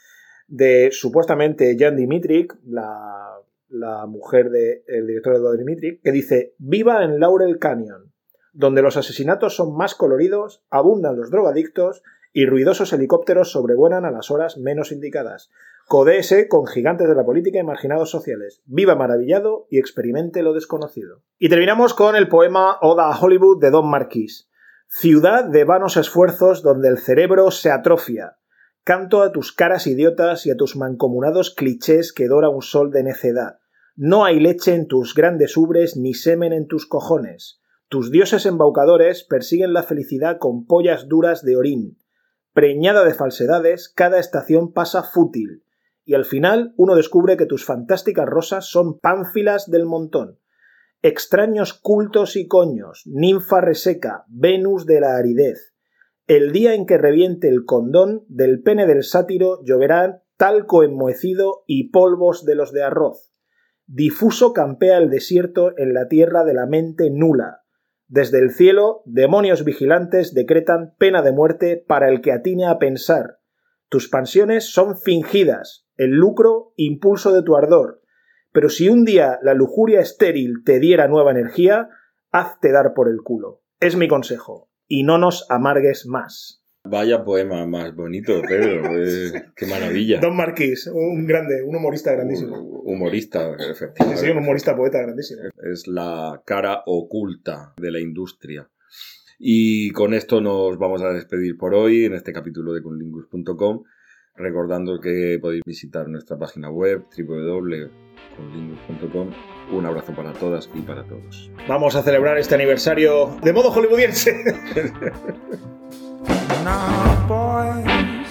de 0.49 0.91
supuestamente 0.91 1.77
Jan 1.79 1.97
Dimitrik, 1.97 2.55
la, 2.67 3.32
la 3.73 4.07
mujer 4.07 4.51
del 4.51 5.07
director 5.07 5.35
Eduardo 5.35 5.59
Dimitrik, 5.59 6.03
que 6.03 6.13
dice: 6.13 6.55
Viva 6.59 7.03
en 7.05 7.19
Laurel 7.19 7.59
Canyon, 7.59 8.13
donde 8.53 8.83
los 8.83 8.97
asesinatos 8.97 9.57
son 9.57 9.77
más 9.77 9.95
coloridos, 9.95 10.65
abundan 10.71 11.17
los 11.17 11.31
drogadictos 11.31 12.03
y 12.33 12.47
ruidosos 12.47 12.93
helicópteros 12.93 13.53
sobrevuelan 13.53 14.05
a 14.05 14.11
las 14.11 14.31
horas 14.31 14.57
menos 14.57 14.93
indicadas. 14.93 15.51
Codéese 15.87 16.49
con 16.49 16.67
gigantes 16.67 17.09
de 17.09 17.15
la 17.15 17.25
política 17.25 17.59
y 17.59 17.65
marginados 17.65 18.11
sociales. 18.11 18.63
Viva 18.65 18.95
maravillado 18.95 19.67
y 19.69 19.79
experimente 19.79 20.43
lo 20.43 20.55
desconocido. 20.55 21.23
Y 21.39 21.49
terminamos 21.49 21.93
con 21.93 22.17
el 22.17 22.29
poema 22.29 22.79
Oda 22.81 23.11
a 23.11 23.19
Hollywood 23.19 23.61
de 23.61 23.71
Don 23.71 23.91
Marquis. 23.91 24.49
Ciudad 24.89 25.45
de 25.45 25.65
vanos 25.65 25.97
esfuerzos 25.97 26.63
donde 26.63 26.89
el 26.89 26.99
cerebro 26.99 27.51
se 27.51 27.71
atrofia. 27.71 28.39
Canto 28.85 29.23
a 29.23 29.33
tus 29.33 29.53
caras 29.53 29.87
idiotas 29.87 30.47
y 30.47 30.51
a 30.51 30.57
tus 30.57 30.77
mancomunados 30.77 31.55
clichés 31.55 32.13
que 32.13 32.29
dora 32.29 32.49
un 32.49 32.63
sol 32.63 32.91
de 32.91 33.03
necedad. 33.03 33.59
No 33.97 34.25
hay 34.25 34.41
leche 34.41 34.75
en 34.75 34.87
tus 34.87 35.15
grandes 35.15 35.57
ubres 35.57 35.97
ni 35.97 36.15
semen 36.15 36.55
en 36.55 36.67
tus 36.67 36.87
cojones. 36.87 37.61
Tus 37.89 38.11
dioses 38.11 38.47
embaucadores 38.47 39.23
persiguen 39.23 39.75
la 39.75 39.83
felicidad 39.83 40.39
con 40.39 40.67
pollas 40.67 41.09
duras 41.09 41.45
de 41.45 41.57
orín. 41.57 41.99
Preñada 42.55 43.05
de 43.05 43.13
falsedades, 43.13 43.91
cada 43.91 44.19
estación 44.19 44.73
pasa 44.73 45.03
fútil. 45.03 45.65
Y 46.05 46.15
al 46.15 46.25
final 46.25 46.73
uno 46.79 46.97
descubre 46.97 47.37
que 47.37 47.45
tus 47.45 47.67
fantásticas 47.67 48.27
rosas 48.27 48.65
son 48.65 48.99
pánfilas 48.99 49.71
del 49.71 49.85
montón. 49.85 50.39
Extraños 51.03 51.75
cultos 51.75 52.37
y 52.37 52.47
coños, 52.47 53.03
ninfa 53.05 53.61
reseca, 53.61 54.25
Venus 54.29 54.87
de 54.87 55.01
la 55.01 55.17
aridez. 55.17 55.75
El 56.27 56.53
día 56.53 56.73
en 56.75 56.87
que 56.87 56.97
reviente 56.97 57.49
el 57.49 57.67
condón, 57.67 58.25
del 58.29 58.63
pene 58.63 58.87
del 58.87 59.03
sátiro 59.03 59.63
lloverán 59.65 60.23
talco 60.39 60.83
enmohecido 60.83 61.65
y 61.67 61.91
polvos 61.91 62.47
de 62.47 62.55
los 62.55 62.73
de 62.73 62.85
arroz. 62.85 63.32
Difuso 63.87 64.53
campea 64.53 64.99
el 64.99 65.11
desierto 65.11 65.77
en 65.77 65.95
la 65.95 66.09
tierra 66.09 66.45
de 66.45 66.55
la 66.55 66.67
mente 66.67 67.11
nula. 67.11 67.63
Desde 68.07 68.39
el 68.39 68.51
cielo, 68.51 69.03
demonios 69.07 69.65
vigilantes 69.65 70.35
decretan 70.35 70.95
pena 70.99 71.23
de 71.23 71.33
muerte 71.33 71.83
para 71.87 72.09
el 72.09 72.21
que 72.21 72.33
atine 72.33 72.67
a 72.67 72.79
pensar. 72.79 73.39
Tus 73.89 74.09
pansiones 74.09 74.73
son 74.73 74.99
fingidas, 74.99 75.87
el 75.97 76.11
lucro 76.11 76.73
impulso 76.77 77.33
de 77.33 77.43
tu 77.43 77.57
ardor. 77.57 78.03
Pero 78.53 78.69
si 78.69 78.89
un 78.89 79.05
día 79.05 79.39
la 79.43 79.55
lujuria 79.55 80.01
estéril 80.01 80.63
te 80.65 80.79
diera 80.79 81.09
nueva 81.09 81.31
energía, 81.31 81.89
hazte 82.31 82.71
dar 82.71 82.93
por 82.95 83.09
el 83.09 83.23
culo. 83.23 83.63
Es 83.81 83.97
mi 83.97 84.09
consejo. 84.09 84.71
Y 84.87 85.05
no 85.05 85.19
nos 85.19 85.47
amargues 85.51 86.07
más. 86.07 86.62
Vaya 86.85 87.25
poema 87.25 87.65
más 87.65 87.95
bonito, 87.95 88.43
Pedro. 88.43 88.83
qué 89.55 89.67
maravilla. 89.67 90.19
Don 90.21 90.37
Marquis, 90.37 90.89
un 90.89 91.25
grande, 91.27 91.63
un 91.63 91.77
humorista 91.77 92.11
grandísimo. 92.13 92.57
Humorista, 92.59 93.57
Sí, 93.57 93.67
efectivamente. 93.71 94.21
sí, 94.21 94.29
un 94.31 94.39
humorista 94.39 94.77
poeta 94.77 95.01
grandísimo. 95.01 95.43
Es 95.73 95.87
la 95.87 96.43
cara 96.45 96.83
oculta 96.87 97.73
de 97.77 97.93
la 97.93 98.01
industria. 98.01 98.69
Y 99.39 99.91
con 99.93 100.13
esto 100.13 100.41
nos 100.41 100.77
vamos 100.77 101.03
a 101.03 101.13
despedir 101.13 101.57
por 101.57 101.73
hoy 101.75 102.05
en 102.07 102.15
este 102.15 102.33
capítulo 102.33 102.73
de 102.73 102.83
conlingus.com. 102.83 103.85
Recordando 104.35 104.99
que 105.01 105.39
podéis 105.41 105.63
visitar 105.65 106.09
nuestra 106.09 106.37
página 106.37 106.69
web 106.71 107.05
www.conlingus.com. 107.17 109.31
Un 109.73 109.87
abrazo 109.87 110.13
para 110.17 110.33
todas 110.33 110.69
y 110.75 110.81
para 110.81 111.07
todos. 111.07 111.49
Vamos 111.69 111.95
a 111.95 112.03
celebrar 112.03 112.39
este 112.39 112.57
aniversario 112.57 113.37
de 113.43 113.53
modo 113.53 113.71
hollywoodiense. 113.71 114.35
Now, 116.65 117.27
boys, 117.27 118.29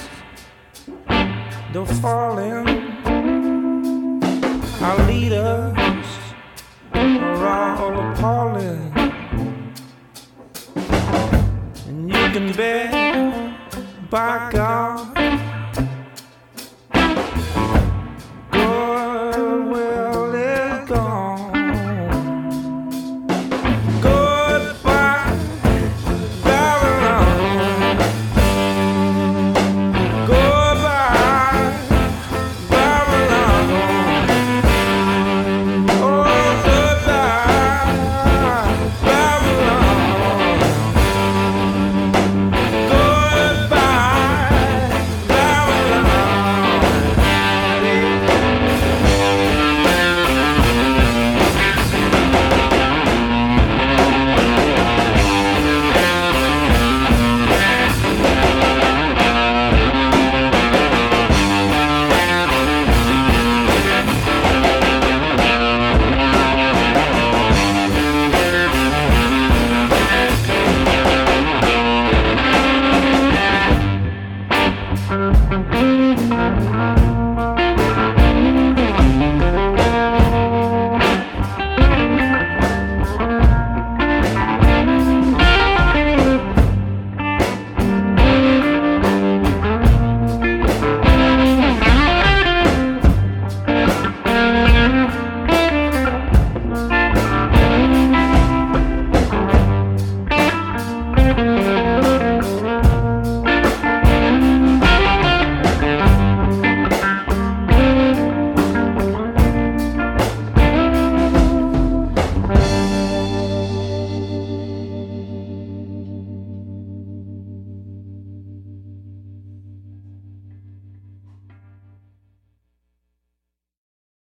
the 1.73 1.85
falling, 2.01 2.67
our 4.81 4.97
leaders 5.05 6.07
are 6.93 7.75
all 7.77 7.99
appalling, 8.11 8.93
and 11.87 12.07
you 12.07 12.23
can 12.31 12.53
bet, 12.53 12.91
by 14.09 14.49
God, 14.49 15.20